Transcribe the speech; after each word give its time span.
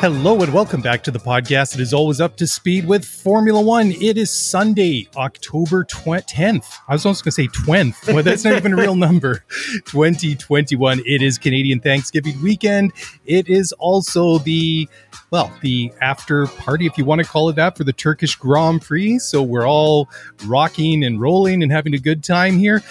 Hello 0.00 0.40
and 0.42 0.54
welcome 0.54 0.80
back 0.80 1.02
to 1.02 1.10
the 1.10 1.18
podcast. 1.18 1.74
It 1.74 1.80
is 1.80 1.92
always 1.92 2.20
up 2.20 2.36
to 2.36 2.46
speed 2.46 2.86
with 2.86 3.04
Formula 3.04 3.60
One. 3.60 3.90
It 3.90 4.16
is 4.16 4.30
Sunday, 4.30 5.08
October 5.16 5.82
10th. 5.82 6.72
I 6.86 6.92
was 6.92 7.04
almost 7.04 7.24
going 7.24 7.32
to 7.32 7.34
say 7.34 7.48
20th, 7.48 8.14
but 8.14 8.24
that's 8.24 8.44
not 8.44 8.54
even 8.54 8.74
a 8.74 8.76
real 8.76 8.94
number. 8.96 9.44
2021. 9.86 11.00
It 11.04 11.20
is 11.20 11.36
Canadian 11.36 11.80
Thanksgiving 11.80 12.40
weekend. 12.40 12.92
It 13.26 13.48
is 13.48 13.72
also 13.72 14.38
the, 14.38 14.88
well, 15.32 15.52
the 15.62 15.92
after 16.00 16.46
party, 16.46 16.86
if 16.86 16.96
you 16.96 17.04
want 17.04 17.20
to 17.20 17.26
call 17.26 17.48
it 17.48 17.56
that, 17.56 17.76
for 17.76 17.82
the 17.82 17.92
Turkish 17.92 18.36
Grand 18.36 18.82
Prix. 18.82 19.18
So 19.18 19.42
we're 19.42 19.66
all 19.66 20.08
rocking 20.44 21.02
and 21.02 21.20
rolling 21.20 21.60
and 21.60 21.72
having 21.72 21.92
a 21.92 21.98
good 21.98 22.22
time 22.22 22.56
here. 22.56 22.84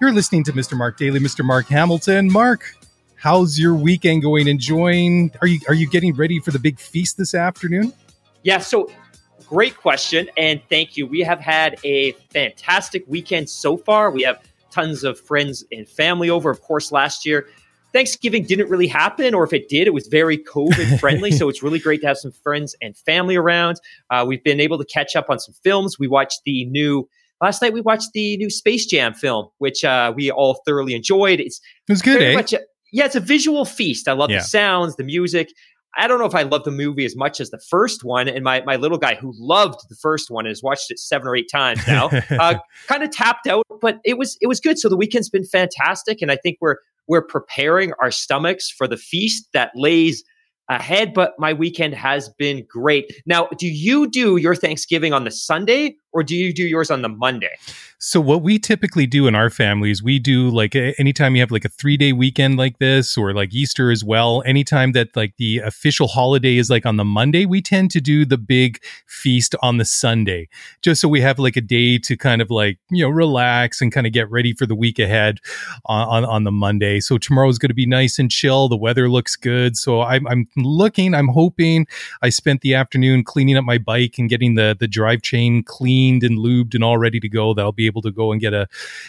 You're 0.00 0.12
listening 0.12 0.44
to 0.44 0.52
Mr. 0.52 0.76
Mark 0.76 0.96
Daly, 0.96 1.18
Mr. 1.18 1.44
Mark 1.44 1.66
Hamilton. 1.66 2.30
Mark, 2.30 2.76
How's 3.22 3.56
your 3.56 3.76
weekend 3.76 4.22
going? 4.22 4.48
Enjoying? 4.48 5.30
Are 5.40 5.46
you 5.46 5.60
are 5.68 5.74
you 5.74 5.88
getting 5.88 6.12
ready 6.12 6.40
for 6.40 6.50
the 6.50 6.58
big 6.58 6.80
feast 6.80 7.18
this 7.18 7.36
afternoon? 7.36 7.92
Yeah. 8.42 8.58
So, 8.58 8.90
great 9.46 9.76
question, 9.76 10.28
and 10.36 10.60
thank 10.68 10.96
you. 10.96 11.06
We 11.06 11.20
have 11.20 11.38
had 11.38 11.78
a 11.84 12.12
fantastic 12.32 13.04
weekend 13.06 13.48
so 13.48 13.76
far. 13.76 14.10
We 14.10 14.22
have 14.22 14.42
tons 14.72 15.04
of 15.04 15.20
friends 15.20 15.64
and 15.70 15.88
family 15.88 16.30
over. 16.30 16.50
Of 16.50 16.62
course, 16.62 16.90
last 16.90 17.24
year 17.24 17.46
Thanksgiving 17.92 18.44
didn't 18.44 18.68
really 18.68 18.88
happen, 18.88 19.34
or 19.34 19.44
if 19.44 19.52
it 19.52 19.68
did, 19.68 19.86
it 19.86 19.94
was 19.94 20.08
very 20.08 20.38
COVID 20.38 20.98
friendly. 21.00 21.30
so 21.30 21.48
it's 21.48 21.62
really 21.62 21.78
great 21.78 22.00
to 22.00 22.08
have 22.08 22.18
some 22.18 22.32
friends 22.32 22.74
and 22.82 22.96
family 22.96 23.36
around. 23.36 23.80
Uh, 24.10 24.24
we've 24.26 24.42
been 24.42 24.58
able 24.58 24.78
to 24.78 24.84
catch 24.84 25.14
up 25.14 25.30
on 25.30 25.38
some 25.38 25.54
films. 25.62 25.96
We 25.96 26.08
watched 26.08 26.40
the 26.44 26.64
new 26.64 27.08
last 27.40 27.62
night. 27.62 27.72
We 27.72 27.82
watched 27.82 28.14
the 28.14 28.36
new 28.38 28.50
Space 28.50 28.84
Jam 28.84 29.14
film, 29.14 29.46
which 29.58 29.84
uh, 29.84 30.12
we 30.16 30.32
all 30.32 30.60
thoroughly 30.66 30.94
enjoyed. 30.94 31.38
It's 31.38 31.60
it 31.86 31.92
was 31.92 32.02
good. 32.02 32.20
Eh? 32.20 32.34
much 32.34 32.52
yeah, 32.92 33.06
it's 33.06 33.16
a 33.16 33.20
visual 33.20 33.64
feast. 33.64 34.06
I 34.08 34.12
love 34.12 34.30
Yeah. 34.30 34.38
the 34.38 34.44
sounds, 34.44 34.96
the 34.96 35.04
music. 35.04 35.48
I 35.96 36.06
don't 36.06 36.18
know 36.18 36.24
if 36.24 36.34
I 36.34 36.42
love 36.42 36.64
the 36.64 36.70
movie 36.70 37.04
as 37.04 37.14
much 37.16 37.38
as 37.40 37.50
the 37.50 37.58
first 37.68 38.02
one. 38.02 38.26
And 38.28 38.42
my, 38.42 38.62
my 38.62 38.76
little 38.76 38.96
guy 38.96 39.14
who 39.14 39.34
loved 39.36 39.80
the 39.90 39.96
first 39.96 40.30
one 40.30 40.46
and 40.46 40.50
has 40.50 40.62
watched 40.62 40.90
it 40.90 40.98
seven 40.98 41.28
or 41.28 41.36
eight 41.36 41.50
times 41.52 41.86
now, 41.86 42.08
uh, 42.30 42.54
kind 42.86 43.02
of 43.02 43.10
tapped 43.10 43.46
out, 43.46 43.66
but 43.82 43.98
it 44.04 44.16
was 44.16 44.38
it 44.40 44.46
was 44.46 44.58
good. 44.60 44.78
So 44.78 44.88
the 44.88 44.96
weekend's 44.96 45.28
been 45.28 45.44
fantastic, 45.44 46.22
and 46.22 46.30
I 46.30 46.36
think 46.36 46.56
we're 46.60 46.76
we're 47.08 47.20
preparing 47.22 47.92
our 48.00 48.10
stomachs 48.10 48.70
for 48.70 48.88
the 48.88 48.96
feast 48.96 49.48
that 49.52 49.70
lays 49.74 50.24
ahead. 50.70 51.12
But 51.12 51.32
my 51.38 51.52
weekend 51.52 51.92
has 51.94 52.30
been 52.38 52.64
great. 52.70 53.12
Now, 53.26 53.48
do 53.58 53.66
you 53.68 54.08
do 54.08 54.36
your 54.38 54.54
Thanksgiving 54.54 55.12
on 55.12 55.24
the 55.24 55.30
Sunday 55.30 55.96
or 56.12 56.22
do 56.22 56.36
you 56.36 56.52
do 56.52 56.64
yours 56.64 56.90
on 56.90 57.02
the 57.02 57.08
Monday? 57.08 57.56
So 58.04 58.20
what 58.20 58.42
we 58.42 58.58
typically 58.58 59.06
do 59.06 59.28
in 59.28 59.36
our 59.36 59.48
families, 59.48 60.02
we 60.02 60.18
do 60.18 60.50
like 60.50 60.74
anytime 60.74 61.36
you 61.36 61.40
have 61.40 61.52
like 61.52 61.64
a 61.64 61.68
three 61.68 61.96
day 61.96 62.12
weekend 62.12 62.56
like 62.56 62.80
this, 62.80 63.16
or 63.16 63.32
like 63.32 63.54
Easter 63.54 63.92
as 63.92 64.02
well. 64.02 64.42
Anytime 64.44 64.90
that 64.90 65.14
like 65.14 65.34
the 65.38 65.58
official 65.58 66.08
holiday 66.08 66.56
is 66.56 66.68
like 66.68 66.84
on 66.84 66.96
the 66.96 67.04
Monday, 67.04 67.46
we 67.46 67.62
tend 67.62 67.92
to 67.92 68.00
do 68.00 68.24
the 68.24 68.36
big 68.36 68.82
feast 69.06 69.54
on 69.62 69.76
the 69.76 69.84
Sunday, 69.84 70.48
just 70.82 71.00
so 71.00 71.06
we 71.06 71.20
have 71.20 71.38
like 71.38 71.56
a 71.56 71.60
day 71.60 71.96
to 71.98 72.16
kind 72.16 72.42
of 72.42 72.50
like 72.50 72.80
you 72.90 73.04
know 73.04 73.08
relax 73.08 73.80
and 73.80 73.92
kind 73.92 74.04
of 74.04 74.12
get 74.12 74.28
ready 74.28 74.52
for 74.52 74.66
the 74.66 74.74
week 74.74 74.98
ahead 74.98 75.38
on 75.86 76.08
on, 76.08 76.24
on 76.24 76.42
the 76.42 76.50
Monday. 76.50 76.98
So 76.98 77.18
tomorrow 77.18 77.48
is 77.50 77.58
going 77.60 77.70
to 77.70 77.74
be 77.74 77.86
nice 77.86 78.18
and 78.18 78.28
chill. 78.28 78.68
The 78.68 78.76
weather 78.76 79.08
looks 79.08 79.36
good, 79.36 79.76
so 79.76 80.02
I'm 80.02 80.26
I'm 80.26 80.48
looking, 80.56 81.14
I'm 81.14 81.28
hoping. 81.28 81.86
I 82.20 82.30
spent 82.30 82.62
the 82.62 82.74
afternoon 82.74 83.22
cleaning 83.22 83.56
up 83.56 83.64
my 83.64 83.78
bike 83.78 84.16
and 84.18 84.28
getting 84.28 84.56
the 84.56 84.76
the 84.76 84.88
drive 84.88 85.22
chain 85.22 85.62
cleaned 86.02 86.22
and 86.24 86.38
lubed 86.38 86.74
and 86.74 86.82
all 86.82 86.98
ready 86.98 87.20
to 87.20 87.28
go. 87.28 87.54
That 87.54 87.62
I'll 87.62 87.72
be 87.72 87.86
able 87.86 88.02
to 88.02 88.10
go 88.10 88.32
and 88.32 88.40
get 88.40 88.54
a 88.54 88.66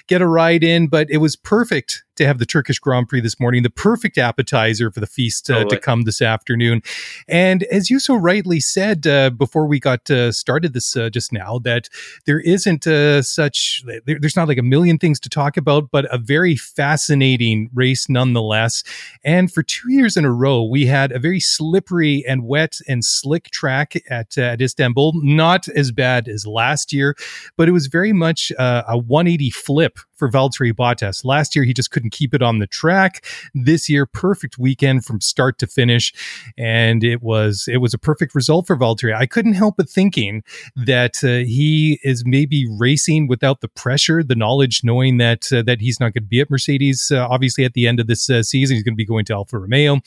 get 0.07 0.21
a 0.21 0.27
ride 0.27 0.63
in. 0.63 0.87
But 0.87 1.09
it 1.09 1.17
was 1.17 1.35
perfect 1.35 2.03
to 2.15 2.25
have 2.25 2.39
the 2.39 2.45
Turkish 2.45 2.79
Grand 2.79 3.07
Prix 3.07 3.21
this 3.21 3.39
morning, 3.39 3.63
the 3.63 3.69
perfect 3.69 4.17
appetizer 4.17 4.91
for 4.91 4.99
the 4.99 5.07
feast 5.07 5.49
uh, 5.49 5.65
to 5.65 5.79
come 5.79 6.03
this 6.03 6.21
afternoon. 6.21 6.81
And 7.27 7.63
as 7.63 7.89
you 7.89 7.99
so 7.99 8.15
rightly 8.15 8.59
said 8.59 9.07
uh, 9.07 9.29
before 9.31 9.65
we 9.65 9.79
got 9.79 10.09
uh, 10.09 10.31
started 10.31 10.73
this 10.73 10.95
uh, 10.95 11.09
just 11.09 11.33
now, 11.33 11.59
that 11.59 11.89
there 12.25 12.39
isn't 12.39 12.85
uh, 12.87 13.21
such 13.21 13.83
there, 14.05 14.17
there's 14.19 14.35
not 14.35 14.47
like 14.47 14.57
a 14.57 14.63
million 14.63 14.97
things 14.97 15.19
to 15.21 15.29
talk 15.29 15.57
about, 15.57 15.89
but 15.91 16.05
a 16.13 16.17
very 16.17 16.55
fascinating 16.55 17.69
race 17.73 18.09
nonetheless. 18.09 18.83
And 19.23 19.51
for 19.51 19.63
two 19.63 19.91
years 19.91 20.17
in 20.17 20.25
a 20.25 20.31
row, 20.31 20.63
we 20.63 20.85
had 20.85 21.11
a 21.11 21.19
very 21.19 21.39
slippery 21.39 22.23
and 22.27 22.45
wet 22.45 22.79
and 22.87 23.03
slick 23.03 23.49
track 23.51 23.95
at 24.09 24.37
uh, 24.37 24.41
at 24.53 24.61
Istanbul. 24.61 25.13
Not 25.15 25.67
as 25.69 25.91
bad 25.91 26.27
as 26.27 26.45
last 26.45 26.93
year, 26.93 27.15
but 27.57 27.67
it 27.67 27.71
was 27.71 27.87
very 27.87 28.13
much 28.13 28.51
uh, 28.57 28.83
a 28.87 28.97
180 28.97 29.49
flip 29.49 29.99
for 30.15 30.29
Valtteri 30.29 30.71
Bottas. 30.71 31.25
Last 31.25 31.55
year, 31.55 31.65
he 31.65 31.73
just 31.73 31.91
keep 32.11 32.33
it 32.33 32.41
on 32.41 32.59
the 32.59 32.67
track. 32.67 33.25
This 33.53 33.89
year, 33.89 34.05
perfect 34.05 34.57
weekend 34.57 35.05
from 35.05 35.21
start 35.21 35.57
to 35.59 35.67
finish, 35.67 36.13
and 36.57 37.03
it 37.03 37.21
was 37.21 37.67
it 37.71 37.77
was 37.77 37.93
a 37.93 37.97
perfect 37.97 38.35
result 38.35 38.67
for 38.67 38.75
Valtteri. 38.75 39.15
I 39.15 39.25
couldn't 39.25 39.53
help 39.53 39.77
but 39.77 39.89
thinking 39.89 40.43
that 40.75 41.23
uh, 41.23 41.45
he 41.45 41.99
is 42.03 42.23
maybe 42.25 42.65
racing 42.79 43.27
without 43.27 43.61
the 43.61 43.67
pressure, 43.67 44.23
the 44.23 44.35
knowledge, 44.35 44.81
knowing 44.83 45.17
that 45.17 45.51
uh, 45.51 45.61
that 45.63 45.81
he's 45.81 45.99
not 45.99 46.13
going 46.13 46.23
to 46.23 46.29
be 46.29 46.39
at 46.39 46.49
Mercedes. 46.49 47.11
Uh, 47.11 47.27
obviously, 47.29 47.65
at 47.65 47.73
the 47.73 47.87
end 47.87 47.99
of 47.99 48.07
this 48.07 48.29
uh, 48.29 48.43
season, 48.43 48.75
he's 48.75 48.83
going 48.83 48.93
to 48.93 48.97
be 48.97 49.05
going 49.05 49.25
to 49.25 49.33
Alfa 49.33 49.57
Romeo. 49.57 49.93
And 49.93 50.01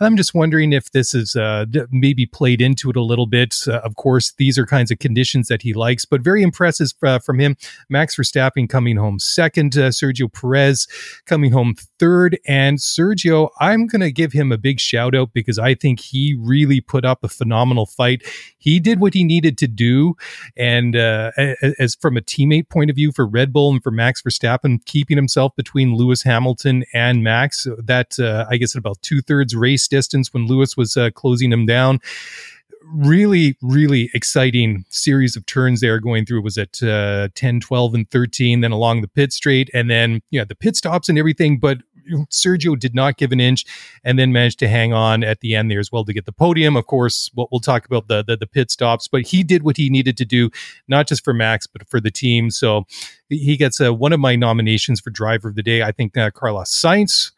I'm 0.00 0.16
just 0.16 0.34
wondering 0.34 0.72
if 0.72 0.90
this 0.92 1.14
is 1.14 1.36
uh, 1.36 1.66
maybe 1.90 2.26
played 2.26 2.60
into 2.60 2.90
it 2.90 2.96
a 2.96 3.02
little 3.02 3.26
bit. 3.26 3.54
Uh, 3.66 3.80
of 3.80 3.96
course, 3.96 4.32
these 4.38 4.58
are 4.58 4.66
kinds 4.66 4.90
of 4.90 4.98
conditions 4.98 5.48
that 5.48 5.62
he 5.62 5.72
likes, 5.72 6.04
but 6.04 6.20
very 6.20 6.42
impressive 6.42 6.90
from 7.24 7.40
him. 7.40 7.56
Max 7.88 8.16
Verstappen 8.16 8.68
coming 8.68 8.96
home 8.96 9.18
second, 9.18 9.72
Sergio 9.72 10.32
Perez 10.32 10.86
coming 11.26 11.41
home 11.50 11.74
third, 11.98 12.38
and 12.46 12.78
Sergio, 12.78 13.50
I'm 13.60 13.86
going 13.86 14.00
to 14.00 14.12
give 14.12 14.32
him 14.32 14.52
a 14.52 14.58
big 14.58 14.80
shout 14.80 15.14
out 15.14 15.32
because 15.32 15.58
I 15.58 15.74
think 15.74 16.00
he 16.00 16.36
really 16.38 16.80
put 16.80 17.04
up 17.04 17.22
a 17.22 17.28
phenomenal 17.28 17.86
fight. 17.86 18.22
He 18.58 18.80
did 18.80 19.00
what 19.00 19.14
he 19.14 19.24
needed 19.24 19.58
to 19.58 19.66
do, 19.66 20.14
and 20.56 20.96
uh, 20.96 21.32
as 21.78 21.94
from 21.94 22.16
a 22.16 22.20
teammate 22.20 22.68
point 22.68 22.90
of 22.90 22.96
view 22.96 23.12
for 23.12 23.26
Red 23.26 23.52
Bull 23.52 23.70
and 23.72 23.82
for 23.82 23.90
Max 23.90 24.22
Verstappen, 24.22 24.84
keeping 24.84 25.16
himself 25.16 25.54
between 25.56 25.94
Lewis 25.94 26.22
Hamilton 26.22 26.84
and 26.92 27.22
Max, 27.22 27.66
that 27.78 28.18
uh, 28.18 28.46
I 28.50 28.56
guess 28.56 28.74
at 28.74 28.80
about 28.80 29.02
two 29.02 29.20
thirds 29.20 29.54
race 29.54 29.88
distance 29.88 30.32
when 30.32 30.46
Lewis 30.46 30.76
was 30.76 30.96
uh, 30.96 31.10
closing 31.10 31.52
him 31.52 31.66
down 31.66 32.00
really 32.94 33.56
really 33.62 34.10
exciting 34.14 34.84
series 34.88 35.36
of 35.36 35.46
turns 35.46 35.80
they 35.80 35.88
there 35.88 36.00
going 36.00 36.24
through. 36.24 36.42
Was 36.42 36.58
at 36.58 36.82
uh, 36.82 37.28
10 37.34 37.60
12 37.60 37.94
and 37.94 38.10
13 38.10 38.60
then 38.60 38.72
along 38.72 39.00
the 39.00 39.08
pit 39.08 39.32
straight 39.32 39.70
and 39.72 39.90
then 39.90 40.20
you 40.30 40.40
yeah 40.42 40.44
the 40.44 40.54
pit 40.54 40.76
stops 40.76 41.08
and 41.08 41.18
everything 41.18 41.58
but 41.58 41.78
Sergio 42.30 42.78
did 42.78 42.94
not 42.94 43.16
give 43.16 43.32
an 43.32 43.40
inch 43.40 43.64
and 44.04 44.18
then 44.18 44.32
managed 44.32 44.58
to 44.60 44.68
hang 44.68 44.92
on 44.92 45.22
at 45.24 45.40
the 45.40 45.54
end 45.54 45.70
there 45.70 45.80
as 45.80 45.90
well 45.90 46.04
to 46.04 46.12
get 46.12 46.26
the 46.26 46.32
podium 46.32 46.76
of 46.76 46.86
course 46.86 47.30
what 47.34 47.50
we'll 47.50 47.60
talk 47.60 47.86
about 47.86 48.08
the, 48.08 48.22
the 48.22 48.36
the 48.36 48.46
pit 48.46 48.70
stops 48.70 49.08
but 49.08 49.22
he 49.22 49.42
did 49.42 49.62
what 49.62 49.76
he 49.76 49.90
needed 49.90 50.16
to 50.16 50.24
do 50.24 50.50
not 50.88 51.06
just 51.06 51.24
for 51.24 51.32
Max 51.32 51.66
but 51.66 51.88
for 51.88 52.00
the 52.00 52.10
team 52.10 52.50
so 52.50 52.84
he 53.28 53.56
gets 53.56 53.80
uh, 53.80 53.92
one 53.92 54.12
of 54.12 54.20
my 54.20 54.36
nominations 54.36 55.00
for 55.00 55.10
driver 55.10 55.48
of 55.48 55.54
the 55.54 55.62
day 55.62 55.82
I 55.82 55.92
think 55.92 56.16
uh, 56.16 56.30
Carlos 56.30 56.70
Sainz 56.70 57.32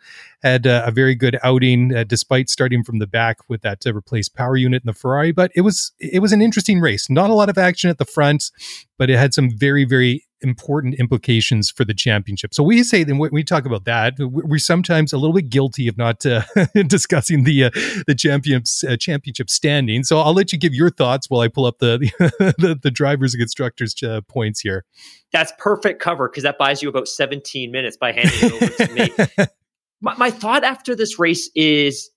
had 0.45 0.67
uh, 0.67 0.83
a 0.85 0.91
very 0.91 1.15
good 1.15 1.39
outing 1.43 1.97
uh, 1.97 2.05
despite 2.05 2.51
starting 2.51 2.85
from 2.85 2.99
the 2.99 3.07
back 3.07 3.39
with 3.49 3.63
that 3.63 3.87
uh, 3.87 3.95
replaced 3.95 4.35
power 4.35 4.57
unit 4.57 4.83
in 4.83 4.87
the 4.87 4.93
Ferrari. 4.93 5.33
But 5.33 5.51
it 5.55 5.63
was 5.63 5.93
it 5.99 6.21
was 6.21 6.33
an 6.33 6.43
interesting 6.43 6.81
race. 6.81 7.09
Not 7.09 7.31
a 7.31 7.35
lot 7.35 7.49
of 7.49 7.57
action 7.57 7.89
at 7.89 7.97
the 7.97 8.05
front, 8.05 8.51
but 8.99 9.09
it 9.09 9.19
had 9.19 9.33
some 9.33 9.51
very 9.51 9.85
very 9.85 10.27
important 10.45 10.95
implications 10.95 11.71
for 11.71 11.85
the 11.85 11.95
championship. 11.95 12.55
So 12.55 12.63
we 12.63 12.83
say 12.85 13.03
then 13.03 13.19
when 13.19 13.31
we 13.33 13.43
talk 13.43 13.67
about 13.67 13.85
that, 13.87 14.15
we- 14.19 14.29
we're 14.29 14.59
sometimes 14.59 15.13
a 15.13 15.19
little 15.19 15.35
bit 15.35 15.49
guilty 15.49 15.89
of 15.89 15.97
not 15.97 16.25
uh, 16.25 16.43
discussing 16.87 17.45
the 17.45 17.65
uh, 17.65 17.71
the 18.07 18.15
champions 18.15 18.85
uh, 18.89 18.97
championship 18.97 19.51
standing. 19.51 20.05
So 20.05 20.19
I'll 20.19 20.35
let 20.35 20.53
you 20.53 20.59
give 20.59 20.75
your 20.75 20.91
thoughts 20.91 21.29
while 21.29 21.41
I 21.41 21.49
pull 21.49 21.67
up 21.67 21.79
the 21.79 21.99
the, 22.59 22.79
the 22.81 22.91
drivers 22.91 23.35
and 23.35 23.41
constructors 23.41 23.95
uh, 24.03 24.21
points 24.29 24.61
here. 24.61 24.85
That's 25.33 25.53
perfect 25.59 26.01
cover 26.01 26.29
because 26.29 26.45
that 26.45 26.59
buys 26.59 26.83
you 26.83 26.89
about 26.89 27.09
17 27.09 27.73
minutes 27.73 27.97
by 27.97 28.13
handing 28.13 28.39
it 28.41 28.53
over 28.53 28.87
to 28.87 29.39
me. 29.39 29.47
my, 30.01 30.15
my 30.17 30.31
thought 30.31 30.63
after 30.63 30.95
this 30.95 31.19
race 31.19 31.51
is 31.57 32.11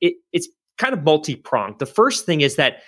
it, 0.00 0.14
it's 0.32 0.48
kind 0.78 0.92
of 0.92 1.04
multi 1.04 1.36
pronged. 1.36 1.78
The 1.78 1.86
first 1.86 2.26
thing 2.26 2.40
is 2.40 2.56
that 2.56 2.78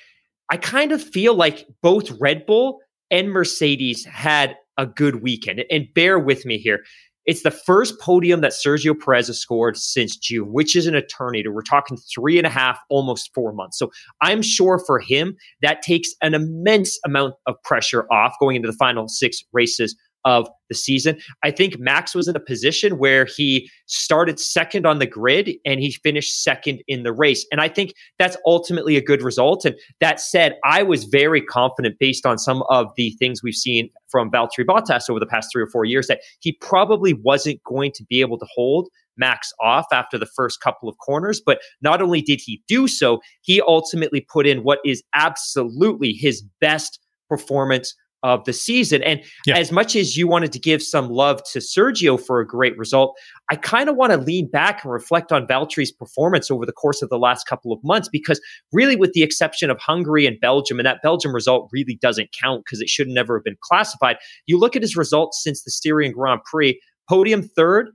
I 0.50 0.56
kind 0.56 0.92
of 0.92 1.02
feel 1.02 1.34
like 1.34 1.66
both 1.82 2.10
Red 2.20 2.46
Bull 2.46 2.80
and 3.10 3.30
Mercedes 3.30 4.04
had 4.04 4.56
a 4.78 4.86
good 4.86 5.22
weekend. 5.22 5.64
And 5.70 5.86
bear 5.94 6.18
with 6.18 6.46
me 6.46 6.56
here. 6.56 6.84
It's 7.26 7.42
the 7.42 7.50
first 7.50 8.00
podium 8.00 8.40
that 8.40 8.52
Sergio 8.52 8.98
Perez 8.98 9.26
has 9.26 9.38
scored 9.38 9.76
since 9.76 10.16
June, 10.16 10.50
which 10.50 10.74
is 10.74 10.86
an 10.86 10.94
eternity. 10.94 11.46
We're 11.46 11.60
talking 11.60 11.98
three 12.14 12.38
and 12.38 12.46
a 12.46 12.50
half, 12.50 12.78
almost 12.88 13.30
four 13.34 13.52
months. 13.52 13.78
So 13.78 13.90
I'm 14.22 14.40
sure 14.40 14.82
for 14.86 14.98
him, 14.98 15.36
that 15.60 15.82
takes 15.82 16.08
an 16.22 16.32
immense 16.32 16.98
amount 17.04 17.34
of 17.46 17.56
pressure 17.64 18.06
off 18.10 18.34
going 18.40 18.56
into 18.56 18.68
the 18.68 18.76
final 18.78 19.08
six 19.08 19.42
races 19.52 19.94
of 20.24 20.48
the 20.68 20.74
season. 20.74 21.18
I 21.42 21.50
think 21.50 21.78
Max 21.78 22.14
was 22.14 22.28
in 22.28 22.36
a 22.36 22.40
position 22.40 22.98
where 22.98 23.24
he 23.24 23.70
started 23.86 24.38
second 24.38 24.86
on 24.86 24.98
the 24.98 25.06
grid 25.06 25.52
and 25.64 25.80
he 25.80 25.92
finished 25.92 26.42
second 26.42 26.82
in 26.86 27.02
the 27.02 27.12
race. 27.12 27.46
And 27.50 27.60
I 27.60 27.68
think 27.68 27.94
that's 28.18 28.36
ultimately 28.46 28.96
a 28.96 29.02
good 29.02 29.22
result. 29.22 29.64
And 29.64 29.74
that 30.00 30.20
said, 30.20 30.56
I 30.64 30.82
was 30.82 31.04
very 31.04 31.40
confident 31.40 31.96
based 31.98 32.26
on 32.26 32.38
some 32.38 32.62
of 32.68 32.88
the 32.96 33.10
things 33.18 33.42
we've 33.42 33.54
seen 33.54 33.88
from 34.10 34.30
Valtteri 34.30 34.64
Bottas 34.66 35.08
over 35.08 35.20
the 35.20 35.26
past 35.26 35.48
three 35.52 35.62
or 35.62 35.68
four 35.68 35.84
years 35.84 36.06
that 36.08 36.20
he 36.40 36.52
probably 36.52 37.14
wasn't 37.14 37.62
going 37.64 37.92
to 37.92 38.04
be 38.04 38.20
able 38.20 38.38
to 38.38 38.46
hold 38.54 38.88
Max 39.16 39.52
off 39.60 39.86
after 39.92 40.16
the 40.16 40.26
first 40.26 40.60
couple 40.60 40.88
of 40.88 40.96
corners. 40.98 41.42
But 41.44 41.60
not 41.82 42.00
only 42.00 42.22
did 42.22 42.40
he 42.44 42.62
do 42.68 42.88
so, 42.88 43.20
he 43.42 43.60
ultimately 43.60 44.20
put 44.20 44.46
in 44.46 44.62
what 44.62 44.78
is 44.84 45.02
absolutely 45.14 46.12
his 46.12 46.42
best 46.60 47.00
performance 47.28 47.94
of 48.22 48.44
the 48.44 48.52
season. 48.52 49.02
And 49.02 49.22
yeah. 49.46 49.56
as 49.56 49.70
much 49.70 49.94
as 49.94 50.16
you 50.16 50.26
wanted 50.26 50.52
to 50.52 50.58
give 50.58 50.82
some 50.82 51.08
love 51.08 51.42
to 51.52 51.60
Sergio 51.60 52.20
for 52.20 52.40
a 52.40 52.46
great 52.46 52.76
result, 52.76 53.16
I 53.50 53.56
kind 53.56 53.88
of 53.88 53.96
want 53.96 54.12
to 54.12 54.18
lean 54.18 54.50
back 54.50 54.82
and 54.82 54.92
reflect 54.92 55.32
on 55.32 55.46
Valtteri's 55.46 55.92
performance 55.92 56.50
over 56.50 56.66
the 56.66 56.72
course 56.72 57.02
of 57.02 57.08
the 57.08 57.18
last 57.18 57.46
couple 57.46 57.72
of 57.72 57.78
months 57.84 58.08
because 58.08 58.40
really 58.72 58.96
with 58.96 59.12
the 59.12 59.22
exception 59.22 59.70
of 59.70 59.78
Hungary 59.78 60.26
and 60.26 60.38
Belgium 60.40 60.78
and 60.78 60.86
that 60.86 61.02
Belgium 61.02 61.34
result 61.34 61.68
really 61.72 61.98
doesn't 62.00 62.30
count 62.38 62.64
because 62.64 62.80
it 62.80 62.88
should 62.88 63.08
never 63.08 63.38
have 63.38 63.44
been 63.44 63.56
classified. 63.62 64.16
You 64.46 64.58
look 64.58 64.74
at 64.74 64.82
his 64.82 64.96
results 64.96 65.42
since 65.42 65.62
the 65.62 65.70
Styrian 65.70 66.12
Grand 66.12 66.40
Prix, 66.44 66.80
podium 67.08 67.42
third, 67.42 67.90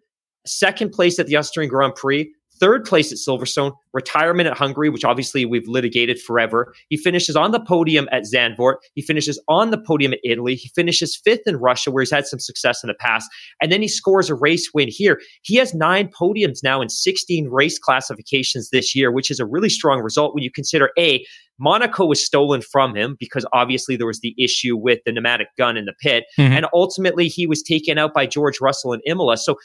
second 0.46 0.92
place 0.92 1.20
at 1.20 1.28
the 1.28 1.36
Austrian 1.36 1.70
Grand 1.70 1.96
Prix, 1.96 2.32
third 2.60 2.86
place 2.86 3.12
at 3.12 3.18
Silverstone, 3.18 3.74
retirement 3.94 4.48
at 4.48 4.58
Hungary, 4.58 4.90
which 4.90 5.06
obviously 5.06 5.46
we've 5.46 5.68
litigated 5.68 6.20
forever. 6.20 6.74
He 6.90 6.98
finishes 6.98 7.36
on 7.36 7.52
the 7.52 7.60
podium 7.60 8.08
at 8.12 8.24
Zandvoort. 8.24 8.76
He 8.96 9.02
finishes 9.02 9.42
on 9.48 9.72
the 9.72 9.78
podium 9.78 10.14
at 10.14 10.20
Italy. 10.24 10.56
He 10.56 10.70
finishes 10.76 11.20
fifth 11.24 11.42
in 11.46 11.58
Russia, 11.58 11.92
where 11.92 12.02
he's 12.02 12.12
had 12.12 12.28
some 12.28 12.40
success 12.40 12.84
in 12.84 12.88
the 12.88 12.96
past. 12.96 13.30
And 13.62 13.72
then 13.72 13.82
he 13.82 13.88
scores 13.88 14.30
a 14.30 14.36
race 14.36 14.70
win 14.74 14.88
here. 14.90 15.20
He 15.44 15.56
has 15.58 15.74
nine 15.74 16.10
podiums 16.10 16.64
now 16.64 16.82
in 16.82 16.90
16 16.90 17.50
race 17.50 17.80
classifications 17.80 18.70
this 18.70 18.96
year, 18.96 19.12
which 19.12 19.32
is 19.32 19.40
a 19.40 19.46
really 19.46 19.70
strong 19.70 20.02
result 20.02 20.34
when 20.34 20.44
you 20.44 20.52
consider 20.52 20.92
A, 20.98 21.26
Monaco 21.60 22.06
was 22.06 22.24
stolen 22.24 22.62
from 22.62 22.96
him 22.96 23.16
because 23.20 23.46
obviously 23.54 23.96
there 23.96 24.08
was 24.08 24.20
the 24.22 24.36
issue 24.38 24.76
with 24.76 25.00
the 25.06 25.12
pneumatic 25.12 25.48
gun 25.58 25.78
in 25.78 25.86
the 25.86 25.94
pit. 26.02 26.26
Mm-hmm. 26.38 26.54
And 26.54 26.66
ultimately 26.74 27.28
he 27.28 27.46
was 27.46 27.62
taken 27.62 27.98
out 27.98 28.14
by 28.14 28.26
George 28.26 28.60
Russell 28.60 28.94
and 28.94 29.02
Imola. 29.06 29.38
So 29.38 29.56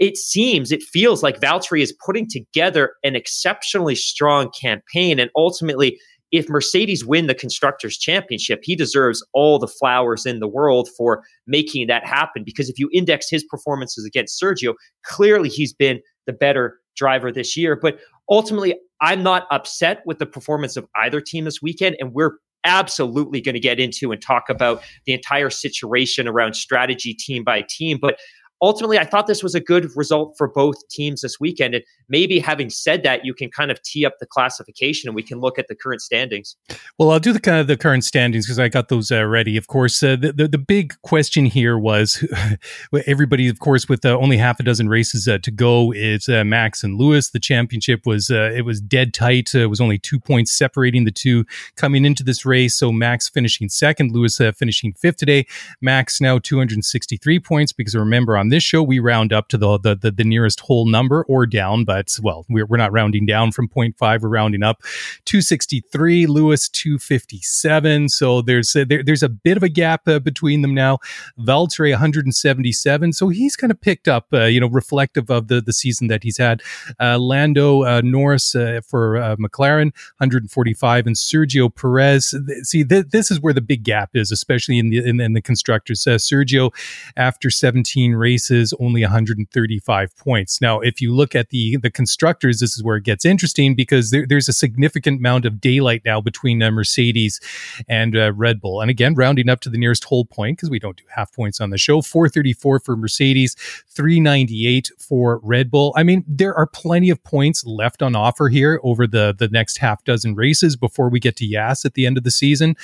it 0.00 0.16
seems, 0.16 0.72
it 0.72 0.82
feels 0.82 1.22
like 1.22 1.40
Valtteri 1.40 1.82
is 1.82 1.94
putting 2.04 2.26
together 2.26 2.94
an 3.04 3.14
exceptionally 3.14 3.94
strong 3.94 4.50
campaign. 4.58 5.20
And 5.20 5.30
ultimately, 5.36 6.00
if 6.32 6.48
Mercedes 6.48 7.04
win 7.04 7.26
the 7.26 7.34
Constructors' 7.34 7.98
Championship, 7.98 8.60
he 8.62 8.74
deserves 8.74 9.24
all 9.34 9.58
the 9.58 9.68
flowers 9.68 10.24
in 10.24 10.40
the 10.40 10.48
world 10.48 10.88
for 10.96 11.22
making 11.46 11.86
that 11.88 12.06
happen. 12.06 12.44
Because 12.44 12.70
if 12.70 12.78
you 12.78 12.88
index 12.92 13.28
his 13.28 13.44
performances 13.44 14.06
against 14.06 14.40
Sergio, 14.42 14.74
clearly 15.04 15.50
he's 15.50 15.74
been 15.74 16.00
the 16.26 16.32
better 16.32 16.78
driver 16.96 17.30
this 17.30 17.56
year. 17.56 17.76
But 17.76 17.98
ultimately, 18.30 18.74
I'm 19.02 19.22
not 19.22 19.46
upset 19.50 20.02
with 20.06 20.18
the 20.18 20.26
performance 20.26 20.76
of 20.76 20.86
either 20.96 21.20
team 21.20 21.44
this 21.44 21.60
weekend. 21.60 21.96
And 22.00 22.14
we're 22.14 22.38
absolutely 22.64 23.40
going 23.40 23.54
to 23.54 23.60
get 23.60 23.80
into 23.80 24.12
and 24.12 24.22
talk 24.22 24.48
about 24.48 24.82
the 25.06 25.12
entire 25.12 25.50
situation 25.50 26.28
around 26.28 26.54
strategy 26.54 27.12
team 27.12 27.44
by 27.44 27.64
team. 27.68 27.98
But 28.00 28.18
ultimately, 28.62 28.98
I 28.98 29.04
thought 29.04 29.26
this 29.26 29.42
was 29.42 29.54
a 29.54 29.60
good 29.60 29.90
result 29.96 30.34
for 30.36 30.48
both 30.48 30.86
teams 30.88 31.22
this 31.22 31.40
weekend. 31.40 31.74
And 31.74 31.84
maybe 32.08 32.38
having 32.38 32.70
said 32.70 33.02
that, 33.02 33.24
you 33.24 33.34
can 33.34 33.50
kind 33.50 33.70
of 33.70 33.82
tee 33.82 34.04
up 34.04 34.14
the 34.20 34.26
classification 34.26 35.08
and 35.08 35.14
we 35.14 35.22
can 35.22 35.40
look 35.40 35.58
at 35.58 35.68
the 35.68 35.74
current 35.74 36.02
standings. 36.02 36.56
Well, 36.98 37.10
I'll 37.10 37.20
do 37.20 37.32
the 37.32 37.40
kind 37.40 37.58
of 37.58 37.66
the 37.66 37.76
current 37.76 38.04
standings 38.04 38.46
because 38.46 38.58
I 38.58 38.68
got 38.68 38.88
those 38.88 39.10
uh, 39.10 39.24
ready. 39.24 39.56
Of 39.56 39.66
course, 39.66 40.02
uh, 40.02 40.16
the, 40.16 40.32
the, 40.32 40.48
the 40.48 40.58
big 40.58 40.94
question 41.02 41.46
here 41.46 41.78
was 41.78 42.24
everybody, 43.06 43.48
of 43.48 43.58
course, 43.60 43.88
with 43.88 44.04
uh, 44.04 44.16
only 44.18 44.36
half 44.36 44.60
a 44.60 44.62
dozen 44.62 44.88
races 44.88 45.26
uh, 45.26 45.38
to 45.38 45.50
go, 45.50 45.92
is 45.92 46.28
uh, 46.28 46.44
Max 46.44 46.84
and 46.84 46.98
Lewis. 46.98 47.30
The 47.30 47.40
championship 47.40 48.06
was 48.06 48.30
uh, 48.30 48.52
it 48.54 48.62
was 48.62 48.80
dead 48.80 49.14
tight. 49.14 49.54
it 49.54 49.66
was 49.66 49.80
only 49.80 49.98
two 49.98 50.20
points 50.20 50.52
separating 50.52 51.04
the 51.04 51.10
two 51.10 51.44
coming 51.76 52.04
into 52.04 52.22
this 52.22 52.44
race. 52.44 52.76
So 52.76 52.92
Max 52.92 53.28
finishing 53.28 53.68
second, 53.68 54.12
Lewis 54.12 54.40
finishing 54.56 54.92
fifth 54.92 55.16
today. 55.16 55.46
Max 55.80 56.20
now 56.20 56.38
263 56.38 57.40
points 57.40 57.72
because 57.72 57.94
remember 57.94 58.36
on 58.36 58.49
this 58.50 58.62
show, 58.62 58.82
we 58.82 58.98
round 58.98 59.32
up 59.32 59.48
to 59.48 59.58
the, 59.58 59.78
the, 59.78 59.94
the, 59.94 60.10
the 60.10 60.24
nearest 60.24 60.60
whole 60.60 60.86
number 60.86 61.24
or 61.28 61.46
down, 61.46 61.84
but 61.84 62.16
well, 62.22 62.44
we're, 62.48 62.66
we're 62.66 62.76
not 62.76 62.92
rounding 62.92 63.26
down 63.26 63.52
from 63.52 63.68
0.5, 63.68 64.20
we're 64.20 64.28
rounding 64.28 64.62
up 64.62 64.82
263, 65.24 66.26
Lewis 66.26 66.68
257. 66.68 68.08
So 68.08 68.42
there's 68.42 68.74
a, 68.76 68.84
there, 68.84 69.02
there's 69.02 69.22
a 69.22 69.28
bit 69.28 69.56
of 69.56 69.62
a 69.62 69.68
gap 69.68 70.06
uh, 70.08 70.18
between 70.18 70.62
them 70.62 70.74
now. 70.74 70.98
Valtteri 71.38 71.90
177. 71.90 73.12
So 73.12 73.28
he's 73.28 73.56
kind 73.56 73.70
of 73.70 73.80
picked 73.80 74.08
up, 74.08 74.26
uh, 74.32 74.44
you 74.44 74.60
know, 74.60 74.68
reflective 74.68 75.30
of 75.30 75.48
the, 75.48 75.60
the 75.60 75.72
season 75.72 76.08
that 76.08 76.22
he's 76.22 76.38
had. 76.38 76.62
Uh, 76.98 77.18
Lando 77.18 77.84
uh, 77.84 78.00
Norris 78.02 78.54
uh, 78.54 78.80
for 78.86 79.16
uh, 79.16 79.36
McLaren 79.36 79.92
145 80.18 81.06
and 81.06 81.16
Sergio 81.16 81.74
Perez. 81.74 82.34
See, 82.62 82.84
th- 82.84 83.06
this 83.10 83.30
is 83.30 83.40
where 83.40 83.54
the 83.54 83.60
big 83.60 83.84
gap 83.84 84.10
is, 84.14 84.30
especially 84.30 84.78
in 84.78 84.90
the, 84.90 84.98
in, 85.06 85.20
in 85.20 85.32
the 85.32 85.42
constructors. 85.42 86.04
Sergio, 86.04 86.70
after 87.16 87.50
17 87.50 88.14
races, 88.14 88.39
races, 88.40 88.72
only 88.80 89.02
135 89.02 90.16
points. 90.16 90.60
Now, 90.60 90.80
if 90.80 91.00
you 91.00 91.14
look 91.14 91.34
at 91.34 91.50
the 91.50 91.76
the 91.76 91.90
constructors, 91.90 92.60
this 92.60 92.76
is 92.76 92.82
where 92.82 92.96
it 92.96 93.04
gets 93.04 93.24
interesting 93.24 93.74
because 93.74 94.10
there, 94.10 94.26
there's 94.26 94.48
a 94.48 94.52
significant 94.52 95.18
amount 95.18 95.44
of 95.44 95.60
daylight 95.60 96.02
now 96.04 96.20
between 96.20 96.62
uh, 96.62 96.70
Mercedes 96.70 97.40
and 97.88 98.16
uh, 98.16 98.32
Red 98.32 98.60
Bull. 98.60 98.80
And 98.80 98.90
again, 98.90 99.14
rounding 99.14 99.48
up 99.48 99.60
to 99.60 99.70
the 99.70 99.78
nearest 99.78 100.04
whole 100.04 100.24
point 100.24 100.56
because 100.56 100.70
we 100.70 100.78
don't 100.78 100.96
do 100.96 101.04
half 101.14 101.32
points 101.34 101.60
on 101.60 101.70
the 101.70 101.78
show. 101.78 102.00
434 102.00 102.80
for 102.80 102.96
Mercedes, 102.96 103.54
398 103.88 104.90
for 104.98 105.40
Red 105.42 105.70
Bull. 105.70 105.92
I 105.96 106.02
mean, 106.02 106.24
there 106.26 106.54
are 106.54 106.66
plenty 106.66 107.10
of 107.10 107.22
points 107.22 107.64
left 107.66 108.02
on 108.02 108.16
offer 108.16 108.48
here 108.48 108.80
over 108.82 109.06
the 109.06 109.34
the 109.36 109.48
next 109.48 109.78
half 109.78 110.02
dozen 110.04 110.34
races 110.34 110.76
before 110.76 111.08
we 111.08 111.20
get 111.20 111.36
to 111.36 111.46
Yas 111.46 111.84
at 111.84 111.94
the 111.94 112.06
end 112.06 112.16
of 112.16 112.24
the 112.24 112.30
season. 112.30 112.76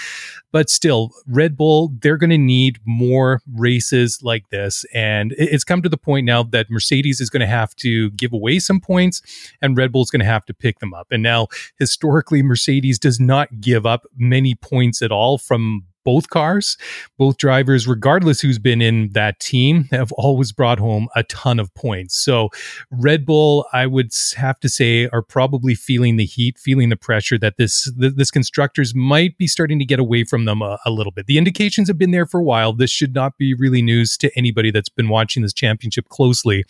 But 0.53 0.70
still, 0.70 1.12
Red 1.26 1.56
Bull, 1.56 1.93
they're 2.00 2.17
going 2.17 2.31
to 2.31 2.38
need 2.38 2.79
more 2.85 3.41
races 3.55 4.20
like 4.23 4.49
this. 4.50 4.84
And 4.94 5.32
it's 5.46 5.65
come 5.65 5.82
to 5.82 5.88
the 5.88 5.96
point 5.96 6.26
now 6.26 6.43
that 6.43 6.70
Mercedes 6.70 7.20
is 7.20 7.31
going 7.31 7.41
to 7.41 7.46
have 7.46 7.74
to 7.76 8.10
give 8.12 8.32
away 8.32 8.58
some 8.58 8.81
points 8.81 9.22
and 9.62 9.76
Red 9.76 9.93
Bull's 9.93 10.10
going 10.10 10.20
to 10.20 10.26
have 10.26 10.44
to 10.46 10.55
pick 10.55 10.79
them 10.79 10.94
up. 10.94 11.08
And 11.10 11.22
now, 11.22 11.48
historically, 11.79 12.43
Mercedes 12.43 12.98
does 12.98 13.19
not 13.20 13.60
give 13.60 13.86
up 13.86 14.06
many 14.17 14.55
points 14.55 15.03
at 15.03 15.12
all 15.12 15.38
from 15.38 15.84
both 16.06 16.31
cars. 16.31 16.79
Both 17.19 17.36
drivers, 17.36 17.89
regardless 17.89 18.41
who's 18.41 18.60
been 18.60 18.81
in 18.81 19.10
that 19.13 19.41
team, 19.41 19.89
have 19.91 20.13
always 20.13 20.53
brought 20.53 20.79
home 20.79 21.08
a 21.17 21.25
ton 21.25 21.58
of 21.58 21.75
points. 21.75 22.17
So 22.17 22.48
Red 22.93 23.27
Bull, 23.27 23.67
I 23.72 23.86
would 23.86 24.13
have 24.36 24.60
to 24.60 24.69
say, 24.69 25.08
are 25.08 25.20
probably 25.20 25.75
feeling 25.75 26.17
the 26.17 26.25
heat, 26.25 26.58
feeling 26.58 26.91
the 26.91 26.96
pressure 26.96 27.36
that 27.39 27.56
this 27.58 27.93
this 27.96 28.31
constructors 28.31 28.94
might 28.94 29.36
be 29.36 29.48
starting 29.48 29.81
to 29.81 29.84
get 29.84 29.98
away 29.98 30.22
from 30.22 30.44
them 30.44 30.63
a, 30.63 30.79
a 30.86 30.91
little 30.91 31.10
bit. 31.10 31.27
The 31.27 31.39
indications 31.39 31.89
have 31.89 31.98
been 31.98 32.13
there 32.13 32.25
for 32.25 32.39
a 32.39 32.44
while. 32.44 32.72
This 32.72 32.91
should 32.91 33.15
not 33.15 33.36
be 33.36 33.53
really 33.55 33.82
news 33.82 34.17
to 34.19 34.31
anybody 34.39 34.70
that's 34.70 34.89
been 34.89 35.08
watching 35.08 35.43
this 35.43 35.53
championship 35.53 36.08
closely 36.08 36.65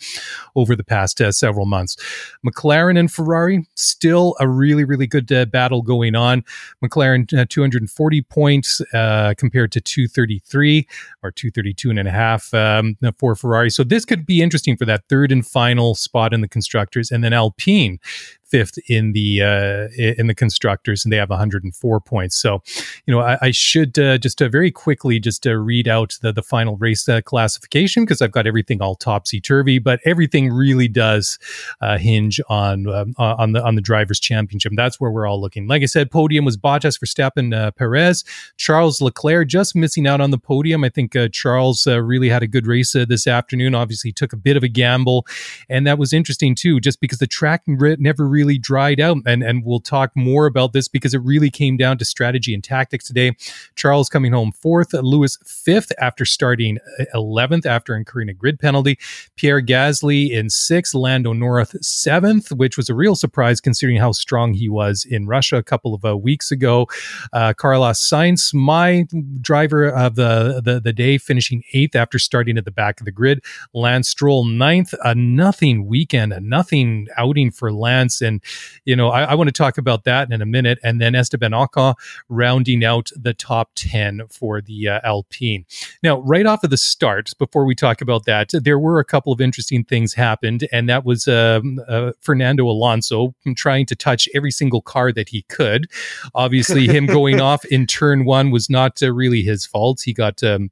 over 0.55 0.75
the 0.75 0.83
past 0.83 1.21
uh, 1.21 1.31
several 1.31 1.67
months. 1.67 1.95
McLaren 2.43 2.97
and 2.97 3.11
Ferrari 3.11 3.67
still 3.75 4.35
a 4.39 4.47
really 4.47 4.83
really 4.83 5.05
good 5.05 5.31
uh, 5.31 5.45
battle 5.45 5.83
going 5.83 6.15
on. 6.15 6.43
McLaren 6.83 7.31
uh, 7.37 7.45
240 7.47 8.21
points. 8.23 8.81
Uh, 8.93 9.26
uh, 9.27 9.33
compared 9.37 9.71
to 9.73 9.81
233 9.81 10.87
or 11.23 11.31
232 11.31 11.89
and 11.89 11.99
a 11.99 12.11
half 12.11 12.53
um, 12.53 12.97
for 13.17 13.35
Ferrari. 13.35 13.69
So 13.69 13.83
this 13.83 14.05
could 14.05 14.25
be 14.25 14.41
interesting 14.41 14.77
for 14.77 14.85
that 14.85 15.03
third 15.09 15.31
and 15.31 15.45
final 15.45 15.95
spot 15.95 16.33
in 16.33 16.41
the 16.41 16.47
constructors. 16.47 17.11
And 17.11 17.23
then 17.23 17.33
Alpine 17.33 17.99
fifth 18.47 18.77
in 18.89 19.11
the 19.13 19.41
uh, 19.41 19.87
in 19.97 20.27
the 20.27 20.35
constructors, 20.35 21.03
and 21.03 21.11
they 21.11 21.17
have 21.17 21.29
104 21.29 21.99
points. 21.99 22.35
So, 22.35 22.63
you 23.05 23.13
know, 23.13 23.19
I, 23.19 23.37
I 23.41 23.51
should 23.51 23.97
uh, 23.99 24.17
just 24.17 24.41
uh, 24.41 24.49
very 24.49 24.71
quickly 24.71 25.19
just 25.19 25.45
uh, 25.45 25.55
read 25.55 25.87
out 25.87 26.17
the 26.21 26.31
the 26.31 26.41
final 26.41 26.77
race 26.77 27.07
uh, 27.07 27.21
classification 27.21 28.03
because 28.03 28.21
I've 28.21 28.31
got 28.31 28.47
everything 28.47 28.81
all 28.81 28.95
topsy 28.95 29.41
turvy, 29.41 29.79
but 29.79 29.99
everything 30.05 30.51
really 30.51 30.87
does 30.87 31.39
uh, 31.81 31.97
hinge 31.97 32.39
on 32.49 32.87
um, 32.87 33.13
on 33.17 33.51
the 33.51 33.63
on 33.63 33.75
the 33.75 33.81
drivers' 33.81 34.19
championship. 34.19 34.73
That's 34.75 34.99
where 34.99 35.11
we're 35.11 35.27
all 35.27 35.39
looking. 35.41 35.67
Like 35.67 35.83
I 35.83 35.87
said, 35.87 36.11
podium 36.11 36.45
was 36.45 36.57
Bottas, 36.57 36.99
Verstappen, 36.99 37.55
uh, 37.55 37.71
Perez, 37.71 38.23
Charles 38.57 39.01
Leclerc 39.01 39.47
just 39.47 39.75
missing 39.75 40.07
out 40.07 40.21
on 40.21 40.31
the 40.31 40.37
podium. 40.37 40.83
I 40.83 40.89
think 40.89 41.15
Charles 41.31 41.85
really 41.87 42.29
had 42.29 42.43
a 42.43 42.47
good 42.47 42.67
race 42.67 42.93
this 42.93 43.27
afternoon. 43.27 43.75
Obviously, 43.75 44.11
took 44.11 44.33
a 44.33 44.37
bit 44.37 44.57
of 44.57 44.63
a 44.63 44.67
gamble, 44.67 45.25
and 45.69 45.85
that 45.85 45.97
was 45.97 46.13
interesting 46.13 46.55
too, 46.55 46.79
just 46.79 46.99
because 46.99 47.19
the 47.19 47.27
track 47.27 47.63
never 47.67 48.27
really 48.27 48.36
dried 48.59 48.99
out. 48.99 49.17
And, 49.25 49.43
and 49.43 49.63
we'll 49.65 49.79
talk 49.79 50.11
more 50.15 50.45
about 50.45 50.73
this 50.73 50.87
because 50.87 51.13
it 51.13 51.19
really 51.19 51.49
came 51.49 51.77
down 51.77 51.97
to 51.97 52.05
strategy 52.05 52.53
and 52.53 52.63
tactics 52.63 53.07
today. 53.07 53.35
Charles 53.75 54.09
coming 54.09 54.31
home 54.31 54.51
fourth, 54.51 54.93
Lewis 54.93 55.37
fifth 55.45 55.91
after 55.99 56.25
starting 56.25 56.77
11th 57.13 57.65
after 57.65 57.95
incurring 57.95 58.29
a 58.29 58.33
grid 58.33 58.59
penalty, 58.59 58.97
Pierre 59.35 59.61
Gasly 59.61 60.29
in 60.29 60.49
sixth, 60.49 60.93
Lando 60.93 61.33
Norris 61.33 61.75
seventh, 61.81 62.51
which 62.51 62.77
was 62.77 62.89
a 62.89 62.95
real 62.95 63.15
surprise 63.15 63.61
considering 63.61 63.97
how 63.97 64.11
strong 64.11 64.53
he 64.53 64.69
was 64.69 65.05
in 65.09 65.27
Russia 65.27 65.57
a 65.57 65.63
couple 65.63 65.93
of 65.93 66.05
uh, 66.05 66.17
weeks 66.17 66.51
ago. 66.51 66.87
Uh, 67.33 67.53
Carlos 67.53 67.99
Sainz, 67.99 68.53
my 68.53 69.05
driver 69.41 69.89
of 69.89 70.15
the, 70.15 70.61
the, 70.63 70.79
the 70.79 70.93
day, 70.93 71.17
finishing 71.17 71.63
eighth 71.73 71.95
after 71.95 72.19
starting 72.19 72.57
at 72.57 72.65
the 72.65 72.71
back 72.71 72.99
of 72.99 73.05
the 73.05 73.11
grid. 73.11 73.43
Lance 73.73 74.09
Stroll 74.09 74.45
ninth, 74.45 74.93
a 75.03 75.15
nothing 75.15 75.85
weekend, 75.85 76.33
a 76.33 76.39
nothing 76.39 77.07
outing 77.17 77.51
for 77.51 77.71
Lance. 77.71 78.21
And, 78.27 78.41
you 78.85 78.95
know, 78.95 79.09
I, 79.09 79.23
I 79.23 79.35
want 79.35 79.47
to 79.47 79.53
talk 79.53 79.77
about 79.77 80.03
that 80.03 80.31
in 80.31 80.41
a 80.41 80.45
minute. 80.45 80.77
And 80.83 81.01
then 81.01 81.15
Esteban 81.15 81.51
Ocon 81.51 81.95
rounding 82.29 82.83
out 82.83 83.09
the 83.15 83.33
top 83.33 83.71
10 83.75 84.21
for 84.29 84.61
the 84.61 84.89
uh, 84.89 84.99
Alpine. 85.03 85.65
Now, 86.03 86.19
right 86.21 86.45
off 86.45 86.63
of 86.63 86.69
the 86.69 86.77
start, 86.77 87.31
before 87.39 87.65
we 87.65 87.73
talk 87.73 88.01
about 88.01 88.25
that, 88.25 88.49
there 88.53 88.77
were 88.77 88.99
a 88.99 89.05
couple 89.05 89.33
of 89.33 89.41
interesting 89.41 89.83
things 89.83 90.13
happened. 90.13 90.67
And 90.71 90.87
that 90.89 91.05
was 91.05 91.27
um, 91.27 91.79
uh, 91.87 92.11
Fernando 92.21 92.67
Alonso 92.67 93.33
trying 93.55 93.85
to 93.87 93.95
touch 93.95 94.29
every 94.35 94.51
single 94.51 94.81
car 94.81 95.11
that 95.11 95.29
he 95.29 95.43
could. 95.43 95.87
Obviously, 96.35 96.87
him 96.87 97.05
going 97.07 97.39
off 97.39 97.65
in 97.65 97.87
turn 97.87 98.25
one 98.25 98.51
was 98.51 98.69
not 98.69 99.01
uh, 99.01 99.13
really 99.13 99.41
his 99.41 99.65
fault. 99.65 100.01
He 100.01 100.13
got 100.13 100.43
um, 100.43 100.69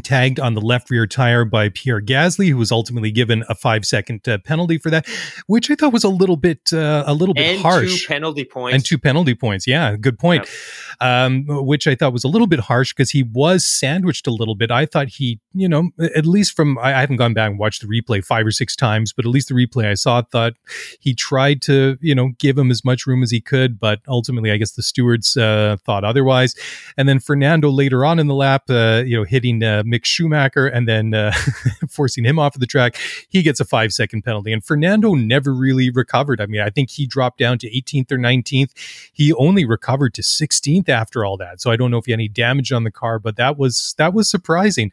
tagged 0.00 0.40
on 0.40 0.54
the 0.54 0.60
left 0.60 0.90
rear 0.90 1.06
tire 1.06 1.44
by 1.44 1.68
Pierre 1.68 2.00
Gasly, 2.00 2.48
who 2.48 2.56
was 2.56 2.72
ultimately 2.72 3.10
given 3.10 3.44
a 3.48 3.54
five 3.54 3.84
second 3.84 4.26
uh, 4.26 4.38
penalty 4.38 4.78
for 4.78 4.90
that, 4.90 5.06
which 5.46 5.70
I 5.70 5.74
thought 5.74 5.92
was 5.92 6.04
a 6.04 6.08
little 6.08 6.36
bit 6.36 6.72
uh, 6.72 7.04
a 7.06 7.12
little 7.12 7.34
bit 7.34 7.54
and 7.54 7.62
harsh. 7.62 8.02
Two 8.02 8.08
penalty 8.08 8.44
points 8.44 8.74
and 8.74 8.84
two 8.84 8.98
penalty 8.98 9.34
points. 9.34 9.66
Yeah, 9.66 9.96
good 9.96 10.18
point. 10.18 10.48
Um, 11.00 11.44
which 11.46 11.86
I 11.86 11.94
thought 11.94 12.12
was 12.12 12.24
a 12.24 12.28
little 12.28 12.46
bit 12.46 12.60
harsh 12.60 12.92
because 12.94 13.10
he 13.10 13.22
was 13.22 13.66
sandwiched 13.66 14.26
a 14.26 14.30
little 14.30 14.54
bit. 14.54 14.70
I 14.70 14.86
thought 14.86 15.08
he, 15.08 15.40
you 15.52 15.68
know, 15.68 15.90
at 16.14 16.24
least 16.24 16.56
from 16.56 16.78
I, 16.78 16.94
I 16.94 17.00
haven't 17.00 17.16
gone 17.16 17.34
back 17.34 17.50
and 17.50 17.58
watched 17.58 17.82
the 17.82 17.88
replay 17.88 18.24
five 18.24 18.46
or 18.46 18.52
six 18.52 18.74
times, 18.74 19.12
but 19.12 19.26
at 19.26 19.30
least 19.30 19.48
the 19.48 19.54
replay 19.54 19.86
I 19.86 19.94
saw 19.94 20.22
thought 20.22 20.54
he 21.00 21.14
tried 21.14 21.60
to, 21.62 21.98
you 22.00 22.14
know, 22.14 22.30
give 22.38 22.56
him 22.56 22.70
as 22.70 22.84
much 22.84 23.06
room 23.06 23.22
as 23.22 23.30
he 23.30 23.40
could, 23.40 23.78
but 23.78 24.00
ultimately 24.08 24.52
I 24.52 24.56
guess 24.56 24.72
the 24.72 24.82
stewards 24.82 25.36
uh, 25.36 25.76
thought 25.84 26.04
otherwise. 26.04 26.54
And 26.96 27.08
then 27.08 27.18
Fernando 27.18 27.68
later 27.68 28.04
on 28.04 28.18
in 28.18 28.26
the 28.26 28.34
lap, 28.34 28.64
uh, 28.70 29.02
you 29.04 29.16
know, 29.16 29.24
hitting. 29.24 29.62
Uh, 29.62 29.81
Mick 29.84 30.04
Schumacher 30.04 30.66
and 30.66 30.88
then 30.88 31.14
uh, 31.14 31.32
forcing 31.88 32.24
him 32.24 32.38
off 32.38 32.54
of 32.54 32.60
the 32.60 32.66
track, 32.66 32.96
he 33.28 33.42
gets 33.42 33.60
a 33.60 33.64
five 33.64 33.92
second 33.92 34.22
penalty. 34.22 34.52
And 34.52 34.64
Fernando 34.64 35.14
never 35.14 35.52
really 35.52 35.90
recovered. 35.90 36.40
I 36.40 36.46
mean, 36.46 36.60
I 36.60 36.70
think 36.70 36.90
he 36.90 37.06
dropped 37.06 37.38
down 37.38 37.58
to 37.58 37.70
18th 37.70 38.12
or 38.12 38.18
19th. 38.18 38.70
He 39.12 39.32
only 39.34 39.64
recovered 39.64 40.14
to 40.14 40.22
16th 40.22 40.88
after 40.88 41.24
all 41.24 41.36
that. 41.38 41.60
So 41.60 41.70
I 41.70 41.76
don't 41.76 41.90
know 41.90 41.98
if 41.98 42.06
he 42.06 42.12
had 42.12 42.18
any 42.18 42.28
damage 42.28 42.72
on 42.72 42.84
the 42.84 42.90
car, 42.90 43.18
but 43.18 43.36
that 43.36 43.58
was 43.58 43.94
that 43.98 44.14
was 44.14 44.28
surprising. 44.30 44.92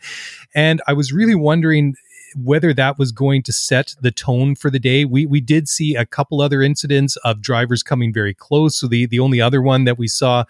And 0.53 0.81
I 0.87 0.93
was 0.93 1.11
really 1.11 1.35
wondering 1.35 1.95
whether 2.35 2.73
that 2.73 2.97
was 2.97 3.11
going 3.11 3.43
to 3.43 3.53
set 3.53 3.95
the 4.01 4.11
tone 4.11 4.55
for 4.55 4.69
the 4.69 4.79
day. 4.79 5.05
We 5.05 5.25
we 5.25 5.41
did 5.41 5.67
see 5.67 5.95
a 5.95 6.05
couple 6.05 6.41
other 6.41 6.61
incidents 6.61 7.15
of 7.17 7.41
drivers 7.41 7.83
coming 7.83 8.13
very 8.13 8.33
close. 8.33 8.77
So 8.77 8.87
the 8.87 9.05
the 9.05 9.19
only 9.19 9.41
other 9.41 9.61
one 9.61 9.83
that 9.85 9.97
we 9.97 10.07
saw 10.07 10.45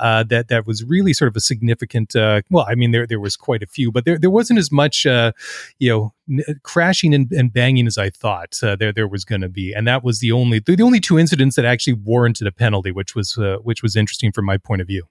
uh, 0.00 0.24
that 0.24 0.48
that 0.48 0.66
was 0.66 0.84
really 0.84 1.12
sort 1.12 1.28
of 1.28 1.36
a 1.36 1.40
significant. 1.40 2.14
Uh, 2.16 2.42
well, 2.50 2.66
I 2.68 2.74
mean 2.74 2.92
there 2.92 3.06
there 3.06 3.20
was 3.20 3.36
quite 3.36 3.62
a 3.62 3.66
few, 3.66 3.90
but 3.90 4.04
there 4.04 4.18
there 4.18 4.30
wasn't 4.30 4.58
as 4.58 4.70
much 4.70 5.06
uh, 5.06 5.32
you 5.78 5.90
know 5.90 6.12
n- 6.30 6.60
crashing 6.62 7.14
and, 7.14 7.30
and, 7.32 7.52
banging 7.52 7.86
as 7.86 7.98
I 7.98 8.10
thought 8.10 8.58
uh, 8.62 8.76
there 8.76 8.92
there 8.92 9.08
was 9.08 9.24
going 9.24 9.42
to 9.42 9.48
be, 9.48 9.72
and 9.72 9.86
that 9.86 10.02
was 10.02 10.20
the 10.20 10.32
only 10.32 10.58
the, 10.58 10.76
the, 10.76 10.82
only 10.82 11.00
two 11.00 11.18
incidents 11.18 11.56
that 11.56 11.64
actually 11.64 11.94
warranted 11.94 12.46
a 12.46 12.52
penalty, 12.52 12.90
which 12.90 13.14
was 13.14 13.38
uh, 13.38 13.56
which 13.62 13.82
was 13.82 13.96
interesting 13.96 14.32
from 14.32 14.44
my 14.44 14.58
point 14.58 14.80
of 14.80 14.88
view. 14.88 15.06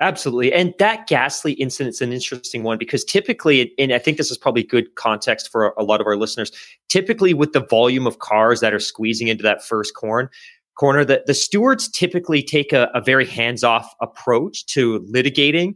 Absolutely. 0.00 0.50
And 0.52 0.72
that 0.78 1.06
Gasly 1.06 1.54
incident 1.58 1.94
is 1.94 2.00
an 2.00 2.10
interesting 2.10 2.62
one 2.62 2.78
because 2.78 3.04
typically, 3.04 3.74
and 3.78 3.92
I 3.92 3.98
think 3.98 4.16
this 4.16 4.30
is 4.30 4.38
probably 4.38 4.62
good 4.62 4.94
context 4.94 5.52
for 5.52 5.74
a 5.76 5.84
lot 5.84 6.00
of 6.00 6.06
our 6.06 6.16
listeners, 6.16 6.50
typically 6.88 7.34
with 7.34 7.52
the 7.52 7.60
volume 7.66 8.06
of 8.06 8.18
cars 8.18 8.60
that 8.60 8.72
are 8.72 8.80
squeezing 8.80 9.28
into 9.28 9.42
that 9.42 9.62
first 9.62 9.94
corner, 9.94 10.30
corner, 10.78 11.04
the, 11.04 11.22
the 11.26 11.34
stewards 11.34 11.86
typically 11.90 12.42
take 12.42 12.72
a, 12.72 12.90
a 12.94 13.02
very 13.02 13.26
hands-off 13.26 13.94
approach 14.00 14.64
to 14.66 15.00
litigating 15.00 15.74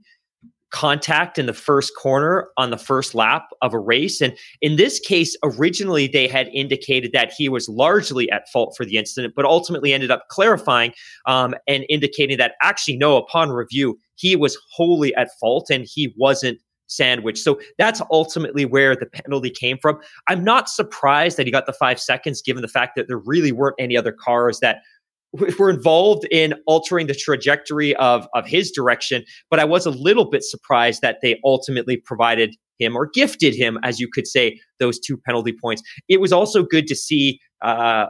contact 0.70 1.38
in 1.38 1.46
the 1.46 1.52
first 1.52 1.92
corner 1.96 2.48
on 2.56 2.70
the 2.70 2.78
first 2.78 3.14
lap 3.14 3.46
of 3.62 3.72
a 3.72 3.78
race. 3.78 4.20
And 4.20 4.36
in 4.60 4.74
this 4.74 4.98
case, 4.98 5.36
originally 5.44 6.08
they 6.08 6.26
had 6.26 6.48
indicated 6.48 7.12
that 7.12 7.30
he 7.30 7.48
was 7.48 7.68
largely 7.68 8.28
at 8.30 8.48
fault 8.48 8.74
for 8.76 8.84
the 8.84 8.96
incident, 8.96 9.34
but 9.36 9.44
ultimately 9.44 9.92
ended 9.92 10.10
up 10.10 10.26
clarifying 10.30 10.92
um, 11.26 11.54
and 11.68 11.84
indicating 11.88 12.38
that 12.38 12.54
actually, 12.60 12.96
no, 12.96 13.16
upon 13.16 13.50
review, 13.50 14.00
he 14.16 14.36
was 14.36 14.58
wholly 14.72 15.14
at 15.14 15.28
fault 15.40 15.70
and 15.70 15.86
he 15.88 16.14
wasn't 16.16 16.58
sandwiched. 16.86 17.42
So 17.42 17.58
that's 17.78 18.02
ultimately 18.10 18.64
where 18.64 18.94
the 18.94 19.06
penalty 19.06 19.50
came 19.50 19.78
from. 19.80 19.98
I'm 20.28 20.44
not 20.44 20.68
surprised 20.68 21.36
that 21.36 21.46
he 21.46 21.52
got 21.52 21.66
the 21.66 21.72
five 21.72 21.98
seconds, 22.00 22.42
given 22.42 22.62
the 22.62 22.68
fact 22.68 22.92
that 22.96 23.08
there 23.08 23.18
really 23.18 23.52
weren't 23.52 23.76
any 23.78 23.96
other 23.96 24.12
cars 24.12 24.60
that 24.60 24.78
were 25.58 25.70
involved 25.70 26.26
in 26.30 26.54
altering 26.66 27.06
the 27.06 27.14
trajectory 27.14 27.96
of 27.96 28.28
of 28.34 28.46
his 28.46 28.70
direction. 28.70 29.24
But 29.50 29.60
I 29.60 29.64
was 29.64 29.86
a 29.86 29.90
little 29.90 30.30
bit 30.30 30.44
surprised 30.44 31.02
that 31.02 31.18
they 31.22 31.40
ultimately 31.44 31.96
provided 31.96 32.54
him 32.78 32.96
or 32.96 33.08
gifted 33.12 33.54
him, 33.54 33.78
as 33.82 34.00
you 34.00 34.08
could 34.12 34.26
say, 34.26 34.60
those 34.78 34.98
two 34.98 35.16
penalty 35.16 35.52
points. 35.52 35.82
It 36.08 36.20
was 36.20 36.32
also 36.32 36.62
good 36.62 36.86
to 36.88 36.94
see 36.94 37.40
uh, 37.62 38.06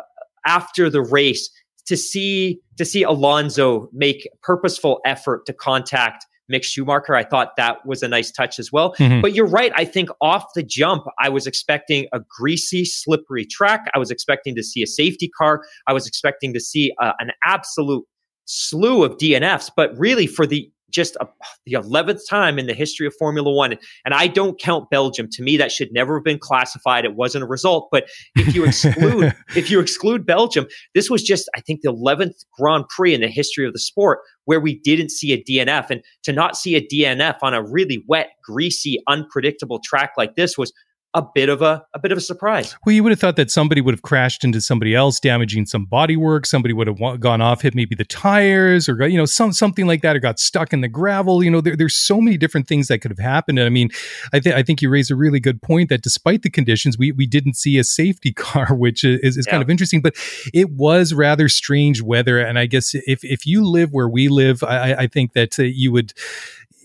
after 0.46 0.90
the 0.90 1.02
race 1.02 1.50
to 1.86 1.96
see 1.96 2.60
to 2.76 2.84
see 2.84 3.02
Alonso 3.02 3.88
make 3.92 4.28
purposeful 4.42 5.00
effort 5.04 5.46
to 5.46 5.52
contact 5.52 6.26
Mick 6.52 6.64
Schumacher. 6.64 7.14
I 7.14 7.24
thought 7.24 7.56
that 7.56 7.84
was 7.86 8.02
a 8.02 8.08
nice 8.08 8.30
touch 8.30 8.58
as 8.58 8.70
well. 8.70 8.94
Mm-hmm. 8.94 9.20
But 9.20 9.34
you're 9.34 9.48
right. 9.48 9.72
I 9.76 9.84
think 9.84 10.10
off 10.20 10.44
the 10.54 10.62
jump, 10.62 11.04
I 11.18 11.28
was 11.28 11.46
expecting 11.46 12.06
a 12.12 12.20
greasy, 12.20 12.84
slippery 12.84 13.46
track. 13.46 13.90
I 13.94 13.98
was 13.98 14.10
expecting 14.10 14.54
to 14.56 14.62
see 14.62 14.82
a 14.82 14.86
safety 14.86 15.30
car. 15.36 15.62
I 15.86 15.92
was 15.92 16.06
expecting 16.06 16.52
to 16.52 16.60
see 16.60 16.92
uh, 17.00 17.12
an 17.18 17.30
absolute 17.44 18.04
slew 18.44 19.04
of 19.04 19.16
DNFs. 19.16 19.70
But 19.74 19.96
really, 19.98 20.26
for 20.26 20.46
the 20.46 20.70
just 20.94 21.16
a, 21.16 21.26
the 21.66 21.72
11th 21.72 22.20
time 22.28 22.58
in 22.58 22.66
the 22.66 22.74
history 22.74 23.06
of 23.06 23.14
Formula 23.18 23.52
One. 23.52 23.76
And 24.04 24.14
I 24.14 24.28
don't 24.28 24.58
count 24.60 24.88
Belgium. 24.90 25.28
To 25.32 25.42
me, 25.42 25.56
that 25.56 25.72
should 25.72 25.92
never 25.92 26.16
have 26.16 26.24
been 26.24 26.38
classified. 26.38 27.04
It 27.04 27.16
wasn't 27.16 27.44
a 27.44 27.46
result. 27.46 27.88
But 27.90 28.08
if 28.36 28.54
you 28.54 28.64
exclude, 28.64 29.34
if 29.56 29.70
you 29.70 29.80
exclude 29.80 30.24
Belgium, 30.24 30.66
this 30.94 31.10
was 31.10 31.22
just, 31.22 31.48
I 31.56 31.60
think, 31.60 31.80
the 31.82 31.92
11th 31.92 32.44
Grand 32.58 32.88
Prix 32.88 33.14
in 33.14 33.20
the 33.20 33.28
history 33.28 33.66
of 33.66 33.72
the 33.72 33.78
sport 33.78 34.20
where 34.44 34.60
we 34.60 34.78
didn't 34.80 35.10
see 35.10 35.32
a 35.32 35.42
DNF. 35.42 35.90
And 35.90 36.02
to 36.22 36.32
not 36.32 36.56
see 36.56 36.76
a 36.76 36.86
DNF 36.86 37.38
on 37.42 37.54
a 37.54 37.62
really 37.62 38.04
wet, 38.06 38.30
greasy, 38.42 39.02
unpredictable 39.08 39.80
track 39.84 40.12
like 40.16 40.36
this 40.36 40.56
was 40.56 40.72
a 41.14 41.22
bit 41.22 41.48
of 41.48 41.62
a 41.62 41.84
a 41.94 41.98
bit 41.98 42.10
of 42.10 42.18
a 42.18 42.20
surprise. 42.20 42.76
Well, 42.84 42.94
you 42.94 43.02
would 43.04 43.12
have 43.12 43.20
thought 43.20 43.36
that 43.36 43.50
somebody 43.50 43.80
would 43.80 43.94
have 43.94 44.02
crashed 44.02 44.42
into 44.42 44.60
somebody 44.60 44.94
else, 44.94 45.20
damaging 45.20 45.66
some 45.66 45.86
bodywork. 45.86 46.44
Somebody 46.44 46.74
would 46.74 46.88
have 46.88 47.20
gone 47.20 47.40
off, 47.40 47.62
hit 47.62 47.74
maybe 47.74 47.94
the 47.94 48.04
tires, 48.04 48.88
or 48.88 49.06
you 49.06 49.16
know, 49.16 49.24
some 49.24 49.52
something 49.52 49.86
like 49.86 50.02
that, 50.02 50.16
or 50.16 50.18
got 50.18 50.40
stuck 50.40 50.72
in 50.72 50.80
the 50.80 50.88
gravel. 50.88 51.42
You 51.42 51.52
know, 51.52 51.60
there, 51.60 51.76
there's 51.76 51.96
so 51.96 52.20
many 52.20 52.36
different 52.36 52.66
things 52.66 52.88
that 52.88 52.98
could 52.98 53.12
have 53.12 53.18
happened. 53.18 53.58
And 53.60 53.66
I 53.66 53.70
mean, 53.70 53.90
I 54.32 54.40
think 54.40 54.56
I 54.56 54.62
think 54.62 54.82
you 54.82 54.90
raise 54.90 55.10
a 55.10 55.16
really 55.16 55.40
good 55.40 55.62
point 55.62 55.88
that 55.88 56.02
despite 56.02 56.42
the 56.42 56.50
conditions, 56.50 56.98
we 56.98 57.12
we 57.12 57.26
didn't 57.26 57.54
see 57.54 57.78
a 57.78 57.84
safety 57.84 58.32
car, 58.44 58.74
which 58.74 59.04
is, 59.04 59.36
is 59.36 59.46
yeah. 59.46 59.52
kind 59.52 59.62
of 59.62 59.70
interesting. 59.70 60.02
But 60.02 60.16
it 60.52 60.70
was 60.70 61.14
rather 61.14 61.48
strange 61.48 62.02
weather, 62.02 62.40
and 62.40 62.58
I 62.58 62.66
guess 62.66 62.94
if 63.06 63.24
if 63.24 63.46
you 63.46 63.64
live 63.64 63.92
where 63.92 64.08
we 64.08 64.28
live, 64.28 64.64
I, 64.64 64.94
I 64.94 65.06
think 65.06 65.32
that 65.34 65.60
uh, 65.60 65.62
you 65.62 65.92
would 65.92 66.12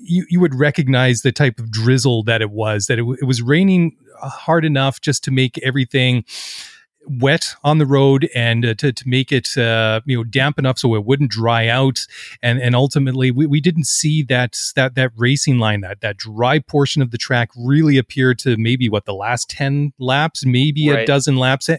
you, 0.01 0.25
you 0.29 0.39
would 0.39 0.55
recognize 0.55 1.21
the 1.21 1.31
type 1.31 1.59
of 1.59 1.71
drizzle 1.71 2.23
that 2.23 2.41
it 2.41 2.51
was 2.51 2.85
that 2.85 2.99
it, 2.99 3.05
it 3.21 3.25
was 3.25 3.41
raining 3.41 3.95
hard 4.21 4.65
enough 4.65 5.01
just 5.01 5.23
to 5.25 5.31
make 5.31 5.57
everything 5.59 6.23
wet 7.09 7.55
on 7.63 7.79
the 7.79 7.85
road 7.85 8.29
and 8.35 8.65
uh, 8.65 8.73
to, 8.75 8.91
to 8.91 9.09
make 9.09 9.31
it 9.31 9.57
uh, 9.57 9.99
you 10.05 10.17
know 10.17 10.23
damp 10.23 10.59
enough 10.59 10.77
so 10.77 10.93
it 10.95 11.05
wouldn't 11.05 11.31
dry 11.31 11.67
out 11.67 12.05
and 12.43 12.61
and 12.61 12.75
ultimately 12.75 13.31
we, 13.31 13.45
we 13.47 13.59
didn't 13.59 13.85
see 13.85 14.21
that 14.21 14.57
that 14.75 14.95
that 14.95 15.11
racing 15.17 15.57
line 15.57 15.81
that 15.81 16.01
that 16.01 16.17
dry 16.17 16.59
portion 16.59 17.01
of 17.01 17.09
the 17.09 17.17
track 17.17 17.49
really 17.57 17.97
appear 17.97 18.35
to 18.35 18.55
maybe 18.57 18.87
what 18.87 19.05
the 19.05 19.13
last 19.13 19.49
10 19.49 19.91
laps 19.97 20.45
maybe 20.45 20.89
right. 20.89 20.99
a 20.99 21.05
dozen 21.05 21.37
laps 21.37 21.69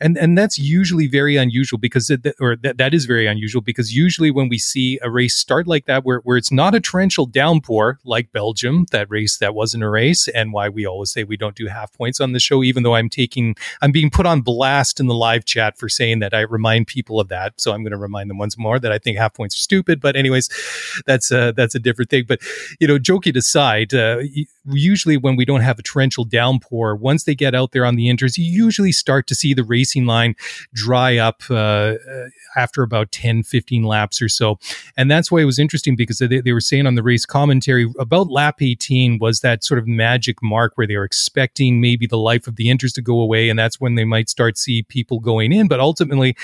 and 0.00 0.16
and 0.16 0.38
that's 0.38 0.58
usually 0.58 1.06
very 1.06 1.36
unusual 1.36 1.78
because 1.78 2.08
it, 2.08 2.26
or 2.40 2.56
that, 2.56 2.78
that 2.78 2.94
is 2.94 3.04
very 3.04 3.26
unusual 3.26 3.60
because 3.60 3.94
usually 3.94 4.30
when 4.30 4.48
we 4.48 4.58
see 4.58 4.98
a 5.02 5.10
race 5.10 5.36
start 5.36 5.66
like 5.66 5.84
that 5.84 6.04
where, 6.04 6.20
where 6.20 6.36
it's 6.36 6.50
not 6.50 6.74
a 6.74 6.80
torrential 6.80 7.26
downpour 7.26 7.98
like 8.04 8.32
Belgium 8.32 8.86
that 8.90 9.10
race 9.10 9.36
that 9.36 9.54
wasn't 9.54 9.82
a 9.82 9.88
race 9.88 10.28
and 10.28 10.52
why 10.52 10.68
we 10.68 10.86
always 10.86 11.12
say 11.12 11.24
we 11.24 11.36
don't 11.36 11.56
do 11.56 11.66
half 11.66 11.92
points 11.92 12.20
on 12.20 12.32
the 12.32 12.40
show 12.40 12.62
even 12.62 12.82
though 12.82 12.94
I'm 12.94 13.10
taking 13.10 13.54
I'm 13.82 13.92
being 13.92 14.10
put 14.10 14.24
on 14.24 14.40
blast 14.40 14.77
in 15.00 15.06
the 15.06 15.14
live 15.14 15.44
chat 15.44 15.78
for 15.78 15.88
saying 15.88 16.20
that 16.20 16.32
I 16.34 16.40
remind 16.40 16.86
people 16.86 17.20
of 17.20 17.28
that. 17.28 17.60
So 17.60 17.72
I'm 17.72 17.82
going 17.82 17.92
to 17.92 17.98
remind 17.98 18.30
them 18.30 18.38
once 18.38 18.56
more 18.56 18.78
that 18.78 18.92
I 18.92 18.98
think 18.98 19.18
half 19.18 19.34
points 19.34 19.56
are 19.56 19.58
stupid. 19.58 20.00
But 20.00 20.16
anyways, 20.16 20.48
that's 21.06 21.32
uh, 21.32 21.52
that's 21.52 21.74
a 21.74 21.78
different 21.78 22.10
thing. 22.10 22.24
But 22.26 22.40
you 22.80 22.86
know, 22.86 22.98
joking 22.98 23.36
aside, 23.36 23.92
uh, 23.92 24.18
usually 24.72 25.16
when 25.16 25.36
we 25.36 25.44
don't 25.44 25.60
have 25.60 25.78
a 25.78 25.82
torrential 25.82 26.24
downpour, 26.24 26.96
once 26.96 27.24
they 27.24 27.34
get 27.34 27.54
out 27.54 27.72
there 27.72 27.84
on 27.84 27.96
the 27.96 28.08
inters, 28.08 28.36
you 28.36 28.44
usually 28.44 28.92
start 28.92 29.26
to 29.28 29.34
see 29.34 29.54
the 29.54 29.64
racing 29.64 30.06
line 30.06 30.34
dry 30.72 31.16
up 31.16 31.42
uh, 31.50 31.54
uh 31.54 32.28
after 32.56 32.82
about 32.82 33.12
10, 33.12 33.44
15 33.44 33.84
laps 33.84 34.20
or 34.20 34.28
so. 34.28 34.58
And 34.96 35.10
that's 35.10 35.30
why 35.30 35.40
it 35.40 35.44
was 35.44 35.58
interesting 35.58 35.96
because 35.96 36.18
they, 36.18 36.40
they 36.40 36.52
were 36.52 36.60
saying 36.60 36.86
on 36.86 36.96
the 36.96 37.02
race 37.02 37.24
commentary 37.24 37.92
about 37.98 38.30
lap 38.30 38.60
18 38.60 39.18
was 39.18 39.40
that 39.40 39.62
sort 39.62 39.78
of 39.78 39.86
magic 39.86 40.42
mark 40.42 40.72
where 40.76 40.86
they 40.86 40.96
were 40.96 41.04
expecting 41.04 41.80
maybe 41.80 42.06
the 42.06 42.18
life 42.18 42.46
of 42.46 42.56
the 42.56 42.66
inters 42.66 42.94
to 42.94 43.02
go 43.02 43.20
away. 43.20 43.48
And 43.48 43.58
that's 43.58 43.80
when 43.80 43.94
they 43.94 44.04
might 44.04 44.28
start 44.28 44.58
see 44.58 44.82
people 44.82 45.20
going 45.20 45.52
in. 45.52 45.68
But 45.68 45.80
ultimately, 45.80 46.36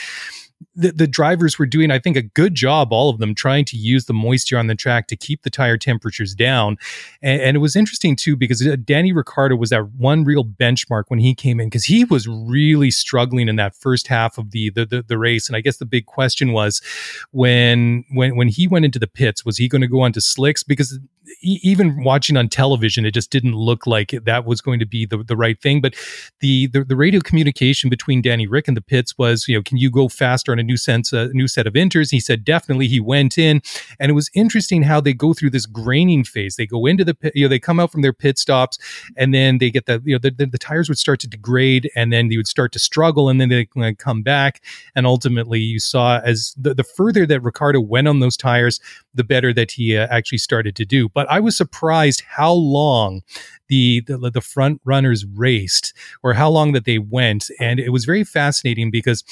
the, 0.75 0.93
the 0.93 1.07
drivers 1.07 1.59
were 1.59 1.67
doing, 1.67 1.91
I 1.91 1.99
think, 1.99 2.17
a 2.17 2.23
good 2.23 2.55
job, 2.55 2.93
all 2.93 3.11
of 3.11 3.19
them, 3.19 3.35
trying 3.35 3.65
to 3.67 3.77
use 3.77 4.07
the 4.07 4.13
moisture 4.13 4.59
on 4.59 4.67
the 4.67 4.75
track 4.75 5.07
to 5.09 5.17
keep 5.17 5.43
the 5.43 5.51
tire 5.51 5.77
temperatures 5.77 6.35
down. 6.35 6.79
And, 7.23 7.41
and 7.41 7.57
it 7.57 7.61
was 7.61 7.77
interesting, 7.77 8.17
too, 8.17 8.37
because 8.37 8.67
uh, 8.67 8.77
Danny 8.83 9.13
Ricciardo 9.13 9.57
was 9.57 9.71
that 9.71 9.93
one 9.93 10.25
real 10.25 10.45
benchmark 10.45 11.05
when 11.09 11.21
he 11.21 11.35
came 11.35 11.61
in, 11.61 11.69
because 11.69 11.85
he 11.85 12.05
was 12.05 12.27
really 12.27 12.91
struggling 12.91 13.49
in 13.49 13.57
that 13.57 13.75
first 13.75 14.09
half 14.09 14.39
of 14.39 14.51
the, 14.51 14.71
the, 14.71 14.87
the, 14.87 15.03
the, 15.03 15.19
race. 15.19 15.49
And 15.49 15.57
I 15.57 15.61
guess 15.61 15.77
the 15.77 15.87
big 15.87 16.07
question 16.07 16.53
was 16.53 16.83
when, 17.31 18.05
when, 18.13 18.37
when 18.37 18.49
he 18.49 18.67
went 18.67 18.85
into 18.85 18.99
the 18.99 19.07
pits, 19.07 19.45
was 19.45 19.59
he 19.59 19.69
going 19.69 19.83
to 19.83 19.89
go 19.89 20.01
onto 20.01 20.21
slicks? 20.21 20.63
Because 20.63 20.99
even 21.41 22.03
watching 22.05 22.37
on 22.37 22.49
television, 22.49 23.05
it 23.05 23.13
just 23.15 23.31
didn't 23.31 23.55
look 23.55 23.87
like 23.87 24.11
that 24.25 24.45
was 24.45 24.61
going 24.61 24.79
to 24.79 24.87
be 24.87 25.07
the, 25.07 25.19
the 25.19 25.37
right 25.37 25.61
thing. 25.61 25.81
But 25.81 25.95
the, 26.41 26.67
the, 26.67 26.85
the 26.85 26.97
radio 26.97 27.21
communication 27.21 27.91
between 27.91 28.23
Danny 28.23 28.47
Ric 28.47 28.69
and 28.69 28.77
the 28.77 28.83
pits 28.83 29.17
was, 29.17 29.47
you 29.49 29.57
know, 29.57 29.63
can 29.63 29.79
you 29.79 29.91
go 29.91 30.09
faster 30.09 30.53
on 30.53 30.59
a 30.59 30.63
new 30.63 30.77
sense, 30.77 31.13
a 31.13 31.29
new 31.29 31.49
set 31.49 31.67
of 31.67 31.75
inters? 31.75 32.11
He 32.11 32.21
said 32.21 32.45
definitely. 32.45 32.89
He 32.89 33.01
went 33.01 33.39
in, 33.39 33.63
and 33.99 34.11
it 34.11 34.15
was 34.15 34.31
interesting 34.35 34.83
how 34.83 35.01
they 35.01 35.13
go 35.13 35.33
through 35.33 35.51
this 35.51 35.67
graining 35.67 36.25
phase. 36.25 36.57
They 36.57 36.67
go 36.67 36.87
into 36.87 37.05
the 37.05 37.15
pit, 37.15 37.33
you 37.35 37.45
know, 37.45 37.49
they 37.49 37.59
come 37.59 37.81
out 37.81 37.93
from 37.93 38.03
their 38.03 38.13
pit 38.13 38.39
stops, 38.39 38.79
and 39.17 39.33
then 39.33 39.59
they 39.59 39.71
get 39.71 39.87
the 39.87 40.03
you 40.05 40.15
know 40.15 40.19
the, 40.19 40.31
the, 40.31 40.47
the 40.47 40.59
tires 40.59 40.89
would 40.89 40.99
start 40.99 41.21
to 41.21 41.29
degrade, 41.29 41.91
and 41.97 42.13
then 42.13 42.29
they 42.29 42.37
would 42.37 42.49
start 42.49 42.73
to 42.73 42.79
struggle, 42.79 43.29
and 43.29 43.41
then 43.41 43.49
they 43.49 43.67
come 43.95 44.23
back, 44.23 44.63
and 44.95 45.07
ultimately 45.07 45.61
you 45.61 45.81
saw 45.81 46.21
as 46.21 46.55
the, 46.59 46.75
the 46.75 46.85
further 46.85 47.27
that 47.27 47.41
Ricciardo 47.41 47.81
went 47.81 48.09
on 48.09 48.21
those 48.21 48.37
tires, 48.37 48.81
the 49.15 49.25
better 49.25 49.53
that 49.53 49.73
he 49.73 49.97
uh, 49.97 50.07
actually 50.11 50.39
started 50.39 50.77
to 50.77 50.85
do. 50.85 51.09
But 51.15 51.31
I 51.31 51.41
was 51.41 51.57
surprised 51.57 52.23
how 52.29 52.53
long 52.53 53.23
the, 53.69 54.01
the, 54.01 54.31
the 54.31 54.41
front 54.41 54.81
runners 54.85 55.25
raced 55.25 55.95
or 56.23 56.35
how 56.35 56.51
long 56.51 56.73
that 56.73 56.85
they 56.85 56.99
went, 56.99 57.49
and 57.61 57.81
it 57.81 57.91
was 57.91 58.05
very 58.05 58.25
fascinating 58.25 58.91
because 58.91 59.25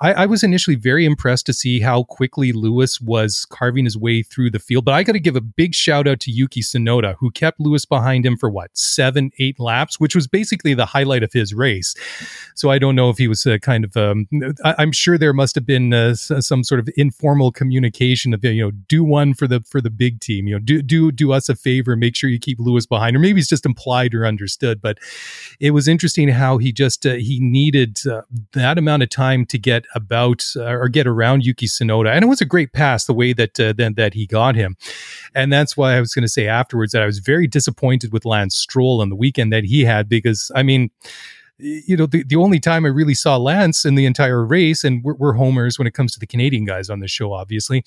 I, 0.00 0.12
I 0.12 0.26
was 0.26 0.42
initially 0.42 0.76
very 0.76 1.04
impressed 1.04 1.46
to 1.46 1.52
see 1.52 1.80
how 1.80 2.04
quickly 2.04 2.52
Lewis 2.52 3.00
was 3.00 3.46
carving 3.50 3.84
his 3.84 3.96
way 3.96 4.22
through 4.22 4.50
the 4.50 4.58
field. 4.58 4.84
But 4.84 4.94
I 4.94 5.02
got 5.02 5.12
to 5.12 5.20
give 5.20 5.36
a 5.36 5.40
big 5.40 5.74
shout 5.74 6.06
out 6.06 6.20
to 6.20 6.30
Yuki 6.30 6.60
Tsunoda, 6.60 7.16
who 7.18 7.30
kept 7.30 7.60
Lewis 7.60 7.84
behind 7.84 8.24
him 8.24 8.36
for 8.36 8.48
what 8.50 8.70
seven, 8.74 9.30
eight 9.38 9.58
laps, 9.58 9.98
which 9.98 10.14
was 10.14 10.26
basically 10.26 10.74
the 10.74 10.86
highlight 10.86 11.22
of 11.22 11.32
his 11.32 11.52
race. 11.54 11.94
So 12.54 12.70
I 12.70 12.78
don't 12.78 12.94
know 12.94 13.10
if 13.10 13.18
he 13.18 13.28
was 13.28 13.46
uh, 13.46 13.58
kind 13.58 13.84
of. 13.84 13.96
Um, 13.96 14.26
I, 14.64 14.82
am 14.82 14.92
sure 14.92 15.18
there 15.18 15.32
must 15.32 15.54
have 15.54 15.66
been 15.66 15.92
uh, 15.92 16.14
some 16.14 16.62
sort 16.64 16.78
of 16.78 16.88
informal 16.96 17.52
communication 17.52 18.34
of 18.34 18.44
you 18.44 18.62
know 18.62 18.70
do 18.70 19.02
one 19.02 19.34
for 19.34 19.46
the 19.46 19.60
for 19.60 19.80
the 19.80 19.90
big 19.90 20.20
team. 20.20 20.46
You 20.46 20.54
know 20.54 20.60
do 20.60 20.82
do 20.82 21.10
do 21.10 21.29
us 21.32 21.48
a 21.48 21.54
favor, 21.54 21.96
make 21.96 22.16
sure 22.16 22.30
you 22.30 22.38
keep 22.38 22.58
Lewis 22.58 22.86
behind, 22.86 23.16
or 23.16 23.18
maybe 23.18 23.40
it's 23.40 23.48
just 23.48 23.66
implied 23.66 24.14
or 24.14 24.26
understood. 24.26 24.80
But 24.80 24.98
it 25.58 25.72
was 25.72 25.88
interesting 25.88 26.28
how 26.28 26.58
he 26.58 26.72
just 26.72 27.06
uh, 27.06 27.14
he 27.14 27.38
needed 27.40 27.98
uh, 28.06 28.22
that 28.52 28.78
amount 28.78 29.02
of 29.02 29.10
time 29.10 29.46
to 29.46 29.58
get 29.58 29.84
about 29.94 30.44
uh, 30.56 30.64
or 30.64 30.88
get 30.88 31.06
around 31.06 31.44
Yuki 31.44 31.66
Tsunoda, 31.66 32.10
and 32.12 32.24
it 32.24 32.28
was 32.28 32.40
a 32.40 32.46
great 32.46 32.72
pass 32.72 33.04
the 33.04 33.14
way 33.14 33.32
that 33.32 33.58
uh, 33.58 33.72
that, 33.74 33.96
that 33.96 34.14
he 34.14 34.26
got 34.26 34.54
him, 34.54 34.76
and 35.34 35.52
that's 35.52 35.76
why 35.76 35.96
I 35.96 36.00
was 36.00 36.14
going 36.14 36.22
to 36.22 36.28
say 36.28 36.46
afterwards 36.46 36.92
that 36.92 37.02
I 37.02 37.06
was 37.06 37.18
very 37.18 37.46
disappointed 37.46 38.12
with 38.12 38.24
Lance 38.24 38.56
Stroll 38.56 39.00
on 39.00 39.08
the 39.08 39.16
weekend 39.16 39.52
that 39.52 39.64
he 39.64 39.84
had 39.84 40.08
because 40.08 40.50
I 40.54 40.62
mean 40.62 40.90
you 41.62 41.96
know, 41.96 42.06
the, 42.06 42.22
the 42.24 42.36
only 42.36 42.58
time 42.58 42.84
I 42.84 42.88
really 42.88 43.14
saw 43.14 43.36
Lance 43.36 43.84
in 43.84 43.94
the 43.94 44.06
entire 44.06 44.44
race, 44.44 44.84
and 44.84 45.02
we're, 45.04 45.14
we're 45.14 45.32
homers 45.34 45.78
when 45.78 45.86
it 45.86 45.94
comes 45.94 46.12
to 46.12 46.20
the 46.20 46.26
Canadian 46.26 46.64
guys 46.64 46.88
on 46.88 47.00
the 47.00 47.08
show, 47.08 47.32
obviously, 47.32 47.84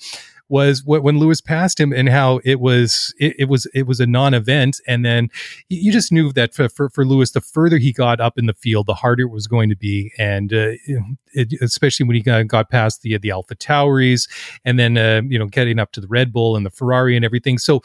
was 0.48 0.82
when 0.84 1.18
Lewis 1.18 1.40
passed 1.40 1.80
him 1.80 1.92
and 1.92 2.08
how 2.08 2.40
it 2.44 2.60
was 2.60 3.14
it, 3.18 3.34
it 3.38 3.44
was 3.48 3.66
it 3.74 3.86
was 3.86 4.00
a 4.00 4.06
non-event, 4.06 4.80
and 4.86 5.04
then 5.04 5.28
you 5.68 5.90
just 5.90 6.12
knew 6.12 6.32
that 6.32 6.54
for, 6.54 6.68
for, 6.68 6.90
for 6.90 7.04
Lewis, 7.04 7.30
the 7.30 7.40
further 7.40 7.78
he 7.78 7.92
got 7.92 8.20
up 8.20 8.38
in 8.38 8.46
the 8.46 8.54
field, 8.54 8.86
the 8.86 8.94
harder 8.94 9.24
it 9.24 9.30
was 9.30 9.46
going 9.46 9.70
to 9.70 9.76
be, 9.76 10.12
and 10.18 10.52
uh, 10.52 10.72
it, 11.32 11.54
especially 11.62 12.06
when 12.06 12.16
he 12.16 12.22
got, 12.22 12.46
got 12.46 12.70
past 12.70 13.02
the 13.02 13.16
the 13.18 13.30
Alpha 13.30 13.54
Tauris, 13.54 14.28
and 14.64 14.78
then 14.78 14.98
uh, 14.98 15.22
you 15.26 15.38
know 15.38 15.46
getting 15.46 15.78
up 15.78 15.92
to 15.92 16.00
the 16.00 16.08
Red 16.08 16.32
Bull 16.32 16.56
and 16.56 16.66
the 16.66 16.70
Ferrari 16.70 17.16
and 17.16 17.24
everything. 17.24 17.58
So 17.58 17.82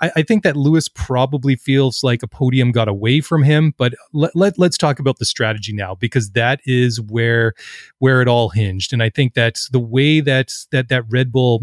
I, 0.00 0.12
I, 0.16 0.22
think 0.22 0.44
that 0.44 0.56
Lewis 0.56 0.88
probably 0.88 1.56
feels 1.56 2.04
like 2.04 2.22
a 2.22 2.28
podium 2.28 2.70
got 2.72 2.88
away 2.88 3.20
from 3.20 3.42
him. 3.42 3.74
But 3.76 3.94
let, 4.12 4.34
let 4.36 4.58
let's 4.58 4.78
talk 4.78 4.98
about 4.98 5.18
the 5.18 5.24
strategy 5.24 5.72
now 5.72 5.94
because 5.94 6.30
that 6.30 6.60
is 6.64 7.00
where 7.00 7.54
where 7.98 8.22
it 8.22 8.28
all 8.28 8.50
hinged. 8.50 8.92
And 8.92 9.02
I 9.02 9.10
think 9.10 9.34
that 9.34 9.58
the 9.72 9.80
way 9.80 10.20
that 10.20 10.52
that 10.70 10.88
that 10.88 11.04
Red 11.08 11.32
Bull 11.32 11.62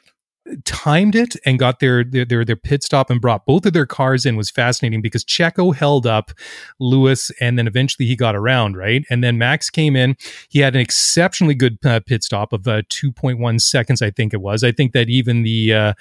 timed 0.65 1.15
it 1.15 1.35
and 1.45 1.59
got 1.59 1.79
their, 1.79 2.03
their 2.03 2.25
their 2.25 2.43
their 2.43 2.55
pit 2.55 2.83
stop 2.83 3.09
and 3.09 3.21
brought 3.21 3.45
both 3.45 3.65
of 3.65 3.73
their 3.73 3.85
cars 3.85 4.25
in 4.25 4.35
was 4.35 4.49
fascinating 4.49 5.01
because 5.01 5.23
Checo 5.23 5.73
held 5.73 6.07
up 6.07 6.31
Lewis 6.79 7.31
and 7.39 7.57
then 7.57 7.67
eventually 7.67 8.07
he 8.07 8.15
got 8.15 8.35
around 8.35 8.75
right? 8.75 9.03
And 9.09 9.23
then 9.23 9.37
Max 9.37 9.69
came 9.69 9.95
in. 9.95 10.15
He 10.49 10.59
had 10.59 10.75
an 10.75 10.81
exceptionally 10.81 11.53
good 11.53 11.77
uh, 11.85 11.99
pit 12.05 12.23
stop 12.23 12.53
of 12.53 12.67
uh, 12.67 12.81
2.1 12.83 13.61
seconds 13.61 14.01
I 14.01 14.11
think 14.11 14.33
it 14.33 14.41
was. 14.41 14.63
I 14.63 14.71
think 14.71 14.93
that 14.93 15.09
even 15.09 15.43
the 15.43 15.73
uh, 15.73 15.93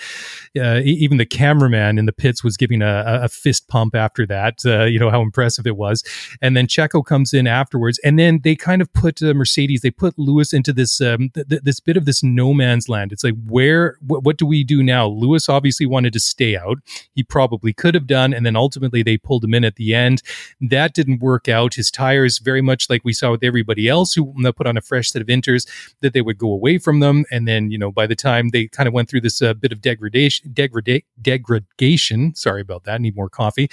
uh 0.59 0.81
even 0.85 1.19
the 1.19 1.27
cameraman 1.27 1.99
in 1.99 2.07
the 2.07 2.13
pits 2.13 2.43
was 2.43 2.57
giving 2.57 2.83
a, 2.83 3.21
a 3.23 3.29
fist 3.29 3.69
pump 3.69 3.95
after 3.95 4.27
that 4.27 4.65
uh, 4.65 4.85
you 4.85 4.99
know 4.99 5.11
how 5.11 5.21
impressive 5.21 5.67
it 5.67 5.77
was. 5.77 6.03
And 6.41 6.57
then 6.57 6.67
Checo 6.67 7.05
comes 7.05 7.35
in 7.35 7.47
afterwards. 7.47 8.01
And 8.05 8.19
then 8.19 8.41
they 8.43 8.57
kind 8.57 8.81
of 8.81 8.93
put 8.93 9.23
uh, 9.23 9.35
Mercedes 9.35 9.83
they 9.83 9.91
put 9.91 10.19
Lewis 10.19 10.53
into 10.53 10.73
this 10.73 11.01
um, 11.01 11.31
th- 11.35 11.49
th- 11.49 11.63
this 11.63 11.81
bit 11.81 11.97
of 11.97 12.05
this 12.05 12.23
no 12.23 12.55
man's 12.55 12.89
land. 12.89 13.13
It's 13.13 13.25
like 13.25 13.35
where 13.47 13.97
wh- 14.01 14.25
what 14.31 14.37
do 14.37 14.47
we 14.47 14.63
do 14.63 14.81
now? 14.81 15.09
Lewis 15.09 15.49
obviously 15.49 15.87
wanted 15.87 16.13
to 16.13 16.21
stay 16.21 16.57
out. 16.57 16.79
He 17.17 17.25
probably 17.25 17.73
could 17.73 17.95
have 17.95 18.07
done. 18.07 18.33
And 18.33 18.47
then 18.47 18.55
ultimately 18.55 19.03
they 19.03 19.19
pulled 19.19 19.43
him 19.43 19.55
in 19.55 19.65
at 19.65 19.75
the 19.75 19.93
end. 19.93 20.23
That 20.61 20.95
didn't 20.95 21.21
work 21.21 21.49
out. 21.49 21.75
His 21.75 21.91
tires, 21.91 22.39
very 22.39 22.63
much 22.63 22.89
like 22.89 23.03
we 23.03 23.13
saw 23.13 23.33
with 23.33 23.43
everybody 23.43 23.89
else 23.89 24.15
who 24.15 24.33
put 24.53 24.69
on 24.69 24.77
a 24.77 24.81
fresh 24.81 25.11
set 25.11 25.21
of 25.21 25.27
inters, 25.27 25.69
that 26.01 26.13
they 26.13 26.21
would 26.21 26.39
go 26.39 26.53
away 26.53 26.79
from 26.79 27.01
them. 27.01 27.25
And 27.33 27.49
then, 27.49 27.73
you 27.73 27.79
know, 27.79 27.91
by 27.91 28.07
the 28.07 28.15
time 28.15 28.51
they 28.51 28.69
kind 28.69 28.87
of 28.87 28.95
went 28.95 29.11
through 29.11 29.23
this 29.23 29.43
uh, 29.43 29.53
bit 29.53 29.73
of 29.73 29.81
degradation, 29.81 30.53
degrada- 30.53 31.03
degradation, 31.21 32.33
sorry 32.37 32.61
about 32.61 32.85
that, 32.85 33.01
need 33.01 33.17
more 33.17 33.29
coffee, 33.29 33.69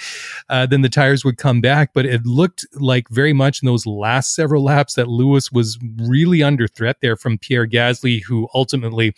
uh, 0.48 0.66
then 0.66 0.82
the 0.82 0.88
tires 0.88 1.24
would 1.24 1.36
come 1.36 1.60
back. 1.60 1.92
But 1.94 2.04
it 2.04 2.26
looked 2.26 2.66
like 2.74 3.08
very 3.10 3.32
much 3.32 3.62
in 3.62 3.66
those 3.66 3.86
last 3.86 4.34
several 4.34 4.64
laps 4.64 4.94
that 4.94 5.06
Lewis 5.06 5.52
was 5.52 5.78
really 5.98 6.42
under 6.42 6.66
threat 6.66 6.96
there 7.00 7.14
from 7.16 7.38
Pierre 7.38 7.68
Gasly, 7.68 8.24
who 8.24 8.48
ultimately 8.54 9.14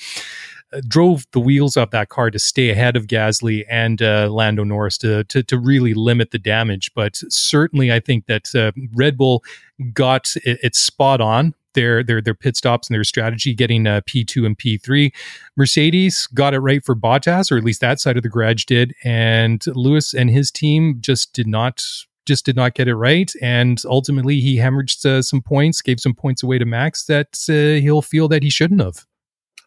drove 0.87 1.27
the 1.33 1.41
wheels 1.41 1.77
off 1.77 1.91
that 1.91 2.09
car 2.09 2.31
to 2.31 2.39
stay 2.39 2.71
ahead 2.71 2.97
of 2.97 3.07
Gasly 3.07 3.65
and 3.69 4.01
uh, 4.01 4.29
Lando 4.31 4.65
Norris 4.65 4.99
to, 4.99 5.25
to, 5.25 5.43
to 5.43 5.59
really 5.59 5.95
limit 5.95 6.31
the 6.31 6.39
damage. 6.39 6.93
But 6.95 7.17
certainly, 7.29 7.93
I 7.93 8.01
think 8.01 8.27
that 8.27 8.55
uh, 8.55 8.73
Red 8.95 9.17
Bull 9.17 9.43
got 9.93 10.35
it, 10.45 10.59
it, 10.63 10.75
spot 10.75 11.21
on. 11.21 11.55
Their, 11.75 12.03
their 12.03 12.21
their 12.21 12.35
pit 12.35 12.57
stops 12.57 12.89
and 12.89 12.97
their 12.97 13.05
strategy 13.05 13.55
getting 13.55 13.87
uh, 13.87 14.01
P2 14.01 14.45
and 14.45 14.59
P3. 14.59 15.13
Mercedes 15.57 16.27
got 16.35 16.53
it 16.53 16.59
right 16.59 16.85
for 16.85 16.97
Bottas, 16.97 17.53
or 17.53 17.57
at 17.57 17.63
least 17.63 17.81
that 17.81 18.01
side 18.01 18.17
of 18.17 18.25
the 18.25 18.29
garage 18.29 18.65
did. 18.65 18.93
And 19.05 19.65
Lewis 19.69 20.13
and 20.13 20.31
his 20.31 20.51
team 20.51 20.97
just 21.01 21.33
did 21.33 21.47
not 21.47 21.81
just 22.27 22.45
did 22.45 22.57
not 22.57 22.75
get 22.75 22.89
it 22.89 22.97
right. 22.97 23.33
And 23.41 23.81
ultimately, 23.85 24.41
he 24.41 24.57
hemorrhaged 24.57 25.07
uh, 25.07 25.23
some 25.23 25.43
points, 25.43 25.81
gave 25.81 26.01
some 26.01 26.13
points 26.15 26.43
away 26.43 26.59
to 26.59 26.65
Max 26.65 27.05
that 27.05 27.39
uh, 27.49 27.81
he'll 27.81 28.03
feel 28.03 28.27
that 28.27 28.43
he 28.43 28.51
shouldn't 28.51 28.81
have. 28.81 29.07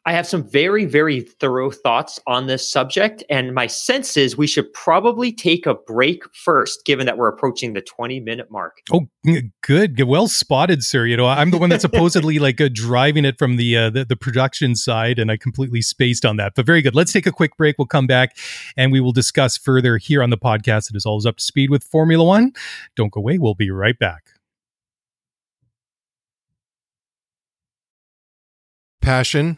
I 0.06 0.12
have 0.12 0.28
some 0.28 0.44
very, 0.44 0.84
very 0.84 1.22
thorough 1.22 1.72
thoughts 1.72 2.20
on 2.28 2.48
this 2.48 2.70
subject. 2.70 3.24
And 3.30 3.54
my 3.54 3.68
sense 3.68 4.18
is 4.18 4.36
we 4.36 4.48
should 4.48 4.72
probably 4.74 5.32
take 5.32 5.66
a 5.66 5.76
break 5.76 6.24
first, 6.36 6.84
given 6.86 7.06
that 7.06 7.18
we're 7.18 7.30
approaching 7.30 7.72
the 7.72 7.82
20 7.82 8.20
minute 8.20 8.52
mark. 8.52 8.82
Oh, 8.92 9.08
good. 9.62 10.02
Well 10.04 10.28
spotted, 10.28 10.84
sir. 10.84 11.06
You 11.06 11.16
know, 11.16 11.26
I'm 11.26 11.52
the 11.52 11.58
one 11.58 11.70
that's 11.70 11.84
supposedly 11.84 12.38
like 12.40 12.60
uh, 12.60 12.70
driving 12.74 13.24
it 13.24 13.38
from 13.40 13.56
the, 13.56 13.78
uh, 13.78 13.90
the, 13.92 14.04
the 14.04 14.18
production 14.18 14.76
side, 14.76 15.20
and 15.20 15.32
I 15.32 15.38
completely 15.38 15.82
spaced 15.82 16.26
on 16.26 16.36
that. 16.36 16.54
But 16.56 16.66
very 16.66 16.82
good. 16.82 16.96
Let's 16.96 17.14
take 17.14 17.26
a 17.26 17.32
quick 17.32 17.56
break. 17.56 17.78
We'll 17.78 17.88
come 17.88 18.08
back 18.08 18.36
and 18.76 18.92
we 18.92 19.00
will 19.00 19.14
discuss 19.14 19.58
further 19.58 19.98
here 19.98 20.22
on 20.22 20.32
the 20.32 20.38
podcast 20.38 20.92
that 20.92 20.98
is 20.98 21.06
always 21.06 21.26
up 21.26 21.38
to 21.38 21.44
speed 21.44 21.70
with 21.70 21.84
Formula 21.84 22.26
One. 22.26 22.52
Don't 22.98 23.12
go 23.12 23.20
away. 23.20 23.38
We'll 23.38 23.56
be 23.56 23.72
right 23.72 23.98
back. 23.98 24.32
Passion 29.02 29.58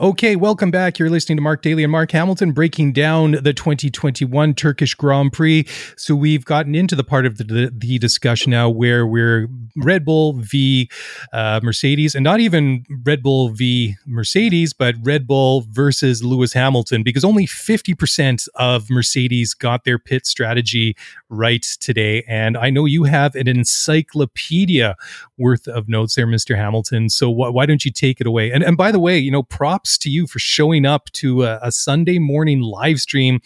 Okay, 0.00 0.34
welcome 0.34 0.70
back. 0.70 0.98
You're 0.98 1.10
listening 1.10 1.36
to 1.36 1.42
Mark 1.42 1.60
Daly 1.60 1.84
and 1.84 1.92
Mark 1.92 2.10
Hamilton 2.12 2.52
breaking 2.52 2.94
down 2.94 3.32
the 3.32 3.52
2021 3.52 4.54
Turkish 4.54 4.94
Grand 4.94 5.30
Prix. 5.30 5.66
So 5.98 6.14
we've 6.14 6.46
gotten 6.46 6.74
into 6.74 6.96
the 6.96 7.04
part 7.04 7.26
of 7.26 7.36
the, 7.36 7.70
the, 7.70 7.98
discussion 7.98 8.50
now 8.50 8.70
where 8.70 9.06
we're 9.06 9.46
Red 9.76 10.06
Bull 10.06 10.32
v 10.32 10.88
uh, 11.34 11.60
Mercedes, 11.62 12.14
and 12.14 12.24
not 12.24 12.40
even 12.40 12.86
Red 13.04 13.22
Bull 13.22 13.50
v 13.50 13.94
Mercedes, 14.06 14.72
but 14.72 14.94
Red 15.02 15.26
Bull 15.26 15.66
versus 15.68 16.24
Lewis 16.24 16.54
Hamilton, 16.54 17.02
because 17.02 17.22
only 17.22 17.46
50% 17.46 18.48
of 18.54 18.88
Mercedes 18.88 19.52
got 19.52 19.84
their 19.84 19.98
pit 19.98 20.24
strategy 20.24 20.96
right 21.28 21.62
today. 21.78 22.24
And 22.26 22.56
I 22.56 22.70
know 22.70 22.86
you 22.86 23.04
have 23.04 23.34
an 23.34 23.48
encyclopedia 23.48 24.96
worth 25.36 25.68
of 25.68 25.90
notes 25.90 26.14
there, 26.14 26.26
Mr. 26.26 26.56
Hamilton. 26.56 27.10
So 27.10 27.30
wh- 27.30 27.52
why 27.52 27.66
don't 27.66 27.84
you 27.84 27.92
take 27.92 28.18
it 28.18 28.26
away? 28.26 28.50
And, 28.50 28.64
and 28.64 28.78
by 28.78 28.92
the 28.92 28.98
way, 28.98 29.18
you 29.18 29.30
know, 29.30 29.42
props 29.42 29.89
props 29.90 29.98
to 29.98 30.10
you 30.10 30.26
for 30.26 30.38
showing 30.38 30.86
up 30.86 31.10
to 31.12 31.44
a, 31.44 31.58
a 31.62 31.72
Sunday 31.72 32.18
morning 32.18 32.60
live 32.60 32.98
stream 32.98 33.40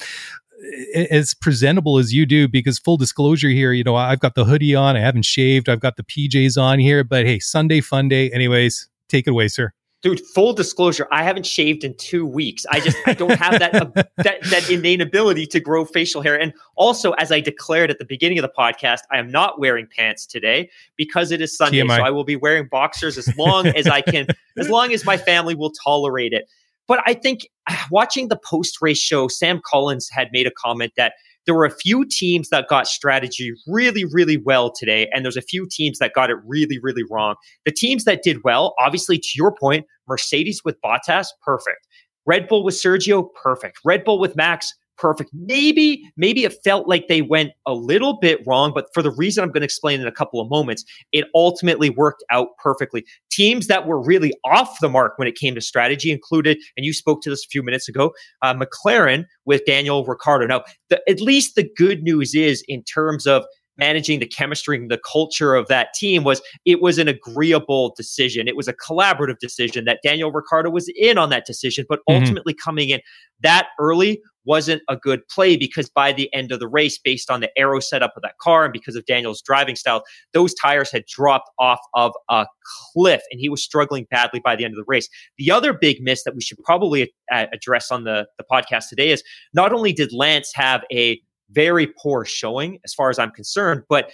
as 0.95 1.35
presentable 1.35 1.99
as 1.99 2.13
you 2.13 2.25
do 2.25 2.49
because 2.49 2.79
full 2.79 2.97
disclosure 2.97 3.51
here 3.51 3.73
you 3.73 3.85
know 3.85 3.97
i've 3.97 4.21
got 4.21 4.35
the 4.35 4.47
hoodie 4.47 4.75
on 4.75 4.97
i 4.97 5.01
haven't 5.01 5.27
shaved 5.27 5.69
i've 5.69 5.81
got 5.81 5.97
the 5.97 6.03
pjs 6.03 6.57
on 6.57 6.79
here 6.79 7.05
but 7.05 7.27
hey 7.27 7.39
sunday 7.39 7.83
fun 7.83 8.09
day 8.09 8.31
anyways. 8.31 8.89
Take 9.11 9.27
it 9.27 9.31
away 9.31 9.49
sir 9.49 9.75
dude 10.05 10.21
full 10.21 10.53
disclosure 10.53 11.09
i 11.11 11.25
haven't 11.25 11.47
shaved 11.47 11.83
in 11.83 11.97
two 11.97 12.25
weeks. 12.25 12.65
I 12.71 12.79
just 12.79 12.97
i 13.07 13.15
don't 13.15 13.33
have 13.33 13.59
that 13.59 13.75
uh, 13.75 13.87
that 14.19 14.43
that 14.45 14.71
innate 14.71 15.01
ability 15.01 15.47
to 15.49 15.59
grow 15.59 15.85
facial 15.85 16.23
hair. 16.23 16.39
And 16.39 16.53
also 16.77 17.13
as 17.13 17.33
i 17.33 17.41
declared 17.41 17.91
at 17.91 17.99
the 17.99 18.05
beginning 18.05 18.39
of 18.39 18.43
the 18.43 18.53
podcast 18.57 19.01
i 19.11 19.19
am 19.19 19.31
not 19.31 19.59
wearing 19.59 19.89
pants 19.97 20.27
today 20.27 20.71
because 20.97 21.33
it 21.33 21.41
is 21.41 21.57
sunday 21.57 21.81
TMI. 21.81 21.97
so 21.97 22.03
i 22.05 22.11
will 22.11 22.25
be 22.25 22.37
wearing 22.37 22.69
boxers 22.71 23.19
as 23.19 23.35
long 23.37 23.67
as 23.67 23.87
i 23.89 24.01
can 24.01 24.27
as 24.59 24.69
long 24.69 24.93
as 24.93 25.05
my 25.05 25.17
family 25.17 25.55
will 25.55 25.73
tolerate 25.73 26.33
it. 26.33 26.47
But 26.87 27.03
I 27.07 27.15
think 27.15 27.49
watching 27.91 28.29
the 28.29 28.37
post 28.37 28.83
race 28.83 28.99
show, 28.99 29.27
Sam 29.27 29.61
Collins 29.65 30.11
had 30.11 30.29
made 30.33 30.47
a 30.47 30.51
comment 30.51 30.93
that 30.99 31.15
there 31.47 31.55
were 31.55 31.65
a 31.65 31.71
few 31.71 32.05
teams 32.05 32.49
that 32.49 32.69
got 32.69 32.87
strategy 32.87 33.53
really, 33.67 34.05
really 34.05 34.37
well 34.37 34.73
today, 34.73 35.09
and 35.13 35.25
there's 35.25 35.37
a 35.37 35.43
few 35.43 35.67
teams 35.71 35.99
that 35.99 36.13
got 36.15 36.31
it 36.31 36.37
really, 36.47 36.79
really 36.83 37.05
wrong. 37.11 37.35
The 37.65 37.73
teams 37.73 38.05
that 38.05 38.23
did 38.23 38.39
well, 38.45 38.75
obviously, 38.79 39.19
to 39.19 39.31
your 39.35 39.55
point, 39.55 39.87
Mercedes 40.09 40.63
with 40.65 40.77
Bottas, 40.83 41.27
perfect. 41.45 41.87
Red 42.27 42.49
Bull 42.49 42.65
with 42.65 42.75
Sergio, 42.75 43.29
perfect. 43.43 43.79
Red 43.85 44.05
Bull 44.05 44.19
with 44.19 44.37
Max, 44.37 44.73
perfect. 44.97 45.31
Maybe, 45.33 46.03
maybe 46.17 46.45
it 46.45 46.55
felt 46.65 46.89
like 46.89 47.09
they 47.09 47.23
went 47.23 47.53
a 47.67 47.75
little 47.75 48.19
bit 48.21 48.41
wrong, 48.47 48.73
but 48.75 48.87
for 48.95 49.03
the 49.03 49.11
reason 49.11 49.43
I'm 49.43 49.51
going 49.51 49.63
to 49.63 49.67
explain 49.67 50.01
in 50.01 50.07
a 50.07 50.13
couple 50.13 50.41
of 50.41 50.49
moments, 50.51 50.85
it 51.13 51.27
ultimately 51.35 51.91
worked 51.91 52.25
out 52.31 52.49
perfectly. 52.63 53.05
Teams 53.31 53.67
that 53.67 53.87
were 53.87 54.03
really 54.03 54.33
off 54.45 54.79
the 54.81 54.89
mark 54.89 55.15
when 55.17 55.29
it 55.29 55.37
came 55.37 55.55
to 55.55 55.61
strategy 55.61 56.11
included, 56.11 56.59
and 56.77 56.85
you 56.85 56.93
spoke 56.93 57.23
to 57.23 57.31
this 57.31 57.45
a 57.45 57.49
few 57.49 57.63
minutes 57.63 57.89
ago, 57.89 58.13
uh, 58.43 58.55
McLaren 58.55 59.25
with 59.45 59.65
Daniel 59.67 60.05
Ricciardo. 60.05 60.47
Now, 60.47 60.65
the, 60.89 61.01
at 61.09 61.21
least 61.21 61.55
the 61.55 61.69
good 61.77 62.03
news 62.03 62.35
is 62.35 62.65
in 62.69 62.83
terms 62.85 63.27
of 63.27 63.45
managing 63.77 64.21
the 64.21 64.27
chemistry 64.27 64.77
and 64.77 64.91
the 64.91 64.99
culture 64.99 65.55
of 65.55 65.67
that 65.69 65.93
team 65.95 66.25
was 66.25 66.41
it 66.65 66.81
was 66.81 66.99
an 66.99 67.09
agreeable 67.09 67.95
decision. 67.97 68.49
It 68.49 68.57
was 68.57 68.69
a 68.69 68.73
collaborative 68.73 69.39
decision 69.39 69.85
that 69.87 70.01
Daniel 70.03 70.31
Ricciardo 70.31 70.71
was 70.71 70.91
in 70.97 71.19
on 71.19 71.31
that 71.31 71.47
decision, 71.47 71.87
but 71.89 72.01
mm-hmm. 72.09 72.21
ultimately 72.21 72.55
coming 72.55 72.91
in 72.91 73.01
that 73.43 73.69
early 73.79 74.21
wasn't 74.45 74.83
a 74.89 74.97
good 74.97 75.27
play 75.29 75.57
because 75.57 75.89
by 75.89 76.13
the 76.13 76.33
end 76.35 76.53
of 76.53 76.61
the 76.61 76.69
race, 76.69 76.99
based 76.99 77.31
on 77.31 77.41
the 77.41 77.51
aero 77.57 77.81
setup 77.81 78.13
of 78.17 78.23
that 78.23 78.39
car 78.41 78.65
and 78.65 78.73
because 78.73 78.97
of 78.97 79.05
Daniel's 79.07 79.43
driving 79.43 79.77
style, 79.77 80.03
those 80.33 80.55
tires 80.55 80.91
had 80.91 81.05
dropped 81.07 81.51
off 81.59 81.81
of 81.95 82.13
a 82.31 82.47
cliff 82.93 83.23
and 83.31 83.41
he 83.41 83.49
was 83.49 83.63
struggling 83.63 84.07
badly 84.11 84.41
by 84.41 84.57
the 84.57 84.65
end 84.65 84.73
of 84.73 84.79
the 84.79 84.85
race. 84.87 85.09
The 85.39 85.51
other 85.51 85.73
big 85.73 86.01
miss 86.01 86.25
that 86.25 86.35
we 86.35 86.43
should 86.43 86.59
probably 86.65 87.13
uh, 87.33 87.47
address 87.53 87.91
on 87.91 88.05
the, 88.05 88.27
the 88.39 88.45
podcast 88.51 88.89
today 88.89 89.11
is 89.11 89.23
not 89.53 89.73
only 89.73 89.93
did 89.93 90.13
Lance 90.13 90.53
have 90.55 90.83
a 90.93 91.21
very 91.51 91.87
poor 92.03 92.25
showing 92.25 92.79
as 92.85 92.95
far 92.95 93.11
as 93.11 93.19
I'm 93.19 93.31
concerned. 93.31 93.83
But 93.89 94.11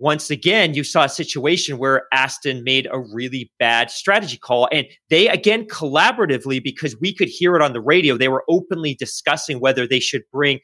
once 0.00 0.30
again, 0.30 0.74
you 0.74 0.84
saw 0.84 1.04
a 1.04 1.08
situation 1.08 1.78
where 1.78 2.06
Aston 2.12 2.62
made 2.62 2.86
a 2.92 3.00
really 3.00 3.50
bad 3.58 3.90
strategy 3.90 4.36
call. 4.36 4.68
And 4.70 4.86
they, 5.10 5.28
again, 5.28 5.66
collaboratively, 5.66 6.62
because 6.62 6.96
we 7.00 7.12
could 7.12 7.28
hear 7.28 7.56
it 7.56 7.62
on 7.62 7.72
the 7.72 7.80
radio, 7.80 8.16
they 8.16 8.28
were 8.28 8.44
openly 8.48 8.94
discussing 8.94 9.58
whether 9.58 9.86
they 9.86 10.00
should 10.00 10.22
bring 10.32 10.60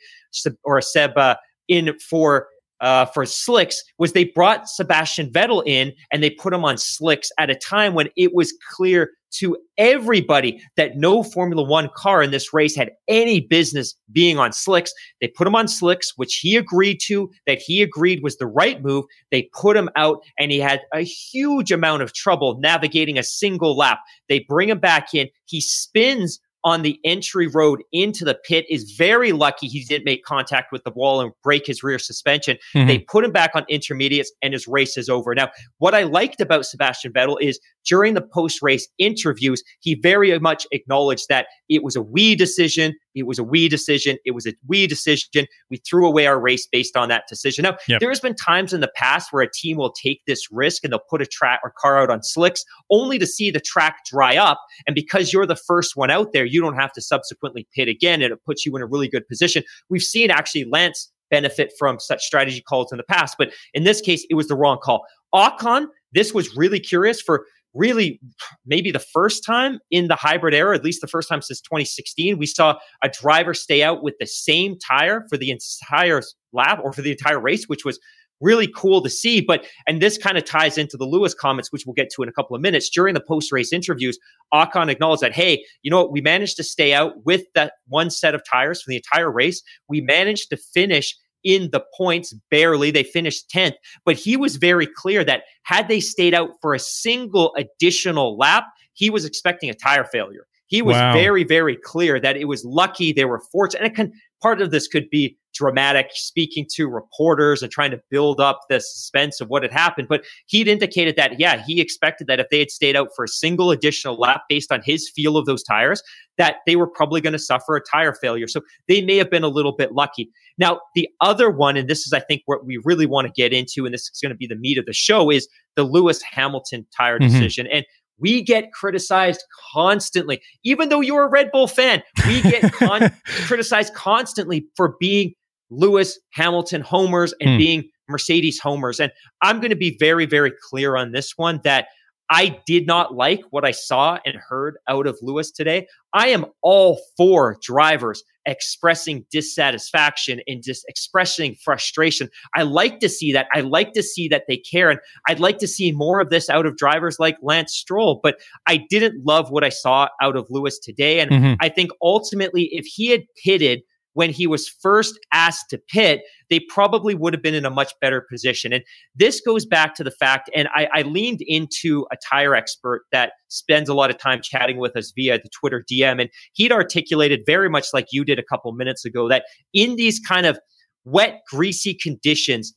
or 0.63 0.81
Seba 0.81 1.39
in 1.67 1.99
for 1.99 2.47
uh, 2.81 3.07
for 3.07 3.25
slicks 3.25 3.83
was 3.99 4.13
they 4.13 4.25
brought 4.25 4.69
Sebastian 4.69 5.31
Vettel 5.31 5.63
in 5.67 5.93
and 6.13 6.23
they 6.23 6.31
put 6.31 6.53
him 6.53 6.65
on 6.65 6.77
slicks 6.77 7.31
at 7.39 7.51
a 7.51 7.55
time 7.55 7.95
when 7.95 8.09
it 8.17 8.35
was 8.35 8.53
clear 8.73 9.11
to 9.35 9.57
everybody 9.79 10.63
that 10.77 10.97
no 10.97 11.23
Formula 11.23 11.63
One 11.63 11.91
car 11.97 12.23
in 12.23 12.31
this 12.31 12.55
race 12.55 12.77
had 12.77 12.91
any 13.09 13.41
business 13.41 13.95
being 14.13 14.39
on 14.39 14.53
slicks. 14.53 14.93
They 15.21 15.29
put 15.29 15.47
him 15.47 15.57
on 15.57 15.67
slicks, 15.67 16.13
which 16.17 16.37
he 16.37 16.57
agreed 16.57 17.01
to, 17.07 17.31
that 17.47 17.59
he 17.59 17.83
agreed 17.83 18.23
was 18.23 18.37
the 18.37 18.47
right 18.47 18.83
move. 18.83 19.05
They 19.31 19.51
put 19.53 19.77
him 19.77 19.89
out, 19.97 20.23
and 20.39 20.53
he 20.53 20.61
had 20.61 20.83
a 20.93 21.01
huge 21.01 21.73
amount 21.73 22.03
of 22.03 22.13
trouble 22.13 22.59
navigating 22.61 23.19
a 23.19 23.25
single 23.25 23.77
lap. 23.77 23.99
They 24.29 24.41
bring 24.41 24.69
him 24.69 24.79
back 24.79 25.15
in. 25.15 25.29
He 25.47 25.61
spins 25.61 26.39
on 26.65 26.83
the 26.83 26.99
entry 27.05 27.47
road 27.47 27.83
into 27.93 28.25
the 28.25 28.35
pit 28.35 28.65
is 28.71 28.93
very 28.93 29.33
lucky 29.33 29.67
he 29.67 29.85
didn't 29.85 30.05
make 30.05 30.25
contact 30.25 30.73
with 30.73 30.83
the 30.85 30.91
wall 30.91 31.21
and 31.21 31.33
break 31.43 31.67
his 31.67 31.83
rear 31.83 31.99
suspension. 31.99 32.57
Mm-hmm. 32.75 32.89
They 32.89 32.99
put 33.01 33.25
him 33.25 33.33
back 33.33 33.51
on 33.55 33.65
intermediates 33.69 34.33
and 34.43 34.55
his 34.55 34.67
race 34.67 34.97
is 34.97 35.09
over. 35.09 35.35
Now, 35.35 35.51
what 35.79 35.95
I 35.95 36.05
liked 36.05 36.41
about 36.41 36.65
Sebastian 36.65 37.13
Vettel 37.13 37.37
is 37.41 37.61
during 37.87 38.15
the 38.15 38.23
post 38.23 38.63
race 38.63 38.89
interviews, 38.99 39.63
he 39.81 39.95
very 39.95 40.39
much 40.39 40.67
acknowledged 40.73 41.27
that 41.29 41.47
it 41.69 41.83
was 41.83 41.97
a 41.97 42.03
we 42.03 42.35
decision. 42.35 42.95
It 43.15 43.27
was 43.27 43.39
a 43.39 43.45
we 43.45 43.69
decision. 43.69 44.19
It 44.25 44.33
was 44.33 44.47
a 44.47 44.55
we 44.67 44.87
decision. 44.87 45.47
We 45.71 45.79
threw 45.79 46.07
away 46.07 46.27
our 46.27 46.41
race 46.41 46.67
based 46.71 46.97
on 46.97 47.09
that 47.09 47.25
decision. 47.29 47.63
Now, 47.63 47.77
yep. 47.89 48.01
there 48.01 48.09
has 48.09 48.21
been 48.21 48.35
times 48.35 48.73
in 48.73 48.81
the 48.81 48.91
past 48.97 49.33
where 49.33 49.43
a 49.43 49.51
team 49.51 49.77
will 49.77 49.93
take 49.93 50.23
this 50.27 50.51
risk 50.51 50.85
and 50.85 50.93
they'll 50.93 51.01
put 51.09 51.23
a 51.23 51.27
track 51.27 51.61
or 51.63 51.73
car 51.79 52.01
out 52.01 52.11
on 52.11 52.23
slicks 52.23 52.65
only 52.91 53.19
to 53.19 53.27
see 53.27 53.51
the 53.51 53.61
track 53.61 53.99
dry 54.11 54.37
up. 54.37 54.61
And 54.87 54.95
because 54.95 55.33
you're 55.33 55.47
the 55.47 55.57
first 55.57 55.97
one 55.97 56.11
out 56.11 56.33
there, 56.33 56.45
you 56.45 56.61
don't 56.61 56.77
have 56.77 56.93
to 56.93 57.01
subsequently 57.01 57.67
pit 57.75 57.89
again 57.89 58.23
and 58.23 58.33
it 58.33 58.45
puts 58.45 58.67
you 58.67 58.75
in 58.77 58.83
a 58.83 58.87
really 58.87 59.09
good 59.09 59.27
position. 59.29 59.63
We've 59.89 60.03
seen 60.03 60.31
actually 60.31 60.65
Lance 60.65 61.11
benefit 61.31 61.73
from 61.79 61.99
such 61.99 62.23
strategy 62.23 62.61
calls 62.61 62.93
in 62.93 62.99
the 62.99 63.05
past, 63.05 63.37
but 63.39 63.53
in 63.73 63.85
this 63.85 64.01
case, 64.01 64.27
it 64.31 64.35
was 64.35 64.49
the 64.49 64.55
wrong 64.55 64.79
call. 64.83 65.05
Ocon, 65.35 65.87
this 66.13 66.33
was 66.33 66.57
really 66.57 66.79
curious 66.79 67.21
for 67.21 67.47
really 67.75 68.21
maybe 68.65 68.91
the 68.91 68.99
first 68.99 69.45
time 69.45 69.81
in 69.91 70.09
the 70.09 70.15
hybrid 70.15 70.55
era, 70.55 70.75
at 70.75 70.85
least 70.85 71.01
the 71.01 71.07
first 71.07 71.29
time 71.29 71.43
since 71.43 71.61
2016, 71.61 72.39
we 72.39 72.47
saw 72.47 72.77
a 73.03 73.09
driver 73.09 73.53
stay 73.53 73.83
out 73.83 74.03
with 74.03 74.15
the 74.19 74.27
same 74.27 74.79
tire 74.79 75.27
for 75.29 75.37
the 75.37 75.51
entire 75.51 76.23
lap 76.53 76.81
or 76.83 76.93
for 76.93 77.03
the 77.03 77.11
entire 77.11 77.41
race, 77.41 77.65
which 77.69 77.85
was 77.85 77.99
really 78.41 78.69
cool 78.69 79.03
to 79.03 79.11
see. 79.11 79.41
But, 79.41 79.67
and 79.87 80.01
this 80.01 80.19
kind 80.19 80.37
of 80.37 80.45
ties 80.45 80.79
into 80.79 80.97
the 80.97 81.05
Lewis 81.05 81.35
comments, 81.35 81.73
which 81.73 81.85
we'll 81.87 81.95
get 81.95 82.11
to 82.15 82.23
in 82.23 82.29
a 82.29 82.33
couple 82.33 82.55
of 82.55 82.63
minutes. 82.63 82.91
During 82.91 83.15
the 83.15 83.21
post 83.21 83.51
race 83.53 83.73
interviews, 83.73 84.19
Ocon 84.53 84.91
acknowledged 84.91 85.23
that, 85.23 85.33
hey, 85.33 85.65
you 85.83 85.91
know 85.91 86.03
what? 86.03 86.13
We 86.13 86.21
managed 86.21 86.57
to 86.57 86.65
stay 86.65 86.93
out 86.93 87.25
with 87.25 87.43
that 87.55 87.75
one 87.89 88.11
set 88.11 88.35
of 88.35 88.43
tires 88.49 88.83
for 88.83 88.91
the 88.91 88.97
entire 88.97 89.31
race. 89.31 89.63
We 89.89 90.01
managed 90.01 90.51
to 90.51 90.57
finish 90.57 91.17
in 91.45 91.71
the 91.71 91.85
points 91.97 92.35
barely. 92.51 92.91
They 92.91 93.05
finished 93.05 93.51
10th, 93.51 93.75
but 94.05 94.17
he 94.17 94.37
was 94.37 94.57
very 94.57 94.87
clear 94.87 95.25
that 95.25 95.45
had 95.63 95.89
they 95.89 96.01
stayed 96.01 96.35
out 96.35 96.51
for 96.61 96.75
a 96.75 96.79
single 96.79 97.55
additional 97.57 98.37
lap, 98.37 98.65
he 98.95 99.11
was 99.11 99.25
expecting 99.25 99.71
a 99.71 99.75
tire 99.75 100.05
failure. 100.05 100.47
He 100.67 100.83
was 100.83 100.95
wow. 100.95 101.13
very, 101.13 101.45
very 101.45 101.77
clear 101.77 102.19
that 102.19 102.37
it 102.37 102.47
was 102.47 102.65
lucky 102.65 103.13
they 103.13 103.27
were 103.27 103.43
fortunate. 103.53 103.85
And 103.85 103.95
can, 103.95 104.13
part 104.43 104.61
of 104.61 104.71
this 104.71 104.89
could 104.89 105.11
be 105.11 105.37
dramatic, 105.55 106.09
speaking 106.13 106.67
to 106.75 106.89
reporters 106.89 107.63
and 107.63 107.71
trying 107.71 107.91
to 107.93 108.01
build 108.11 108.41
up 108.41 108.61
the 108.69 108.81
suspense 108.81 109.41
of 109.41 109.49
what 109.49 109.63
had 109.63 109.73
happened. 109.73 110.09
But 110.09 110.25
he'd 110.47 110.69
indicated 110.69 111.17
that, 111.17 111.39
yeah, 111.39 111.63
he 111.67 111.81
expected 111.81 112.27
that 112.27 112.41
if 112.41 112.49
they 112.51 112.59
had 112.59 112.71
stayed 112.71 112.97
out 112.97 113.09
for 113.15 113.25
a 113.25 113.29
single 113.29 113.71
additional 113.71 114.19
lap 114.19 114.43
based 114.49 114.73
on 114.73 114.83
his 114.85 115.11
feel 115.15 115.37
of 115.37 115.47
those 115.47 115.63
tires, 115.63 116.03
that 116.37 116.57
they 116.67 116.77
were 116.77 116.89
probably 116.89 117.21
going 117.21 117.33
to 117.33 117.39
suffer 117.39 117.77
a 117.77 117.81
tire 117.81 118.13
failure. 118.13 118.49
So 118.49 118.61
they 118.89 119.03
may 119.03 119.17
have 119.17 119.31
been 119.31 119.45
a 119.45 119.49
little 119.49 119.75
bit 119.77 119.93
lucky. 119.93 120.31
Now, 120.59 120.81
the 120.95 121.09
other 121.21 121.51
one, 121.51 121.77
and 121.77 121.89
this 121.89 122.07
is, 122.07 122.13
I 122.13 122.21
think, 122.21 122.43
what 122.47 122.67
we 122.67 122.81
really 122.85 123.07
want 123.07 123.27
to 123.27 123.33
get 123.33 123.53
into, 123.53 123.85
and 123.85 123.95
this 123.95 124.03
is 124.03 124.21
going 124.21 124.31
to 124.31 124.37
be 124.37 124.47
the 124.47 124.57
meat 124.57 124.79
of 124.79 124.87
the 124.87 124.93
show, 124.93 125.31
is 125.31 125.49
the 125.77 125.85
Lewis 125.85 126.23
Hamilton 126.23 126.87
tire 126.97 127.19
mm-hmm. 127.19 127.33
decision. 127.33 127.67
And 127.73 127.85
we 128.19 128.43
get 128.43 128.73
criticized 128.73 129.43
constantly. 129.73 130.41
Even 130.63 130.89
though 130.89 131.01
you're 131.01 131.25
a 131.25 131.31
Red 131.31 131.51
Bull 131.53 131.67
fan, 131.67 132.03
we 132.27 132.43
get 132.43 132.73
con- 132.73 133.13
criticized 133.47 133.95
constantly 133.95 134.67
for 134.77 134.97
being 135.01 135.35
Lewis 135.77 136.19
Hamilton 136.33 136.81
homers 136.81 137.35
and 137.41 137.51
mm. 137.51 137.59
being 137.59 137.91
Mercedes 138.09 138.59
homers. 138.59 139.01
And 139.01 139.13
I'm 139.43 139.61
going 139.61 139.71
to 139.71 139.77
be 139.77 139.97
very, 139.99 140.27
very 140.27 140.53
clear 140.69 140.97
on 140.97 141.13
this 141.13 141.33
one 141.37 141.61
that 141.65 141.87
I 142.31 142.59
did 142.67 142.87
not 142.87 143.15
like 143.15 143.43
what 143.51 143.65
I 143.65 143.71
saw 143.71 144.19
and 144.25 144.37
heard 144.37 144.77
out 144.89 145.07
of 145.07 145.19
Lewis 145.21 145.51
today. 145.51 145.87
I 146.15 146.29
am 146.29 146.47
all 146.63 147.01
for 147.17 147.59
drivers 147.63 148.23
expressing 148.47 149.25
dissatisfaction 149.31 150.41
and 150.47 150.63
just 150.63 150.85
expressing 150.89 151.55
frustration. 151.63 152.29
I 152.55 152.63
like 152.63 153.01
to 153.01 153.09
see 153.09 153.33
that. 153.33 153.47
I 153.55 153.61
like 153.61 153.93
to 153.93 154.03
see 154.03 154.29
that 154.29 154.45
they 154.49 154.57
care. 154.57 154.91
And 154.91 155.01
I'd 155.29 155.41
like 155.41 155.59
to 155.59 155.69
see 155.69 155.93
more 155.93 156.21
of 156.21 156.31
this 156.31 156.49
out 156.49 156.67
of 156.67 156.77
drivers 156.77 157.19
like 157.19 157.37
Lance 157.43 157.75
Stroll. 157.75 158.21
But 158.23 158.37
I 158.67 158.85
didn't 158.89 159.25
love 159.25 159.51
what 159.51 159.65
I 159.65 159.71
saw 159.71 160.09
out 160.23 160.37
of 160.37 160.47
Lewis 160.51 160.79
today. 160.79 161.21
And 161.21 161.31
mm-hmm. 161.31 161.55
I 161.61 161.69
think 161.69 161.91
ultimately, 162.03 162.69
if 162.73 162.87
he 162.87 163.11
had 163.11 163.25
pitted 163.43 163.83
when 164.15 164.31
he 164.31 164.47
was 164.47 164.69
first 164.69 165.19
asked 165.33 165.71
to 165.71 165.79
pit, 165.79 166.23
they 166.51 166.61
probably 166.69 167.15
would 167.15 167.35
have 167.35 167.43
been 167.43 167.55
in 167.55 167.65
a 167.65 167.71
much 167.71 167.93
better 168.01 168.21
position. 168.21 168.73
And 168.73 168.83
this 169.15 169.41
goes 169.41 169.67
back 169.67 169.95
to 169.97 170.05
the 170.05 170.11
fact, 170.11 170.51
and 170.55 170.69
I, 170.75 170.89
I, 170.93 171.03
leaned 171.03 171.41
into 171.43 172.07
a 172.11 172.17
tire 172.17 172.55
expert 172.55 173.03
that 173.13 173.33
spends 173.49 173.89
a 173.89 173.95
lot 173.95 174.11
of 174.11 174.19
time 174.19 174.41
chatting 174.43 174.79
with 174.79 174.97
us 174.97 175.13
via 175.15 175.39
the 175.39 175.49
Twitter 175.49 175.85
DM, 175.91 176.21
and 176.21 176.31
he'd 176.55 176.73
articulated 176.73 177.43
very 177.47 177.69
much 177.69 177.87
like 177.93 178.07
you 178.11 178.25
did 178.25 178.39
a 178.39 178.45
couple 178.45 178.73
minutes 178.73 179.05
ago 179.05 179.29
that 179.29 179.45
in 179.73 179.97
these 179.97 180.21
kind 180.21 180.47
of 180.47 180.59
wet, 181.05 181.41
greasy 181.51 181.95
conditions, 181.95 182.73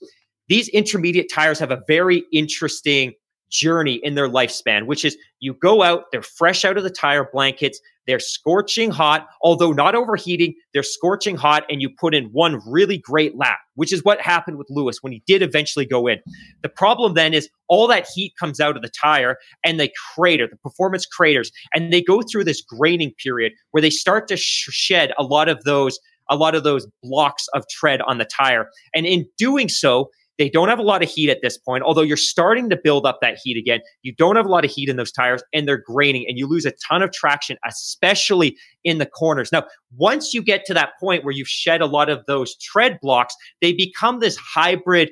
these 0.49 0.69
intermediate 0.69 1.27
tires 1.31 1.59
have 1.59 1.71
a 1.71 1.81
very 1.87 2.23
interesting 2.31 3.13
journey 3.49 3.99
in 4.03 4.15
their 4.15 4.29
lifespan, 4.29 4.85
which 4.85 5.05
is 5.05 5.17
you 5.39 5.53
go 5.53 5.83
out, 5.83 6.05
they're 6.11 6.21
fresh 6.21 6.65
out 6.65 6.77
of 6.77 6.83
the 6.83 6.89
tire 6.89 7.27
blankets, 7.31 7.79
they're 8.07 8.19
scorching 8.19 8.89
hot, 8.89 9.27
although 9.41 9.73
not 9.73 9.93
overheating, 9.93 10.55
they're 10.73 10.81
scorching 10.81 11.35
hot, 11.35 11.65
and 11.69 11.81
you 11.81 11.89
put 11.89 12.15
in 12.15 12.25
one 12.31 12.61
really 12.65 12.97
great 12.97 13.35
lap, 13.35 13.59
which 13.75 13.91
is 13.91 14.03
what 14.03 14.21
happened 14.21 14.57
with 14.57 14.67
Lewis 14.69 14.99
when 15.01 15.11
he 15.11 15.21
did 15.27 15.41
eventually 15.41 15.85
go 15.85 16.07
in. 16.07 16.19
The 16.63 16.69
problem 16.69 17.13
then 17.13 17.33
is 17.33 17.49
all 17.67 17.87
that 17.87 18.07
heat 18.15 18.33
comes 18.39 18.59
out 18.59 18.77
of 18.77 18.81
the 18.81 18.89
tire 18.89 19.37
and 19.63 19.79
they 19.79 19.91
crater, 20.13 20.47
the 20.49 20.57
performance 20.57 21.05
craters, 21.05 21.51
and 21.73 21.91
they 21.91 22.01
go 22.01 22.21
through 22.21 22.45
this 22.45 22.61
graining 22.61 23.13
period 23.21 23.51
where 23.71 23.81
they 23.81 23.89
start 23.89 24.27
to 24.29 24.37
sh- 24.37 24.69
shed 24.71 25.11
a 25.17 25.23
lot 25.23 25.49
of 25.49 25.63
those 25.65 25.99
a 26.29 26.35
lot 26.35 26.55
of 26.55 26.63
those 26.63 26.85
blocks 27.01 27.47
of 27.53 27.63
tread 27.69 28.01
on 28.01 28.17
the 28.17 28.25
tire. 28.25 28.69
And 28.93 29.05
in 29.05 29.25
doing 29.37 29.69
so, 29.69 30.09
they 30.37 30.49
don't 30.49 30.69
have 30.69 30.79
a 30.79 30.83
lot 30.83 31.03
of 31.03 31.09
heat 31.09 31.29
at 31.29 31.41
this 31.41 31.57
point, 31.57 31.83
although 31.83 32.01
you're 32.01 32.17
starting 32.17 32.69
to 32.69 32.77
build 32.77 33.05
up 33.05 33.19
that 33.21 33.39
heat 33.43 33.57
again. 33.57 33.79
You 34.03 34.13
don't 34.13 34.35
have 34.35 34.45
a 34.45 34.49
lot 34.49 34.65
of 34.65 34.71
heat 34.71 34.89
in 34.89 34.95
those 34.95 35.11
tires 35.11 35.43
and 35.53 35.67
they're 35.67 35.77
graining 35.77 36.25
and 36.27 36.37
you 36.37 36.47
lose 36.47 36.65
a 36.65 36.73
ton 36.87 37.01
of 37.01 37.11
traction, 37.11 37.57
especially 37.67 38.57
in 38.83 38.97
the 38.97 39.05
corners. 39.05 39.51
Now, 39.51 39.63
once 39.95 40.33
you 40.33 40.41
get 40.41 40.65
to 40.65 40.73
that 40.75 40.91
point 40.99 41.23
where 41.23 41.33
you've 41.33 41.47
shed 41.47 41.81
a 41.81 41.87
lot 41.87 42.09
of 42.09 42.23
those 42.27 42.55
tread 42.57 42.99
blocks, 43.01 43.35
they 43.61 43.73
become 43.73 44.19
this 44.19 44.37
hybrid 44.37 45.09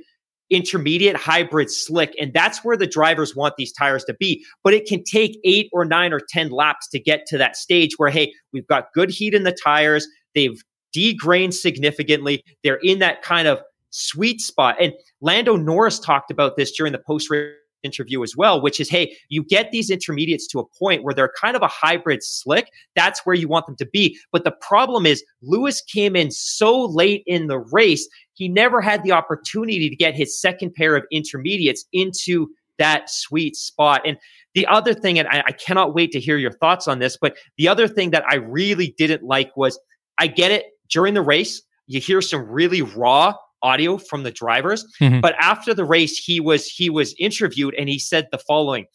intermediate 0.51 1.15
hybrid 1.15 1.71
slick. 1.71 2.13
And 2.19 2.33
that's 2.33 2.63
where 2.63 2.77
the 2.77 2.87
drivers 2.87 3.35
want 3.35 3.55
these 3.57 3.71
tires 3.71 4.03
to 4.05 4.13
be. 4.13 4.45
But 4.63 4.73
it 4.73 4.85
can 4.85 5.03
take 5.03 5.39
eight 5.43 5.69
or 5.73 5.85
nine 5.85 6.13
or 6.13 6.21
10 6.29 6.49
laps 6.51 6.87
to 6.89 6.99
get 6.99 7.25
to 7.27 7.37
that 7.39 7.55
stage 7.55 7.93
where, 7.97 8.09
hey, 8.09 8.31
we've 8.53 8.67
got 8.67 8.93
good 8.93 9.09
heat 9.09 9.33
in 9.33 9.43
the 9.43 9.51
tires. 9.63 10.07
They've 10.35 10.61
degrained 10.95 11.53
significantly. 11.53 12.43
They're 12.63 12.79
in 12.83 12.99
that 12.99 13.21
kind 13.21 13.47
of 13.47 13.59
sweet 13.95 14.41
spot. 14.41 14.75
And 14.79 14.93
Lando 15.21 15.55
Norris 15.55 15.99
talked 15.99 16.31
about 16.31 16.57
this 16.57 16.71
during 16.71 16.91
the 16.91 16.99
post 16.99 17.29
race 17.29 17.53
interview 17.85 18.23
as 18.23 18.35
well, 18.35 18.61
which 18.61 18.79
is 18.79 18.89
hey, 18.89 19.15
you 19.29 19.43
get 19.43 19.71
these 19.71 19.89
intermediates 19.89 20.47
to 20.47 20.59
a 20.59 20.65
point 20.65 21.03
where 21.03 21.13
they're 21.13 21.31
kind 21.39 21.55
of 21.55 21.61
a 21.61 21.67
hybrid 21.67 22.23
slick. 22.23 22.69
That's 22.95 23.21
where 23.25 23.35
you 23.35 23.47
want 23.47 23.67
them 23.67 23.75
to 23.77 23.85
be. 23.85 24.19
But 24.31 24.43
the 24.43 24.51
problem 24.51 25.05
is, 25.05 25.23
Lewis 25.41 25.81
came 25.81 26.15
in 26.15 26.31
so 26.31 26.85
late 26.85 27.23
in 27.27 27.47
the 27.47 27.59
race, 27.59 28.09
he 28.33 28.49
never 28.49 28.81
had 28.81 29.03
the 29.03 29.11
opportunity 29.13 29.89
to 29.89 29.95
get 29.95 30.15
his 30.15 30.37
second 30.37 30.73
pair 30.73 30.95
of 30.95 31.05
intermediates 31.11 31.85
into 31.93 32.47
that 32.77 33.09
sweet 33.09 33.55
spot. 33.55 34.01
And 34.05 34.17
the 34.53 34.67
other 34.67 34.93
thing, 34.93 35.17
and 35.17 35.29
I, 35.29 35.43
I 35.47 35.51
cannot 35.53 35.93
wait 35.93 36.11
to 36.11 36.19
hear 36.19 36.37
your 36.37 36.51
thoughts 36.51 36.87
on 36.89 36.99
this, 36.99 37.17
but 37.21 37.37
the 37.57 37.69
other 37.69 37.87
thing 37.87 38.11
that 38.11 38.25
I 38.27 38.35
really 38.35 38.93
didn't 38.97 39.23
like 39.23 39.55
was 39.55 39.79
I 40.17 40.27
get 40.27 40.51
it 40.51 40.65
during 40.89 41.13
the 41.13 41.21
race, 41.21 41.61
you 41.87 42.01
hear 42.01 42.21
some 42.21 42.41
really 42.49 42.81
raw 42.81 43.35
audio 43.65 43.97
from 43.97 44.23
the 44.23 44.31
drivers. 44.31 44.85
Mm-hmm. 45.01 45.21
But 45.21 45.35
after 45.39 45.73
the 45.73 45.85
race, 45.85 46.17
he 46.17 46.39
was 46.39 46.67
he 46.67 46.89
was 46.89 47.15
interviewed 47.19 47.73
and 47.77 47.89
he 47.89 47.99
said 47.99 48.27
the 48.31 48.37
following: 48.37 48.85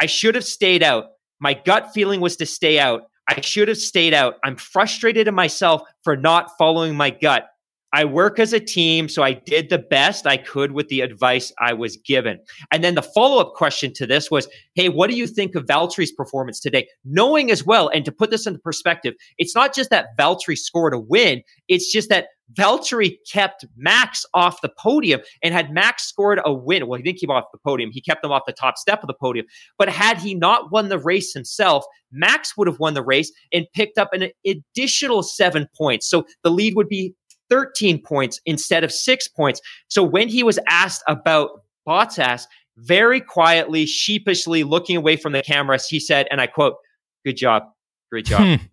"I 0.00 0.06
should 0.06 0.34
have 0.34 0.44
stayed 0.44 0.82
out. 0.82 1.06
My 1.40 1.54
gut 1.54 1.90
feeling 1.92 2.20
was 2.20 2.36
to 2.36 2.46
stay 2.46 2.78
out. 2.78 3.02
I 3.28 3.40
should 3.40 3.68
have 3.68 3.78
stayed 3.78 4.14
out. 4.14 4.36
I'm 4.44 4.56
frustrated 4.56 5.28
in 5.28 5.34
myself 5.34 5.82
for 6.04 6.16
not 6.16 6.50
following 6.58 6.94
my 6.94 7.10
gut. 7.10 7.48
I 7.94 8.06
work 8.06 8.38
as 8.38 8.54
a 8.54 8.60
team, 8.60 9.08
so 9.08 9.22
I 9.22 9.34
did 9.34 9.68
the 9.68 9.78
best 9.78 10.26
I 10.26 10.38
could 10.38 10.72
with 10.72 10.88
the 10.88 11.02
advice 11.02 11.52
I 11.60 11.74
was 11.74 11.98
given. 11.98 12.38
And 12.70 12.82
then 12.82 12.94
the 12.94 13.02
follow 13.02 13.38
up 13.38 13.52
question 13.54 13.92
to 13.94 14.06
this 14.06 14.30
was, 14.30 14.48
Hey, 14.74 14.88
what 14.88 15.10
do 15.10 15.16
you 15.16 15.26
think 15.26 15.54
of 15.54 15.66
Valtteri's 15.66 16.12
performance 16.12 16.58
today? 16.58 16.88
Knowing 17.04 17.50
as 17.50 17.64
well, 17.66 17.88
and 17.88 18.04
to 18.06 18.12
put 18.12 18.30
this 18.30 18.46
into 18.46 18.58
perspective, 18.60 19.14
it's 19.36 19.54
not 19.54 19.74
just 19.74 19.90
that 19.90 20.16
Valtteri 20.18 20.56
scored 20.56 20.94
a 20.94 20.98
win, 20.98 21.42
it's 21.68 21.92
just 21.92 22.08
that 22.08 22.28
Valtteri 22.54 23.16
kept 23.30 23.64
Max 23.76 24.24
off 24.34 24.60
the 24.60 24.70
podium 24.78 25.20
and 25.42 25.54
had 25.54 25.72
Max 25.72 26.04
scored 26.04 26.40
a 26.44 26.52
win. 26.52 26.86
Well, 26.86 26.96
he 26.96 27.02
didn't 27.02 27.18
keep 27.18 27.30
off 27.30 27.44
the 27.52 27.58
podium. 27.58 27.90
He 27.92 28.00
kept 28.00 28.22
them 28.22 28.32
off 28.32 28.42
the 28.46 28.52
top 28.52 28.76
step 28.76 29.02
of 29.02 29.06
the 29.06 29.14
podium. 29.14 29.46
But 29.78 29.88
had 29.88 30.18
he 30.18 30.34
not 30.34 30.70
won 30.70 30.88
the 30.88 30.98
race 30.98 31.32
himself, 31.32 31.84
Max 32.10 32.56
would 32.56 32.68
have 32.68 32.78
won 32.78 32.94
the 32.94 33.02
race 33.02 33.32
and 33.52 33.66
picked 33.74 33.98
up 33.98 34.12
an 34.12 34.30
additional 34.46 35.22
seven 35.22 35.68
points. 35.76 36.08
So 36.08 36.26
the 36.42 36.50
lead 36.50 36.74
would 36.76 36.88
be 36.88 37.14
13 37.50 38.02
points 38.02 38.40
instead 38.46 38.84
of 38.84 38.92
six 38.92 39.28
points. 39.28 39.60
So 39.88 40.02
when 40.02 40.28
he 40.28 40.42
was 40.42 40.58
asked 40.68 41.02
about 41.06 41.50
Bottas, 41.86 42.46
very 42.78 43.20
quietly, 43.20 43.84
sheepishly 43.86 44.64
looking 44.64 44.96
away 44.96 45.16
from 45.16 45.32
the 45.32 45.42
cameras, 45.42 45.86
he 45.86 46.00
said, 46.00 46.26
and 46.30 46.40
I 46.40 46.46
quote, 46.46 46.76
Good 47.24 47.36
job. 47.36 47.64
Great 48.10 48.26
job. 48.26 48.60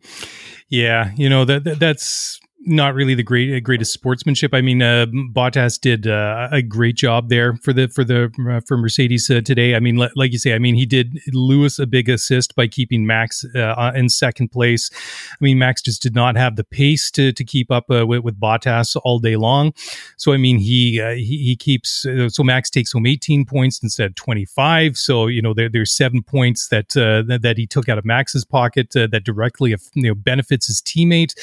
Yeah, 0.70 1.12
you 1.18 1.30
know 1.30 1.46
that, 1.46 1.64
that 1.64 1.80
that's 1.80 2.40
not 2.62 2.94
really 2.94 3.16
the 3.16 3.24
great 3.24 3.56
uh, 3.56 3.60
greatest 3.60 3.94
sportsmanship. 3.94 4.54
I 4.54 4.62
mean, 4.62 4.82
uh, 4.82 5.06
Bottas 5.34 5.80
did 5.80 6.08
uh, 6.08 6.50
a 6.52 6.62
great 6.62 6.96
job 6.96 7.30
there 7.30 7.56
for 7.56 7.72
the 7.72 7.88
for 7.88 8.04
the 8.04 8.32
uh, 8.50 8.62
for 8.68 8.78
Mercedes 8.78 9.30
uh, 9.30 9.42
today. 9.42 9.76
I 9.76 9.80
mean, 9.80 10.02
l- 10.02 10.10
like 10.16 10.34
you 10.34 10.40
say, 10.40 10.54
I 10.54 10.60
mean, 10.60 10.76
he 10.76 10.86
did 10.86 11.20
Lewis 11.32 11.80
a 11.80 11.88
big 11.88 12.10
assist 12.10 12.56
by 12.56 12.68
keeping 12.68 13.06
Max 13.06 13.46
uh, 13.56 13.92
in 13.96 14.10
second 14.10 14.50
place. 14.50 14.90
I 15.32 15.38
mean, 15.40 15.58
Max 15.58 15.82
just 15.82 16.02
did 16.02 16.16
not 16.16 16.36
have 16.36 16.58
the 16.58 16.66
pace 16.66 17.10
to 17.12 17.32
to 17.32 17.44
keep 17.44 17.72
up 17.72 17.90
with, 17.90 18.24
with 18.24 18.40
Bottas 18.40 19.00
all 19.04 19.20
day 19.20 19.38
long. 19.38 19.74
So 20.18 20.34
I 20.34 20.38
mean, 20.38 20.58
he 20.60 21.00
he, 21.16 21.38
he, 21.44 21.56
keeps 21.56 22.06
so 22.28 22.44
Max 22.44 22.70
takes 22.70 22.92
home 22.92 23.06
18 23.06 23.46
points 23.46 23.82
instead 23.82 24.08
of 24.08 24.16
25. 24.16 24.98
So 24.98 25.28
you 25.28 25.42
know, 25.42 25.54
there, 25.54 25.70
there's 25.70 25.92
seven 25.92 26.24
points 26.24 26.68
that 26.70 26.90
that, 26.90 27.40
that 27.42 27.58
he 27.58 27.66
took 27.66 27.88
out 27.88 27.98
of 27.98 28.06
Max's 28.06 28.44
pocket 28.44 28.92
that 28.92 29.24
directly 29.24 29.76
you 29.94 30.10
know 30.10 30.16
benefits 30.16 30.68
his 30.68 30.82
teammate 30.82 31.36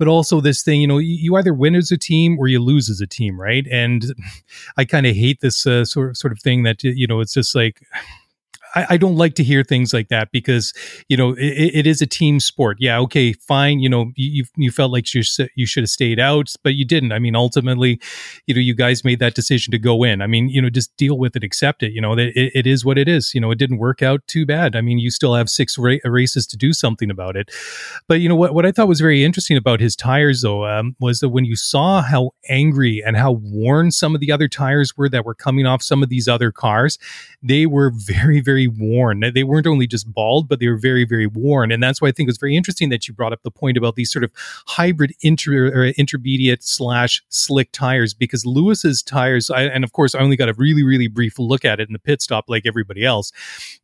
but 0.00 0.08
also 0.08 0.40
this 0.40 0.62
thing, 0.62 0.80
you 0.80 0.86
know, 0.86 0.96
you 0.96 1.36
either 1.36 1.52
win 1.52 1.74
as 1.74 1.92
a 1.92 1.98
team 1.98 2.38
or 2.38 2.48
you 2.48 2.58
lose 2.58 2.88
as 2.88 3.02
a 3.02 3.06
team, 3.06 3.38
right? 3.38 3.66
And 3.70 4.06
I 4.78 4.86
kind 4.86 5.06
of 5.06 5.14
hate 5.14 5.42
this 5.42 5.66
uh, 5.66 5.84
sort 5.84 6.16
sort 6.16 6.32
of 6.32 6.40
thing 6.40 6.62
that 6.62 6.82
you 6.82 7.06
know 7.06 7.20
it's 7.20 7.34
just 7.34 7.54
like 7.54 7.82
I, 8.74 8.86
I, 8.90 8.96
don't 8.96 9.16
like 9.16 9.34
to 9.34 9.44
hear 9.44 9.62
things 9.64 9.92
like 9.92 10.08
that 10.08 10.30
because 10.32 10.72
you 11.08 11.16
know 11.16 11.32
it, 11.32 11.74
it 11.74 11.86
is 11.86 12.00
a 12.00 12.06
team 12.06 12.40
sport. 12.40 12.76
Yeah, 12.80 12.98
okay, 13.00 13.32
fine. 13.32 13.80
You 13.80 13.88
know, 13.88 14.12
you 14.16 14.44
you 14.56 14.70
felt 14.70 14.92
like 14.92 15.12
you 15.14 15.22
you 15.54 15.66
should 15.66 15.82
have 15.82 15.90
stayed 15.90 16.20
out, 16.20 16.52
but 16.62 16.74
you 16.74 16.84
didn't. 16.84 17.12
I 17.12 17.18
mean, 17.18 17.34
ultimately, 17.36 18.00
you 18.46 18.54
know, 18.54 18.60
you 18.60 18.74
guys 18.74 19.04
made 19.04 19.18
that 19.20 19.34
decision 19.34 19.70
to 19.72 19.78
go 19.78 20.02
in. 20.02 20.22
I 20.22 20.26
mean, 20.26 20.48
you 20.48 20.60
know, 20.62 20.70
just 20.70 20.96
deal 20.96 21.18
with 21.18 21.36
it, 21.36 21.44
accept 21.44 21.82
it. 21.82 21.92
You 21.92 22.00
know, 22.00 22.12
it, 22.12 22.32
it 22.34 22.66
is 22.66 22.84
what 22.84 22.98
it 22.98 23.08
is. 23.08 23.34
You 23.34 23.40
know, 23.40 23.50
it 23.50 23.58
didn't 23.58 23.78
work 23.78 24.02
out 24.02 24.26
too 24.26 24.46
bad. 24.46 24.76
I 24.76 24.80
mean, 24.80 24.98
you 24.98 25.10
still 25.10 25.34
have 25.34 25.48
six 25.48 25.76
ra- 25.78 25.96
races 26.04 26.46
to 26.48 26.56
do 26.56 26.72
something 26.72 27.10
about 27.10 27.36
it. 27.36 27.50
But 28.08 28.20
you 28.20 28.28
know 28.28 28.36
what? 28.36 28.54
What 28.54 28.66
I 28.66 28.72
thought 28.72 28.88
was 28.88 29.00
very 29.00 29.24
interesting 29.24 29.56
about 29.56 29.80
his 29.80 29.96
tires, 29.96 30.42
though, 30.42 30.66
um, 30.66 30.96
was 31.00 31.20
that 31.20 31.30
when 31.30 31.44
you 31.44 31.56
saw 31.56 32.02
how 32.02 32.32
angry 32.48 33.02
and 33.04 33.16
how 33.16 33.32
worn 33.32 33.90
some 33.90 34.14
of 34.14 34.20
the 34.20 34.32
other 34.32 34.48
tires 34.48 34.96
were 34.96 35.08
that 35.08 35.24
were 35.24 35.34
coming 35.34 35.66
off 35.66 35.82
some 35.82 36.02
of 36.02 36.08
these 36.08 36.28
other 36.28 36.52
cars, 36.52 36.98
they 37.42 37.66
were 37.66 37.90
very, 37.90 38.40
very 38.40 38.59
worn. 38.68 39.24
They 39.34 39.44
weren't 39.44 39.66
only 39.66 39.86
just 39.86 40.12
bald, 40.12 40.48
but 40.48 40.60
they 40.60 40.68
were 40.68 40.78
very, 40.78 41.04
very 41.04 41.26
worn. 41.26 41.72
And 41.72 41.82
that's 41.82 42.00
why 42.00 42.08
I 42.08 42.12
think 42.12 42.28
it 42.28 42.30
was 42.30 42.38
very 42.38 42.56
interesting 42.56 42.88
that 42.90 43.06
you 43.06 43.14
brought 43.14 43.32
up 43.32 43.42
the 43.42 43.50
point 43.50 43.76
about 43.76 43.94
these 43.94 44.12
sort 44.12 44.24
of 44.24 44.32
hybrid 44.66 45.12
inter, 45.22 45.86
intermediate 45.96 46.62
slash 46.62 47.22
slick 47.28 47.72
tires, 47.72 48.14
because 48.14 48.44
Lewis's 48.46 49.02
tires, 49.02 49.50
I, 49.50 49.62
and 49.62 49.84
of 49.84 49.92
course, 49.92 50.14
I 50.14 50.20
only 50.20 50.36
got 50.36 50.48
a 50.48 50.54
really, 50.54 50.82
really 50.82 51.08
brief 51.08 51.38
look 51.38 51.64
at 51.64 51.80
it 51.80 51.88
in 51.88 51.92
the 51.92 51.98
pit 51.98 52.22
stop 52.22 52.44
like 52.48 52.66
everybody 52.66 53.04
else, 53.04 53.32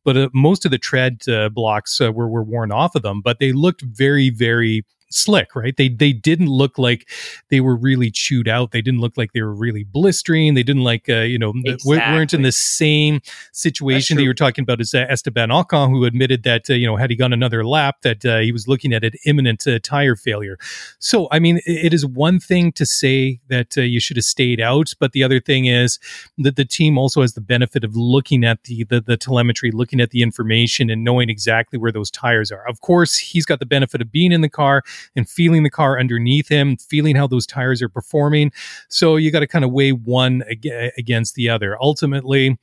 but 0.05 0.17
uh, 0.17 0.29
most 0.33 0.65
of 0.65 0.71
the 0.71 0.79
tread 0.79 1.23
uh, 1.29 1.49
blocks 1.49 2.01
uh, 2.01 2.13
were, 2.13 2.29
were 2.29 2.43
worn 2.43 2.73
off 2.73 2.95
of 2.95 3.03
them, 3.03 3.21
but 3.21 3.39
they 3.39 3.53
looked 3.53 3.83
very, 3.83 4.31
very 4.31 4.85
slick, 5.11 5.55
right? 5.55 5.77
They 5.77 5.89
they 5.89 6.13
didn't 6.13 6.49
look 6.49 6.79
like 6.79 7.09
they 7.51 7.61
were 7.61 7.77
really 7.77 8.11
chewed 8.11 8.49
out. 8.49 8.73
They 8.73 8.83
didn't 8.83 9.01
look 9.01 9.17
like 9.17 9.33
they 9.33 9.43
were 9.43 9.55
really 9.55 9.85
blistering. 9.85 10.55
They 10.55 10.63
didn't 10.63 10.85
like 10.85 11.09
uh, 11.09 11.21
you 11.21 11.39
know 11.39 11.53
exactly. 11.65 11.97
weren't 11.97 12.35
in 12.35 12.43
the 12.43 12.53
same 12.53 13.21
situation 13.53 14.17
that 14.17 14.23
you 14.23 14.29
were 14.29 14.35
talking 14.35 14.63
about 14.63 14.81
as 14.81 14.95
uh, 14.95 15.07
Esteban 15.09 15.51
Ocon, 15.51 15.91
who 15.91 16.05
admitted 16.05 16.43
that 16.45 16.69
uh, 16.71 16.75
you 16.75 16.87
know 16.87 16.97
had 16.97 17.11
he 17.11 17.17
gone 17.17 17.33
another 17.33 17.65
lap 17.65 18.03
that 18.03 18.25
uh, 18.25 18.39
he 18.39 18.53
was 18.53 18.69
looking 18.69 18.93
at 18.93 19.05
an 19.05 19.13
imminent 19.25 19.67
uh, 19.67 19.79
tire 19.83 20.17
failure. 20.17 20.59
So 20.99 21.29
I 21.31 21.39
mean, 21.39 21.61
it, 21.67 21.95
is 21.95 22.05
one 22.05 22.41
thing 22.41 22.73
to 22.73 22.85
say 22.85 23.41
that 23.49 23.79
uh, 23.79 23.83
you 23.83 24.01
should 24.01 24.17
have 24.17 24.25
stayed 24.25 24.61
out, 24.61 24.93
but 24.99 25.13
the 25.13 25.23
other 25.23 25.41
thing 25.41 25.67
is 25.67 25.99
that 26.39 26.57
the 26.57 26.65
team 26.65 26.99
also 26.99 27.23
has 27.23 27.35
the 27.35 27.41
benefit 27.41 27.85
of 27.85 27.97
looking 27.97 28.45
at 28.45 28.65
the, 28.65 28.85
the 28.85 29.01
the 29.01 29.17
telemetry, 29.17 29.71
looking 29.71 30.01
at 30.01 30.11
the 30.11 30.23
information, 30.23 30.91
and 30.91 31.05
knowing 31.05 31.31
exactly 31.31 31.79
where 31.79 31.93
those 31.93 32.11
tires 32.11 32.53
are. 32.53 32.67
Of 32.69 32.81
course, 32.81 33.17
he's 33.17 33.47
got 33.47 33.61
the 33.61 33.67
benefit 33.67 34.03
of 34.03 34.11
being 34.13 34.33
in 34.33 34.41
the 34.41 34.49
car 34.49 34.83
and 35.15 35.29
feeling 35.29 35.63
the 35.63 35.71
car 35.71 35.99
underneath 35.99 36.49
him, 36.49 36.77
feeling 36.77 37.17
how 37.17 37.27
those 37.27 37.47
tires 37.47 37.83
are 37.83 37.89
performing. 37.89 38.53
So 38.89 39.17
you 39.17 39.31
got 39.31 39.41
to 39.41 39.47
kind 39.47 39.65
of 39.65 39.73
weigh 39.73 39.93
one 39.93 40.43
ag- 40.51 40.93
against 40.99 41.35
the 41.35 41.49
other. 41.49 41.77
Ultimately, 41.81 42.59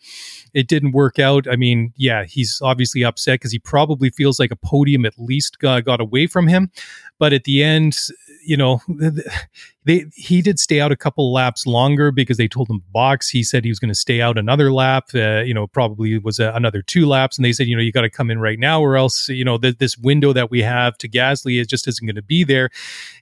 it 0.53 0.67
didn't 0.67 0.91
work 0.91 1.19
out. 1.19 1.47
I 1.47 1.55
mean, 1.55 1.93
yeah, 1.95 2.25
he's 2.25 2.59
obviously 2.61 3.03
upset 3.03 3.35
because 3.35 3.51
he 3.51 3.59
probably 3.59 4.09
feels 4.09 4.39
like 4.39 4.51
a 4.51 4.55
podium 4.55 5.05
at 5.05 5.17
least 5.17 5.59
got, 5.59 5.85
got 5.85 6.01
away 6.01 6.27
from 6.27 6.47
him. 6.47 6.71
But 7.19 7.33
at 7.33 7.43
the 7.43 7.63
end, 7.63 7.97
you 8.45 8.57
know, 8.57 8.81
they 9.85 10.05
he 10.13 10.41
did 10.41 10.59
stay 10.59 10.79
out 10.79 10.91
a 10.91 10.95
couple 10.95 11.33
laps 11.33 11.67
longer 11.67 12.11
because 12.11 12.37
they 12.37 12.47
told 12.47 12.69
him 12.69 12.81
box. 12.91 13.29
He 13.29 13.43
said 13.43 13.63
he 13.63 13.69
was 13.69 13.79
going 13.79 13.89
to 13.89 13.95
stay 13.95 14.21
out 14.21 14.37
another 14.37 14.71
lap. 14.71 15.09
Uh, 15.13 15.41
you 15.41 15.53
know, 15.53 15.67
probably 15.67 16.17
was 16.17 16.39
a, 16.39 16.51
another 16.53 16.81
two 16.81 17.05
laps, 17.05 17.37
and 17.37 17.43
they 17.43 17.51
said, 17.51 17.67
you 17.67 17.75
know, 17.75 17.81
you 17.81 17.91
got 17.91 18.01
to 18.01 18.09
come 18.09 18.31
in 18.31 18.39
right 18.39 18.59
now, 18.59 18.81
or 18.81 18.95
else, 18.95 19.27
you 19.27 19.43
know, 19.43 19.57
th- 19.57 19.77
this 19.79 19.97
window 19.97 20.31
that 20.33 20.49
we 20.49 20.61
have 20.61 20.97
to 20.99 21.09
Gasly 21.09 21.59
is 21.59 21.67
just 21.67 21.87
isn't 21.87 22.05
going 22.05 22.15
to 22.15 22.21
be 22.21 22.43
there. 22.43 22.69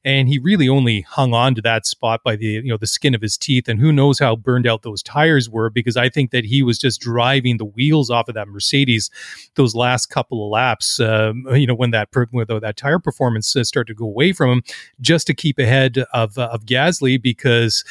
And 0.05 0.27
he 0.27 0.37
really 0.39 0.69
only 0.69 1.01
hung 1.01 1.33
on 1.33 1.55
to 1.55 1.61
that 1.61 1.85
spot 1.85 2.21
by 2.23 2.35
the 2.35 2.45
you 2.45 2.69
know 2.69 2.77
the 2.77 2.87
skin 2.87 3.15
of 3.15 3.21
his 3.21 3.37
teeth, 3.37 3.67
and 3.67 3.79
who 3.79 3.91
knows 3.91 4.19
how 4.19 4.35
burned 4.35 4.67
out 4.67 4.83
those 4.83 5.01
tires 5.01 5.49
were 5.49 5.69
because 5.69 5.97
I 5.97 6.09
think 6.09 6.31
that 6.31 6.45
he 6.45 6.61
was 6.61 6.77
just 6.77 7.01
driving 7.01 7.57
the 7.57 7.65
wheels 7.65 8.09
off 8.09 8.27
of 8.27 8.35
that 8.35 8.47
Mercedes 8.47 9.09
those 9.55 9.73
last 9.73 10.07
couple 10.07 10.45
of 10.45 10.51
laps. 10.51 10.99
Um, 10.99 11.45
you 11.51 11.65
know, 11.65 11.75
when 11.75 11.91
that 11.91 12.09
when 12.31 12.45
that 12.47 12.77
tire 12.77 12.99
performance 12.99 13.55
uh, 13.55 13.63
started 13.63 13.93
to 13.93 13.97
go 13.97 14.05
away 14.05 14.31
from 14.31 14.49
him, 14.49 14.63
just 14.99 15.25
to 15.27 15.33
keep 15.33 15.57
ahead 15.57 16.05
of. 16.13 16.37
Uh, 16.37 16.49
of 16.51 16.65
Gasly 16.65 17.21
because 17.21 17.83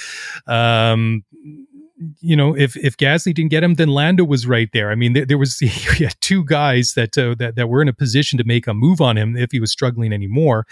um, 0.47 1.25
you 2.21 2.35
know, 2.35 2.57
if 2.57 2.77
if 2.77 2.97
Gasly 2.97 3.35
didn't 3.35 3.51
get 3.51 3.63
him, 3.63 3.75
then 3.75 3.89
Lando 3.89 4.25
was 4.25 4.47
right 4.47 4.71
there. 4.73 4.91
I 4.91 4.95
mean, 4.95 5.13
there, 5.13 5.27
there 5.27 5.39
was 5.39 5.59
two 6.21 6.45
guys 6.45 6.95
that, 6.95 7.17
uh, 7.19 7.35
that 7.39 7.57
that 7.57 7.69
were 7.69 7.83
in 7.83 7.89
a 7.89 7.93
position 7.93 8.39
to 8.39 8.45
make 8.45 8.67
a 8.67 8.75
move 8.75 9.01
on 9.01 9.19
him 9.19 9.37
if 9.37 9.53
he 9.53 9.61
was 9.61 9.71
struggling 9.71 10.13
anymore, 10.13 10.67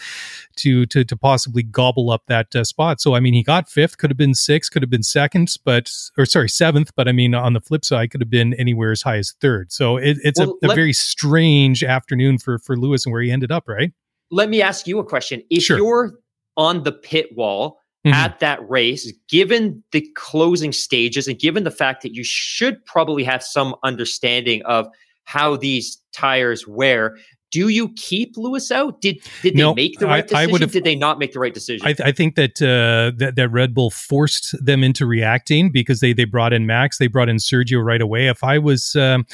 to 0.57 0.87
to 0.87 1.05
to 1.05 1.17
possibly 1.17 1.63
gobble 1.63 2.11
up 2.11 2.25
that 2.27 2.55
uh, 2.57 2.65
spot. 2.65 3.01
So 3.01 3.15
I 3.15 3.21
mean, 3.21 3.35
he 3.35 3.43
got 3.43 3.69
fifth, 3.69 3.99
could 3.99 4.11
have 4.11 4.17
been 4.17 4.35
sixth, 4.35 4.73
could 4.73 4.83
have 4.83 4.91
been 4.91 5.03
second, 5.03 5.55
but 5.65 5.93
or 6.17 6.25
sorry 6.25 6.49
seventh. 6.49 6.93
But 6.97 7.09
I 7.09 7.13
mean, 7.13 7.35
on 7.35 7.53
the 7.53 7.61
flip 7.61 7.85
side, 7.85 8.11
could 8.11 8.21
have 8.21 8.31
been 8.31 8.55
anywhere 8.55 8.93
as 8.93 9.03
high 9.03 9.19
as 9.19 9.33
third. 9.41 9.71
So 9.71 9.99
it, 9.99 10.17
it's 10.23 10.41
well, 10.41 10.57
a, 10.63 10.71
a 10.71 10.75
very 10.75 10.95
strange 10.95 11.85
afternoon 11.85 12.39
for 12.39 12.59
for 12.59 12.77
Lewis 12.77 13.05
and 13.05 13.13
where 13.13 13.23
he 13.23 13.31
ended 13.31 13.53
up. 13.53 13.69
Right. 13.69 13.93
Let 14.31 14.49
me 14.49 14.63
ask 14.63 14.87
you 14.87 14.99
a 14.99 15.05
question. 15.05 15.43
If 15.51 15.65
sure. 15.65 15.77
you're 15.77 16.19
on 16.59 16.83
the 16.83 16.93
pit 16.93 17.35
wall 17.35 17.81
mm-hmm. 18.07 18.13
at 18.13 18.41
that 18.41 18.69
race, 18.69 19.11
given 19.29 19.83
the 19.93 20.07
closing 20.15 20.73
stages 20.73 21.27
and 21.27 21.39
given 21.39 21.65
the 21.65 21.71
fact 21.71 22.03
that 22.03 22.15
you 22.15 22.25
should 22.25 22.85
probably 22.85 23.25
have 23.25 23.43
some 23.43 23.75
understanding 23.83 24.63
of 24.67 24.87
how 25.25 25.57
these 25.57 26.03
tires 26.13 26.67
wear, 26.67 27.17
do 27.51 27.69
you 27.69 27.89
keep 27.95 28.37
Lewis 28.37 28.71
out? 28.71 29.01
Did 29.01 29.21
did 29.43 29.55
they 29.55 29.59
no, 29.59 29.75
make 29.75 29.99
the 29.99 30.07
right 30.07 30.27
decision? 30.27 30.51
I, 30.51 30.65
I 30.65 30.67
did 30.67 30.85
they 30.85 30.95
not 30.95 31.19
make 31.19 31.33
the 31.33 31.41
right 31.41 31.55
decision? 31.55 31.87
I, 31.87 31.95
I 32.05 32.13
think 32.13 32.35
that, 32.35 32.61
uh, 32.61 33.17
that 33.19 33.37
that 33.37 33.49
Red 33.49 33.75
Bull 33.75 33.91
forced 33.91 34.55
them 34.65 34.85
into 34.85 35.07
reacting 35.07 35.73
because 35.73 36.01
they 36.01 36.13
they 36.13 36.25
brought 36.25 36.53
in 36.53 36.67
Max, 36.67 36.99
they 36.99 37.07
brought 37.07 37.29
in 37.29 37.37
Sergio 37.37 37.83
right 37.83 38.01
away. 38.01 38.29
If 38.29 38.45
I 38.45 38.59
was 38.59 38.97
um, 38.97 39.27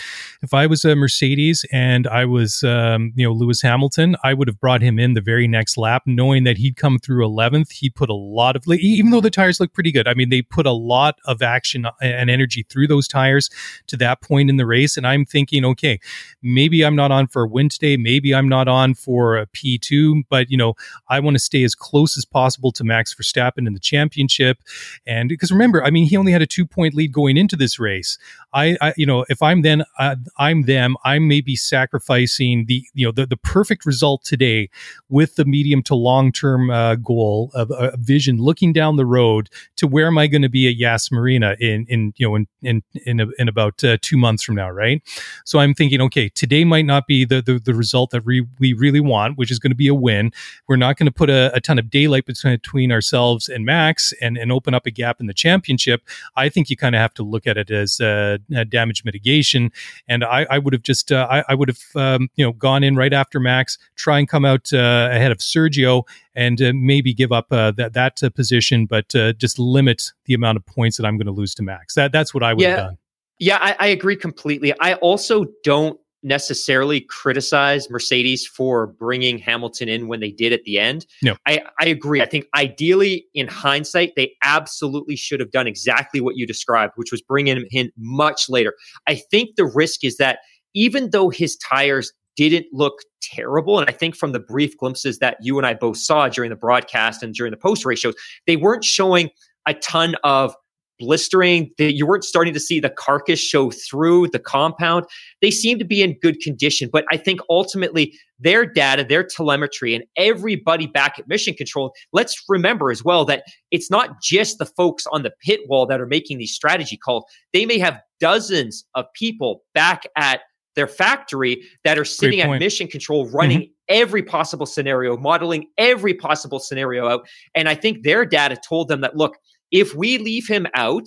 if 0.43 0.55
I 0.55 0.67
was 0.67 0.85
a 0.85 0.95
Mercedes 0.95 1.65
and 1.73 2.07
I 2.07 2.25
was 2.25 2.63
um, 2.63 3.13
you 3.17 3.27
know 3.27 3.33
Lewis 3.33 3.63
Hamilton, 3.63 4.17
I 4.23 4.35
would 4.35 4.47
have 4.47 4.61
brought 4.61 4.83
him 4.83 4.99
in 4.99 5.15
the 5.15 5.21
very 5.21 5.49
next 5.49 5.77
lap, 5.77 6.03
knowing 6.07 6.45
that 6.45 6.57
he'd 6.57 6.77
come 6.77 6.99
through 6.99 7.27
11th. 7.27 7.73
He'd 7.73 7.97
put 7.97 8.11
a 8.11 8.15
lot 8.15 8.55
of 8.55 8.65
even 8.69 9.11
though 9.11 9.21
the 9.21 9.31
tires 9.31 9.59
look 9.59 9.73
pretty 9.73 9.91
good. 9.91 10.07
I 10.07 10.15
mean, 10.15 10.29
they 10.29 10.43
put 10.43 10.67
a 10.67 10.73
lot 10.73 11.19
of 11.25 11.43
action 11.43 11.87
and 12.01 12.31
energy 12.31 12.65
through 12.69 12.87
those 12.87 13.09
tires 13.09 13.51
to 13.89 13.97
that 13.97 14.21
point 14.21 14.51
in 14.51 14.57
the 14.57 14.67
race, 14.67 14.97
and 14.97 15.07
I'm 15.07 15.25
thinking, 15.25 15.65
okay, 15.65 15.99
maybe 16.43 16.85
I'm 16.85 16.95
not 16.95 17.11
on 17.11 17.27
for 17.27 17.45
a 17.45 17.49
win 17.49 17.69
today 17.69 17.97
maybe 18.05 18.35
I'm 18.35 18.49
not 18.49 18.69
on 18.69 18.95
for 18.95 19.37
a 19.37 19.47
P2, 19.47 20.23
but 20.29 20.51
you 20.51 20.57
know, 20.57 20.75
I 21.09 21.19
want 21.19 21.35
to 21.35 21.41
stay 21.41 21.65
as 21.65 21.75
close 21.75 22.17
as 22.17 22.25
possible 22.25 22.71
to 22.73 22.85
Max 22.85 23.13
Verstappen 23.15 23.67
in 23.67 23.73
the 23.73 23.81
championship. 23.81 24.59
And 25.07 25.29
because 25.29 25.51
remember, 25.51 25.83
I 25.83 25.91
mean, 25.91 26.07
he 26.07 26.17
only 26.17 26.31
had 26.31 26.43
a 26.43 26.47
two 26.47 26.67
point 26.67 26.95
lead 26.95 27.13
going 27.13 27.37
into 27.37 27.57
this 27.57 27.81
race. 27.81 28.19
I, 28.55 28.77
I 28.81 28.95
you 28.97 29.07
know, 29.07 29.25
if 29.29 29.43
I'm 29.43 29.63
then, 29.63 29.85
uh, 29.99 30.17
I'm 30.39 30.63
them, 30.63 30.97
I 31.05 31.19
may 31.19 31.41
be 31.41 31.57
sacrificing 31.57 32.67
the, 32.67 32.85
you 32.95 33.07
know, 33.07 33.13
the, 33.13 33.27
the 33.27 33.37
perfect 33.37 33.85
result 33.85 34.25
today 34.25 34.71
with 35.09 35.37
the 35.37 35.45
medium 35.45 35.83
to 35.85 35.95
long 35.95 36.31
term 36.31 36.71
uh, 36.71 36.95
goal 36.97 37.51
of 37.55 37.71
a 37.71 37.97
vision 37.99 38.39
looking 38.39 38.73
down 38.73 38.97
the 38.97 39.07
road 39.07 39.51
to 39.77 39.87
where 39.87 40.07
am 40.07 40.19
I 40.19 40.27
going 40.27 40.43
to 40.43 40.49
be 40.49 40.69
at 40.69 40.77
Yas 40.77 41.11
Marina 41.11 41.57
in, 41.59 41.87
in, 41.89 42.13
you 42.17 42.29
know, 42.29 42.37
in, 42.37 42.47
in, 42.63 42.83
in, 43.07 43.33
in 43.39 43.49
about 43.49 43.83
uh, 43.83 43.99
two 44.01 44.17
months 44.17 44.45
from 44.45 44.55
now, 44.55 44.71
right? 44.71 45.03
So 45.45 45.59
I'm 45.59 45.75
thinking, 45.75 46.01
okay, 46.03 46.29
today 46.29 46.65
might 46.65 46.87
not 46.87 47.07
be 47.07 47.25
the, 47.25 47.43
the, 47.43 47.59
the 47.59 47.75
result 47.75 47.95
result 47.95 48.11
that 48.11 48.25
we, 48.25 48.47
we 48.59 48.73
really 48.73 49.01
want, 49.01 49.39
which 49.39 49.51
is 49.51 49.59
going 49.59 49.71
to 49.71 49.77
be 49.77 49.89
a 49.89 49.95
win. 49.95 50.33
We're 50.69 50.77
not 50.77 50.97
going 50.97 51.07
to 51.07 51.13
put 51.13 51.31
a, 51.31 51.55
a 51.55 51.61
ton 51.61 51.79
of 51.79 51.91
daylight 51.91 52.27
between, 52.27 52.55
between 52.55 52.93
ourselves 52.93 53.49
and 53.49 53.65
Max 53.65 54.13
and, 54.21 54.37
and 54.37 54.51
open 54.51 54.75
up 54.75 54.87
a 54.87 54.91
gap 54.91 55.21
in 55.21 55.27
the 55.27 55.35
championship. 55.35 56.03
I 56.37 56.49
think 56.49 56.71
you 56.71 56.77
kind 56.77 56.95
of 56.95 57.01
have 57.01 57.15
to 57.15 57.23
look 57.23 57.47
at 57.47 57.57
it 57.57 57.71
as 57.71 58.01
uh, 58.01 58.39
damage 58.69 59.05
mitigation. 59.05 59.71
And 60.09 60.25
I, 60.25 60.47
I 60.51 60.59
would 60.59 60.73
have 60.73 60.83
just, 60.83 61.13
uh, 61.13 61.27
I, 61.31 61.45
I, 61.49 61.55
would 61.55 61.69
have, 61.69 61.81
um, 61.95 62.29
you 62.37 62.45
know, 62.45 62.53
gone 62.53 62.85
in 62.85 62.97
right 62.97 63.13
after 63.13 63.41
Max, 63.41 63.79
try 63.97 64.19
and 64.19 64.29
come 64.29 64.45
out 64.45 64.73
uh, 64.73 65.09
ahead 65.11 65.33
of 65.33 65.39
Sergio 65.39 66.05
and 66.35 66.61
uh, 66.61 66.73
maybe 66.75 67.15
give 67.15 67.33
up 67.33 67.47
uh, 67.51 67.71
that 67.73 67.93
that 67.95 68.23
uh, 68.23 68.31
position, 68.31 68.87
but 68.87 69.15
uh, 69.15 69.33
just 69.35 69.59
limit 69.59 70.13
the 70.25 70.35
amount 70.35 70.57
of 70.57 70.67
points 70.67 70.97
that 70.97 71.07
I'm 71.07 71.17
going 71.17 71.27
to 71.27 71.33
lose 71.33 71.55
to 71.57 71.63
Max. 71.63 71.95
That 71.95 72.13
that's 72.13 72.35
what 72.35 72.43
I 72.43 72.55
would 72.55 72.63
yeah. 72.63 72.71
have 72.71 72.79
done. 72.79 72.99
Yeah, 73.41 73.59
I, 73.61 73.77
I, 73.81 73.87
agree 73.89 74.15
completely. 74.15 74.73
I 74.79 74.95
also 74.95 75.47
don't 75.65 75.99
necessarily 76.25 77.03
criticize 77.03 77.89
Mercedes 77.91 78.47
for 78.47 78.89
bringing 78.89 79.39
Hamilton 79.39 79.89
in 79.89 80.09
when 80.09 80.21
they 80.21 80.31
did 80.31 80.53
at 80.53 80.65
the 80.65 80.79
end. 80.79 81.07
No, 81.23 81.37
I, 81.47 81.63
I 81.81 81.87
agree. 81.87 82.21
I 82.21 82.27
think 82.27 82.47
ideally, 82.57 83.27
in 83.35 83.47
hindsight, 83.47 84.15
they 84.17 84.33
absolutely 84.43 85.17
should 85.17 85.41
have 85.41 85.51
done 85.51 85.67
exactly 85.67 86.21
what 86.21 86.37
you 86.37 86.47
described, 86.47 86.95
which 86.97 87.13
was 87.13 87.23
bringing 87.23 87.57
him 87.57 87.67
in 87.71 87.93
much 87.97 88.49
later. 88.49 88.75
I 89.07 89.17
think 89.17 89.57
the 89.57 89.67
risk 89.67 90.05
is 90.05 90.17
that 90.17 90.39
even 90.75 91.11
though 91.11 91.29
his 91.29 91.57
tires 91.57 92.13
didn't 92.37 92.67
look 92.73 92.95
terrible. 93.23 93.79
And 93.79 93.89
I 93.89 93.93
think 93.93 94.17
from 94.17 94.33
the 94.33 94.41
brief 94.41 94.77
glimpses 94.77 95.19
that 95.19 95.37
you 95.41 95.57
and 95.59 95.67
I 95.67 95.75
both 95.75 95.97
saw 95.97 96.29
during 96.29 96.51
the 96.51 96.57
broadcast 96.57 97.23
and 97.23 97.35
during 97.35 97.51
the 97.51 97.57
post 97.57 97.85
race 97.85 98.01
shows, 98.01 98.15
they 98.47 98.57
weren't 98.57 98.85
showing 98.85 99.31
a 99.67 99.75
ton 99.75 100.15
of 100.25 100.55
blistering. 100.99 101.71
That 101.79 101.95
you 101.95 102.07
weren't 102.07 102.25
starting 102.25 102.55
to 102.55 102.61
see 102.61 102.81
the 102.81 102.91
carcass 102.91 103.41
show 103.41 103.71
through 103.71 104.29
the 104.29 104.39
compound. 104.39 105.05
They 105.41 105.51
seem 105.51 105.79
to 105.79 105.85
be 105.85 106.03
in 106.03 106.19
good 106.21 106.41
condition, 106.41 106.89
but 106.93 107.05
I 107.11 107.17
think 107.17 107.41
ultimately 107.49 108.19
their 108.39 108.67
data, 108.67 109.05
their 109.05 109.25
telemetry, 109.25 109.95
and 109.95 110.05
everybody 110.17 110.87
back 110.87 111.19
at 111.19 111.29
Mission 111.29 111.55
Control. 111.55 111.93
Let's 112.13 112.43
remember 112.49 112.91
as 112.91 113.05
well 113.05 113.25
that 113.27 113.45
it's 113.71 113.91
not 113.91 114.21
just 114.23 114.59
the 114.59 114.67
folks 114.67 115.07
on 115.13 115.23
the 115.23 115.33
pit 115.43 115.61
wall 115.69 115.87
that 115.87 116.01
are 116.01 116.07
making 116.07 116.39
these 116.39 116.53
strategy 116.53 116.97
calls. 116.97 117.25
They 117.53 117.67
may 117.67 117.79
have 117.79 118.01
dozens 118.21 118.85
of 118.95 119.07
people 119.15 119.63
back 119.75 120.05
at 120.17 120.41
their 120.75 120.87
factory 120.89 121.63
that 121.85 121.99
are 121.99 122.05
sitting 122.05 122.41
at 122.41 122.59
mission 122.59 122.87
control 122.87 123.29
running 123.31 123.61
mm-hmm. 123.61 123.73
every 123.89 124.23
possible 124.23 124.67
scenario 124.67 125.17
modeling 125.17 125.67
every 125.79 126.15
possible 126.15 126.59
scenario 126.59 127.09
out 127.09 127.27
and 127.55 127.69
i 127.69 127.75
think 127.75 128.03
their 128.03 128.25
data 128.25 128.57
told 128.67 128.89
them 128.89 129.01
that 129.01 129.17
look 129.17 129.37
if 129.75 129.95
we 129.95 130.17
leave 130.17 130.49
him 130.49 130.67
out 130.75 131.05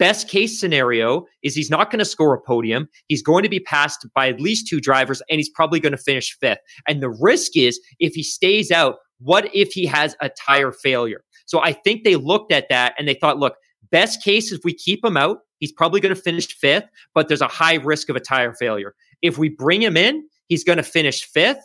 best 0.00 0.28
case 0.28 0.58
scenario 0.58 1.24
is 1.44 1.54
he's 1.54 1.70
not 1.70 1.92
going 1.92 2.00
to 2.00 2.04
score 2.04 2.34
a 2.34 2.40
podium 2.40 2.88
he's 3.06 3.22
going 3.22 3.44
to 3.44 3.48
be 3.48 3.60
passed 3.60 4.04
by 4.14 4.28
at 4.28 4.40
least 4.40 4.66
two 4.66 4.80
drivers 4.80 5.22
and 5.30 5.38
he's 5.38 5.50
probably 5.50 5.78
going 5.78 5.92
to 5.92 5.96
finish 5.96 6.36
fifth 6.40 6.58
and 6.88 7.00
the 7.00 7.14
risk 7.20 7.56
is 7.56 7.80
if 8.00 8.14
he 8.14 8.22
stays 8.24 8.72
out 8.72 8.96
what 9.20 9.48
if 9.54 9.72
he 9.72 9.86
has 9.86 10.16
a 10.20 10.28
tire 10.30 10.72
failure 10.72 11.22
so 11.46 11.62
i 11.62 11.72
think 11.72 12.02
they 12.02 12.16
looked 12.16 12.50
at 12.50 12.68
that 12.68 12.94
and 12.98 13.06
they 13.06 13.14
thought 13.14 13.38
look 13.38 13.54
best 13.92 14.24
case 14.24 14.50
if 14.50 14.60
we 14.64 14.74
keep 14.74 15.04
him 15.04 15.16
out 15.16 15.38
He's 15.62 15.70
probably 15.70 16.00
going 16.00 16.12
to 16.12 16.20
finish 16.20 16.48
fifth, 16.48 16.88
but 17.14 17.28
there's 17.28 17.40
a 17.40 17.46
high 17.46 17.76
risk 17.76 18.08
of 18.08 18.16
a 18.16 18.20
tire 18.20 18.52
failure. 18.52 18.96
If 19.22 19.38
we 19.38 19.48
bring 19.48 19.80
him 19.80 19.96
in, 19.96 20.24
he's 20.48 20.64
going 20.64 20.78
to 20.78 20.82
finish 20.82 21.22
fifth, 21.22 21.60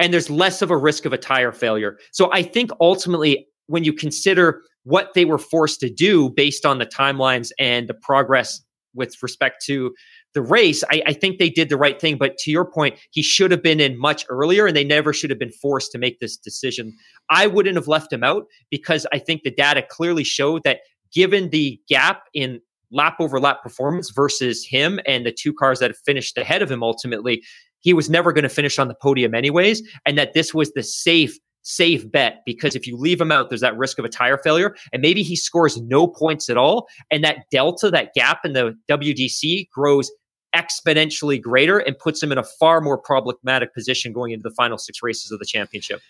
and 0.00 0.12
there's 0.12 0.28
less 0.28 0.62
of 0.62 0.72
a 0.72 0.76
risk 0.76 1.04
of 1.04 1.12
a 1.12 1.16
tire 1.16 1.52
failure. 1.52 1.96
So 2.10 2.28
I 2.32 2.42
think 2.42 2.72
ultimately, 2.80 3.46
when 3.70 3.84
you 3.84 3.92
consider 3.92 4.62
what 4.84 5.14
they 5.14 5.24
were 5.24 5.38
forced 5.38 5.80
to 5.80 5.90
do 5.90 6.30
based 6.30 6.66
on 6.66 6.78
the 6.78 6.86
timelines 6.86 7.50
and 7.58 7.88
the 7.88 7.94
progress 7.94 8.60
with 8.94 9.14
respect 9.22 9.64
to 9.64 9.94
the 10.34 10.42
race, 10.42 10.82
I, 10.90 11.02
I, 11.06 11.12
think 11.12 11.38
they 11.38 11.50
did 11.50 11.68
the 11.68 11.76
right 11.76 12.00
thing. 12.00 12.16
But 12.18 12.36
to 12.38 12.50
your 12.50 12.64
point, 12.64 12.98
he 13.12 13.22
should 13.22 13.52
have 13.52 13.62
been 13.62 13.78
in 13.78 13.98
much 13.98 14.24
earlier, 14.28 14.66
and 14.66 14.76
they 14.76 14.84
never 14.84 15.12
should 15.12 15.30
have 15.30 15.38
been 15.38 15.52
forced 15.52 15.92
to 15.92 15.98
make 15.98 16.18
this 16.18 16.36
decision. 16.36 16.96
I 17.30 17.46
wouldn't 17.46 17.76
have 17.76 17.88
left 17.88 18.12
him 18.12 18.24
out 18.24 18.46
because 18.68 19.06
I 19.12 19.18
think 19.18 19.42
the 19.42 19.50
data 19.52 19.84
clearly 19.88 20.24
showed 20.24 20.62
that 20.64 20.80
given 21.12 21.50
the 21.50 21.80
gap 21.88 22.22
in 22.34 22.60
lap 22.90 23.16
over 23.20 23.38
lap 23.38 23.62
performance 23.62 24.10
versus 24.10 24.66
him 24.68 24.98
and 25.06 25.24
the 25.24 25.32
two 25.32 25.52
cars 25.52 25.78
that 25.78 25.94
finished 26.04 26.36
ahead 26.36 26.62
of 26.62 26.70
him 26.70 26.82
ultimately, 26.82 27.42
he 27.80 27.94
was 27.94 28.10
never 28.10 28.32
going 28.32 28.42
to 28.42 28.48
finish 28.48 28.78
on 28.78 28.88
the 28.88 28.94
podium 28.94 29.34
anyways. 29.34 29.82
And 30.04 30.18
that 30.18 30.34
this 30.34 30.52
was 30.52 30.72
the 30.72 30.82
safe, 30.82 31.38
safe 31.62 32.10
bet 32.10 32.42
because 32.46 32.74
if 32.74 32.86
you 32.86 32.96
leave 32.96 33.20
him 33.20 33.32
out, 33.32 33.48
there's 33.48 33.60
that 33.60 33.76
risk 33.76 33.98
of 33.98 34.04
a 34.04 34.08
tire 34.08 34.38
failure. 34.38 34.74
And 34.92 35.02
maybe 35.02 35.22
he 35.22 35.36
scores 35.36 35.80
no 35.80 36.06
points 36.06 36.48
at 36.48 36.56
all. 36.56 36.88
And 37.10 37.22
that 37.24 37.44
delta, 37.50 37.90
that 37.90 38.14
gap 38.14 38.40
in 38.44 38.52
the 38.52 38.76
WDC 38.88 39.68
grows 39.70 40.10
exponentially 40.54 41.40
greater 41.40 41.78
and 41.78 41.96
puts 41.98 42.22
him 42.22 42.32
in 42.32 42.38
a 42.38 42.42
far 42.42 42.80
more 42.80 42.98
problematic 42.98 43.72
position 43.72 44.12
going 44.12 44.32
into 44.32 44.42
the 44.42 44.54
final 44.54 44.78
six 44.78 45.02
races 45.02 45.30
of 45.30 45.38
the 45.38 45.46
championship. 45.46 46.00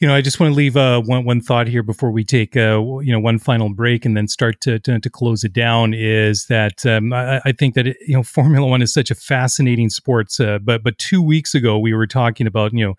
You 0.00 0.06
know, 0.06 0.14
I 0.14 0.20
just 0.20 0.38
want 0.38 0.52
to 0.52 0.56
leave 0.56 0.76
uh, 0.76 1.00
one 1.00 1.24
one 1.24 1.40
thought 1.40 1.66
here 1.66 1.82
before 1.82 2.12
we 2.12 2.22
take 2.22 2.56
uh, 2.56 2.80
you 3.00 3.10
know 3.10 3.18
one 3.18 3.40
final 3.40 3.68
break 3.68 4.04
and 4.04 4.16
then 4.16 4.28
start 4.28 4.60
to 4.60 4.78
to, 4.78 5.00
to 5.00 5.10
close 5.10 5.42
it 5.42 5.52
down. 5.52 5.92
Is 5.92 6.46
that 6.46 6.86
um, 6.86 7.12
I, 7.12 7.40
I, 7.44 7.50
think 7.50 7.74
that 7.74 7.88
it, 7.88 7.96
you 8.06 8.14
know 8.14 8.22
Formula 8.38 8.64
One 8.64 8.80
is 8.80 8.94
such 8.94 9.10
a 9.10 9.16
fascinating 9.16 9.90
sport. 9.90 10.38
Uh, 10.38 10.60
but 10.60 10.84
but 10.84 10.98
two 10.98 11.20
weeks 11.20 11.52
ago 11.52 11.80
we 11.80 11.94
were 11.94 12.06
talking 12.06 12.46
about 12.46 12.72
you 12.74 12.86
know 12.86 12.94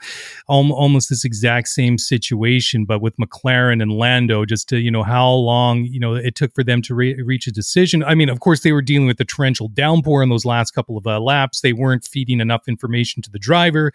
al- 0.50 0.74
almost 0.74 1.08
this 1.08 1.24
exact 1.24 1.70
same 1.70 1.98
situation, 1.98 2.84
but 2.84 3.02
with 3.02 3.16
McLaren 3.16 3.82
and 3.82 3.94
Lando. 3.94 4.44
Just 4.44 4.68
to 4.68 4.80
you 4.80 4.92
know 4.92 5.04
how 5.04 5.32
long 5.32 5.86
you 5.86 6.02
know 6.02 6.16
it 6.16 6.36
took 6.36 6.54
for 6.54 6.66
them 6.66 6.82
to 6.82 6.94
re- 6.94 7.22
reach 7.22 7.48
a 7.48 7.52
decision. 7.52 8.04
I 8.04 8.14
mean, 8.14 8.28
of 8.28 8.42
course 8.42 8.64
they 8.64 8.74
were 8.74 8.82
dealing 8.82 9.08
with 9.08 9.20
the 9.20 9.26
torrential 9.26 9.70
downpour 9.70 10.22
in 10.22 10.28
those 10.28 10.44
last 10.44 10.72
couple 10.72 10.98
of 10.98 11.08
uh, 11.08 11.22
laps. 11.22 11.62
They 11.62 11.72
weren't 11.72 12.04
feeding 12.04 12.42
enough 12.42 12.68
information 12.68 13.22
to 13.22 13.30
the 13.32 13.40
driver. 13.40 13.94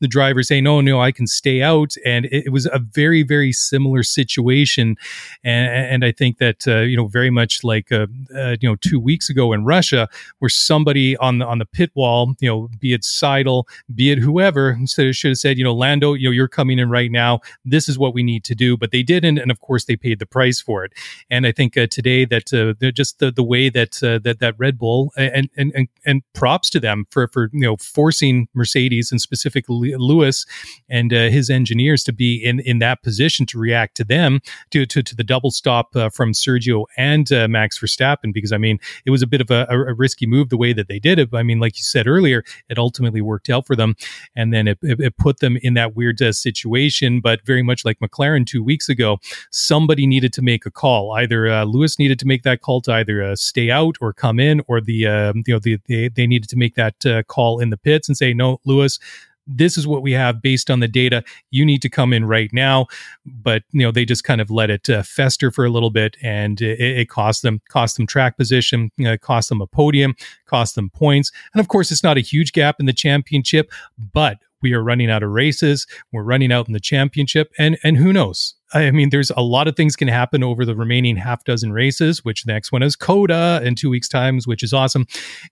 The 0.00 0.08
driver 0.08 0.42
saying, 0.42 0.64
"No, 0.64 0.80
no, 0.80 1.02
I 1.02 1.12
can 1.12 1.26
stay 1.26 1.60
out," 1.60 1.96
and 2.02 2.24
it, 2.32 2.45
it 2.46 2.52
was 2.52 2.66
a 2.66 2.78
very 2.78 3.22
very 3.22 3.52
similar 3.52 4.02
situation, 4.02 4.96
and, 5.44 5.68
and 5.68 6.04
I 6.04 6.12
think 6.12 6.38
that 6.38 6.66
uh, 6.66 6.78
you 6.80 6.96
know 6.96 7.08
very 7.08 7.30
much 7.30 7.64
like 7.64 7.92
uh, 7.92 8.06
uh, 8.34 8.56
you 8.60 8.68
know 8.68 8.76
two 8.76 9.00
weeks 9.00 9.28
ago 9.28 9.52
in 9.52 9.64
Russia, 9.64 10.08
where 10.38 10.48
somebody 10.48 11.16
on 11.18 11.38
the 11.38 11.46
on 11.46 11.58
the 11.58 11.66
pit 11.66 11.90
wall, 11.94 12.34
you 12.40 12.48
know, 12.48 12.68
be 12.78 12.92
it 12.92 13.02
Seidl, 13.02 13.64
be 13.94 14.10
it 14.10 14.18
whoever, 14.18 14.78
should 14.86 15.16
have 15.24 15.36
said, 15.36 15.58
you 15.58 15.64
know, 15.64 15.74
Lando, 15.74 16.14
you 16.14 16.28
know, 16.28 16.32
you're 16.32 16.48
coming 16.48 16.78
in 16.78 16.88
right 16.88 17.10
now. 17.10 17.40
This 17.64 17.88
is 17.88 17.98
what 17.98 18.14
we 18.14 18.22
need 18.22 18.44
to 18.44 18.54
do, 18.54 18.76
but 18.76 18.92
they 18.92 19.02
didn't, 19.02 19.38
and 19.38 19.50
of 19.50 19.60
course 19.60 19.84
they 19.84 19.96
paid 19.96 20.18
the 20.20 20.26
price 20.26 20.60
for 20.60 20.84
it. 20.84 20.92
And 21.30 21.46
I 21.46 21.52
think 21.52 21.76
uh, 21.76 21.86
today 21.90 22.24
that 22.24 22.52
uh, 22.54 22.90
just 22.92 23.18
the, 23.18 23.30
the 23.32 23.42
way 23.42 23.68
that 23.68 24.02
uh, 24.02 24.20
that 24.20 24.38
that 24.38 24.54
Red 24.58 24.78
Bull 24.78 25.12
and, 25.16 25.50
and 25.56 25.72
and 25.74 25.88
and 26.04 26.22
props 26.32 26.70
to 26.70 26.80
them 26.80 27.06
for 27.10 27.26
for 27.28 27.50
you 27.52 27.60
know 27.60 27.76
forcing 27.76 28.48
Mercedes 28.54 29.10
and 29.10 29.20
specifically 29.20 29.94
Lewis 29.96 30.46
and 30.88 31.12
uh, 31.12 31.28
his 31.28 31.50
engineers 31.50 32.04
to 32.04 32.12
be 32.12 32.35
in 32.44 32.60
in 32.60 32.78
that 32.78 33.02
position 33.02 33.46
to 33.46 33.58
react 33.58 33.96
to 33.96 34.04
them 34.04 34.40
to 34.70 34.86
to, 34.86 35.02
to 35.02 35.14
the 35.14 35.24
double 35.24 35.50
stop 35.50 35.94
uh, 35.96 36.08
from 36.08 36.32
Sergio 36.32 36.84
and 36.96 37.30
uh, 37.32 37.48
Max 37.48 37.78
Verstappen 37.78 38.32
because 38.32 38.52
I 38.52 38.58
mean 38.58 38.78
it 39.04 39.10
was 39.10 39.22
a 39.22 39.26
bit 39.26 39.40
of 39.40 39.50
a, 39.50 39.66
a, 39.68 39.94
risky 39.94 40.26
move 40.26 40.48
the 40.48 40.56
way 40.56 40.72
that 40.72 40.88
they 40.88 40.98
did 40.98 41.18
it. 41.18 41.30
But 41.30 41.38
I 41.38 41.42
mean, 41.42 41.58
like 41.58 41.76
you 41.76 41.82
said 41.82 42.06
earlier, 42.06 42.44
it 42.68 42.78
ultimately 42.78 43.20
worked 43.20 43.48
out 43.48 43.66
for 43.66 43.76
them, 43.76 43.94
and 44.34 44.52
then 44.52 44.68
it, 44.68 44.78
it, 44.82 45.00
it 45.00 45.16
put 45.16 45.40
them 45.40 45.56
in 45.62 45.74
that 45.74 45.96
weird 45.96 46.20
uh, 46.20 46.32
situation. 46.32 47.20
But 47.20 47.44
very 47.44 47.62
much 47.62 47.84
like 47.84 47.98
McLaren 47.98 48.46
two 48.46 48.62
weeks 48.62 48.88
ago, 48.88 49.18
somebody 49.50 50.06
needed 50.06 50.32
to 50.34 50.42
make 50.42 50.66
a 50.66 50.70
call. 50.70 51.12
Either 51.12 51.48
uh, 51.48 51.64
Lewis 51.64 51.98
needed 51.98 52.18
to 52.18 52.26
make 52.26 52.42
that 52.42 52.60
call 52.60 52.80
to 52.82 52.92
either 52.92 53.22
uh, 53.22 53.36
stay 53.36 53.70
out 53.70 53.96
or 54.00 54.12
come 54.12 54.38
in, 54.38 54.60
or 54.68 54.80
the 54.80 55.06
um, 55.06 55.42
you 55.46 55.54
know 55.54 55.60
the, 55.60 55.78
they 55.88 56.08
they 56.08 56.26
needed 56.26 56.48
to 56.50 56.56
make 56.56 56.74
that 56.74 57.06
uh, 57.06 57.22
call 57.24 57.60
in 57.60 57.70
the 57.70 57.76
pits 57.76 58.08
and 58.08 58.16
say 58.16 58.34
no, 58.34 58.60
Lewis 58.64 58.98
this 59.46 59.78
is 59.78 59.86
what 59.86 60.02
we 60.02 60.12
have 60.12 60.42
based 60.42 60.70
on 60.70 60.80
the 60.80 60.88
data. 60.88 61.22
You 61.50 61.64
need 61.64 61.82
to 61.82 61.88
come 61.88 62.12
in 62.12 62.24
right 62.24 62.50
now. 62.52 62.86
But 63.24 63.62
you 63.72 63.82
know, 63.82 63.92
they 63.92 64.04
just 64.04 64.24
kind 64.24 64.40
of 64.40 64.50
let 64.50 64.70
it 64.70 64.90
uh, 64.90 65.02
fester 65.02 65.50
for 65.50 65.64
a 65.64 65.70
little 65.70 65.90
bit, 65.90 66.16
and 66.22 66.60
it, 66.60 66.80
it 66.80 67.08
cost 67.08 67.42
them 67.42 67.60
cost 67.68 67.96
them 67.96 68.06
track 68.06 68.36
position, 68.36 68.90
uh, 69.06 69.16
cost 69.20 69.48
them 69.48 69.60
a 69.60 69.66
podium, 69.66 70.14
cost 70.46 70.74
them 70.74 70.90
points, 70.90 71.30
and 71.54 71.60
of 71.60 71.68
course, 71.68 71.90
it's 71.90 72.02
not 72.02 72.16
a 72.16 72.20
huge 72.20 72.52
gap 72.52 72.76
in 72.80 72.86
the 72.86 72.92
championship, 72.92 73.70
but 74.12 74.38
we 74.62 74.72
are 74.72 74.82
running 74.82 75.10
out 75.10 75.22
of 75.22 75.30
races. 75.30 75.86
We're 76.12 76.22
running 76.22 76.52
out 76.52 76.66
in 76.66 76.72
the 76.72 76.80
championship, 76.80 77.52
and 77.58 77.78
and 77.82 77.96
who 77.96 78.12
knows? 78.12 78.54
I 78.72 78.90
mean, 78.90 79.10
there's 79.10 79.30
a 79.30 79.42
lot 79.42 79.68
of 79.68 79.76
things 79.76 79.94
can 79.96 80.08
happen 80.08 80.42
over 80.42 80.64
the 80.64 80.74
remaining 80.74 81.16
half 81.16 81.44
dozen 81.44 81.72
races. 81.72 82.24
Which 82.24 82.44
the 82.44 82.52
next 82.52 82.72
one 82.72 82.82
is 82.82 82.96
COTA 82.96 83.62
in 83.64 83.74
two 83.74 83.90
weeks' 83.90 84.08
times, 84.08 84.46
which 84.46 84.62
is 84.62 84.72
awesome. 84.72 85.06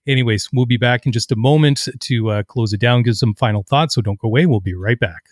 Anyways, 0.07 0.49
we'll 0.53 0.65
be 0.65 0.77
back 0.77 1.05
in 1.05 1.11
just 1.11 1.31
a 1.31 1.35
moment 1.35 1.87
to 2.01 2.29
uh, 2.29 2.43
close 2.43 2.73
it 2.73 2.79
down, 2.79 3.03
give 3.03 3.15
some 3.15 3.35
final 3.35 3.63
thoughts. 3.63 3.95
So 3.95 4.01
don't 4.01 4.19
go 4.19 4.27
away. 4.27 4.45
We'll 4.45 4.59
be 4.59 4.73
right 4.73 4.99
back. 4.99 5.23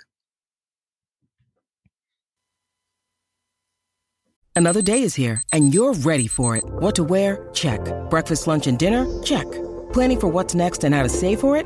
Another 4.56 4.84
day 4.84 5.02
is 5.02 5.16
here, 5.16 5.42
and 5.52 5.74
you're 5.74 5.94
ready 5.94 6.28
for 6.28 6.56
it. 6.56 6.64
What 6.64 6.94
to 6.96 7.04
wear? 7.04 7.50
Check. 7.54 7.82
Breakfast, 8.12 8.46
lunch, 8.46 8.68
and 8.68 8.78
dinner? 8.78 9.08
Check. 9.24 9.52
Planning 9.92 10.20
for 10.20 10.28
what's 10.28 10.54
next 10.54 10.84
and 10.84 10.94
how 10.94 11.02
to 11.02 11.10
save 11.10 11.40
for 11.40 11.58
it? 11.58 11.66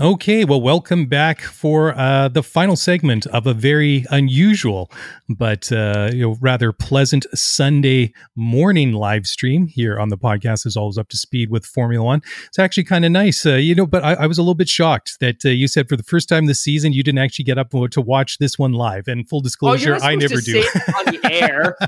Okay, 0.00 0.44
well, 0.44 0.60
welcome 0.60 1.06
back 1.06 1.40
for 1.40 1.96
uh, 1.96 2.26
the 2.26 2.42
final 2.42 2.74
segment 2.74 3.26
of 3.26 3.46
a 3.46 3.54
very 3.54 4.04
unusual 4.10 4.90
but 5.28 5.70
uh, 5.72 6.10
you 6.12 6.22
know 6.22 6.36
rather 6.40 6.72
pleasant 6.72 7.26
Sunday 7.34 8.12
morning 8.36 8.92
live 8.92 9.26
stream 9.26 9.66
here 9.66 9.98
on 9.98 10.08
the 10.08 10.18
podcast. 10.18 10.66
Is 10.66 10.76
always 10.76 10.98
up 10.98 11.08
to 11.08 11.16
speed 11.16 11.50
with 11.50 11.64
Formula 11.64 12.04
One. 12.04 12.22
It's 12.46 12.58
actually 12.58 12.84
kind 12.84 13.04
of 13.04 13.12
nice, 13.12 13.44
uh, 13.46 13.54
you 13.54 13.74
know. 13.74 13.86
But 13.86 14.04
I, 14.04 14.14
I, 14.14 14.26
was 14.26 14.38
a 14.38 14.42
little 14.42 14.54
bit 14.54 14.68
shocked 14.68 15.18
that 15.20 15.44
uh, 15.44 15.50
you 15.50 15.68
said 15.68 15.88
for 15.88 15.96
the 15.96 16.02
first 16.02 16.28
time 16.28 16.46
this 16.46 16.60
season 16.60 16.92
you 16.92 17.02
didn't 17.02 17.18
actually 17.18 17.44
get 17.44 17.58
up 17.58 17.70
to 17.70 18.00
watch 18.00 18.38
this 18.38 18.58
one 18.58 18.72
live. 18.72 19.08
And 19.08 19.28
full 19.28 19.40
disclosure, 19.40 19.96
oh, 19.96 20.04
I 20.04 20.14
never 20.14 20.40
do. 20.40 20.58
on 20.58 21.14
the 21.14 21.20
air. 21.30 21.76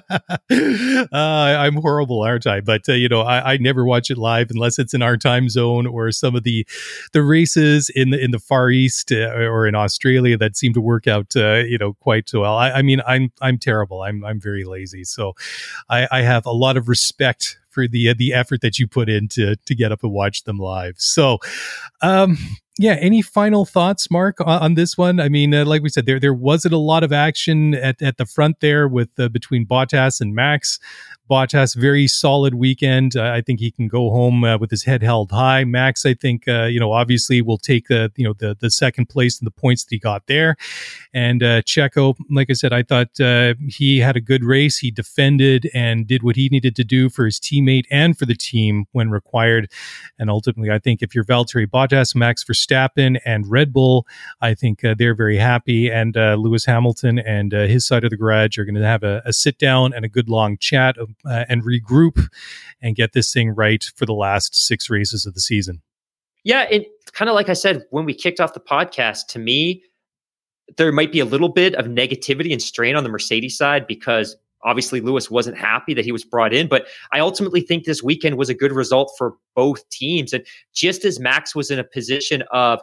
Uh, 1.12 1.56
I'm 1.58 1.76
horrible, 1.76 2.22
aren't 2.22 2.46
I? 2.46 2.60
But 2.60 2.88
uh, 2.88 2.92
you 2.92 3.08
know, 3.08 3.20
I, 3.20 3.54
I 3.54 3.56
never 3.58 3.84
watch 3.84 4.10
it 4.10 4.18
live 4.18 4.50
unless 4.50 4.78
it's 4.78 4.94
in 4.94 5.02
our 5.02 5.16
time 5.16 5.48
zone 5.48 5.86
or 5.86 6.10
some 6.12 6.34
of 6.34 6.42
the 6.42 6.66
the 7.12 7.22
races 7.22 7.90
in 7.96 8.10
the 8.10 8.22
in 8.22 8.30
the 8.30 8.38
Far 8.38 8.70
East 8.70 9.10
uh, 9.10 9.30
or 9.32 9.66
in 9.66 9.74
Australia 9.74 10.36
that 10.36 10.56
seem 10.56 10.74
to 10.74 10.80
work 10.80 11.08
out, 11.08 11.34
uh, 11.34 11.64
you 11.66 11.78
know, 11.78 11.94
quite 11.94 12.30
well. 12.32 12.56
I, 12.56 12.70
I, 12.70 12.82
mean, 12.82 13.00
I'm 13.06 13.32
I'm 13.40 13.58
terrible. 13.58 14.02
I'm 14.02 14.24
I'm 14.24 14.38
very 14.38 14.64
lazy, 14.64 15.02
so 15.02 15.32
I, 15.88 16.06
I 16.12 16.20
have 16.20 16.44
a 16.44 16.52
lot 16.52 16.76
of 16.76 16.88
respect 16.88 17.58
for 17.76 17.86
the 17.86 18.08
uh, 18.08 18.14
the 18.16 18.32
effort 18.32 18.60
that 18.62 18.78
you 18.78 18.88
put 18.88 19.08
in 19.08 19.28
to 19.28 19.56
to 19.66 19.74
get 19.74 19.92
up 19.92 20.02
and 20.02 20.12
watch 20.12 20.44
them 20.44 20.58
live. 20.58 20.94
So, 20.96 21.38
um, 22.00 22.38
yeah. 22.78 22.96
Any 23.00 23.22
final 23.22 23.64
thoughts, 23.66 24.10
Mark, 24.10 24.40
on, 24.40 24.62
on 24.62 24.74
this 24.74 24.96
one? 24.96 25.20
I 25.20 25.28
mean, 25.28 25.54
uh, 25.54 25.64
like 25.66 25.82
we 25.82 25.90
said, 25.90 26.06
there 26.06 26.20
there 26.20 26.34
wasn't 26.34 26.74
a 26.74 26.78
lot 26.78 27.04
of 27.04 27.12
action 27.12 27.74
at, 27.74 28.00
at 28.00 28.16
the 28.16 28.26
front 28.26 28.60
there 28.60 28.88
with 28.88 29.10
uh, 29.18 29.28
between 29.28 29.66
Bottas 29.66 30.20
and 30.20 30.34
Max. 30.34 30.78
Bottas, 31.28 31.74
very 31.74 32.06
solid 32.06 32.54
weekend. 32.54 33.16
I 33.16 33.42
think 33.42 33.58
he 33.58 33.72
can 33.72 33.88
go 33.88 34.10
home 34.10 34.44
uh, 34.44 34.58
with 34.58 34.70
his 34.70 34.84
head 34.84 35.02
held 35.02 35.32
high. 35.32 35.64
Max, 35.64 36.06
I 36.06 36.14
think, 36.14 36.46
uh, 36.46 36.66
you 36.66 36.78
know, 36.78 36.92
obviously 36.92 37.42
will 37.42 37.58
take 37.58 37.88
the, 37.88 38.12
you 38.14 38.24
know, 38.24 38.34
the 38.38 38.56
the 38.60 38.70
second 38.70 39.08
place 39.08 39.40
and 39.40 39.46
the 39.46 39.50
points 39.62 39.82
that 39.82 39.90
he 39.90 39.98
got 39.98 40.28
there. 40.28 40.54
And 41.12 41.42
uh, 41.42 41.62
Checo, 41.62 42.14
like 42.30 42.48
I 42.48 42.52
said, 42.52 42.72
I 42.72 42.84
thought 42.84 43.10
he 43.68 43.98
had 43.98 44.16
a 44.16 44.20
good 44.20 44.44
race. 44.44 44.78
He 44.78 44.92
defended 44.92 45.68
and 45.74 46.06
did 46.06 46.22
what 46.22 46.36
he 46.36 46.48
needed 46.48 46.76
to 46.76 46.84
do 46.84 47.08
for 47.08 47.24
his 47.24 47.40
teammate 47.66 47.84
and 47.90 48.18
for 48.18 48.26
the 48.26 48.34
team 48.34 48.86
when 48.92 49.10
required. 49.10 49.70
And 50.18 50.30
ultimately, 50.30 50.70
I 50.70 50.78
think 50.78 51.02
if 51.02 51.14
you're 51.14 51.24
Valtteri 51.24 51.66
Bottas, 51.66 52.14
Max 52.14 52.44
Verstappen, 52.44 53.18
and 53.24 53.46
Red 53.50 53.72
Bull, 53.72 54.06
I 54.40 54.54
think 54.54 54.84
uh, 54.84 54.94
they're 54.96 55.14
very 55.14 55.36
happy. 55.36 55.90
And 55.90 56.14
Lewis 56.16 56.64
Hamilton 56.64 57.18
and 57.18 57.52
his 57.52 57.86
side 57.86 58.04
of 58.04 58.10
the 58.10 58.16
garage 58.16 58.58
are 58.58 58.64
going 58.64 58.74
to 58.74 58.86
have 58.86 59.02
a, 59.02 59.22
a 59.24 59.32
sit 59.32 59.58
down 59.58 59.92
and 59.92 60.04
a 60.04 60.08
good 60.08 60.28
long 60.28 60.56
chat 60.58 60.96
of 60.98 61.10
uh, 61.24 61.44
and 61.48 61.62
regroup 61.62 62.28
and 62.80 62.96
get 62.96 63.12
this 63.12 63.32
thing 63.32 63.50
right 63.50 63.84
for 63.96 64.06
the 64.06 64.14
last 64.14 64.54
six 64.54 64.90
races 64.90 65.26
of 65.26 65.34
the 65.34 65.40
season. 65.40 65.82
Yeah, 66.44 66.62
it 66.62 66.88
kind 67.12 67.28
of 67.28 67.34
like 67.34 67.48
I 67.48 67.54
said 67.54 67.84
when 67.90 68.04
we 68.04 68.14
kicked 68.14 68.40
off 68.40 68.54
the 68.54 68.60
podcast. 68.60 69.26
To 69.28 69.38
me, 69.38 69.82
there 70.76 70.92
might 70.92 71.12
be 71.12 71.20
a 71.20 71.24
little 71.24 71.48
bit 71.48 71.74
of 71.74 71.86
negativity 71.86 72.52
and 72.52 72.62
strain 72.62 72.94
on 72.94 73.02
the 73.02 73.08
Mercedes 73.08 73.56
side 73.56 73.86
because 73.86 74.36
obviously 74.66 75.00
Lewis 75.00 75.30
wasn't 75.30 75.56
happy 75.56 75.94
that 75.94 76.04
he 76.04 76.12
was 76.12 76.24
brought 76.24 76.52
in, 76.52 76.68
but 76.68 76.86
I 77.12 77.20
ultimately 77.20 77.62
think 77.62 77.84
this 77.84 78.02
weekend 78.02 78.36
was 78.36 78.50
a 78.50 78.54
good 78.54 78.72
result 78.72 79.12
for 79.16 79.36
both 79.54 79.88
teams. 79.88 80.32
And 80.32 80.44
just 80.74 81.04
as 81.04 81.18
Max 81.18 81.54
was 81.54 81.70
in 81.70 81.78
a 81.78 81.84
position 81.84 82.42
of 82.52 82.80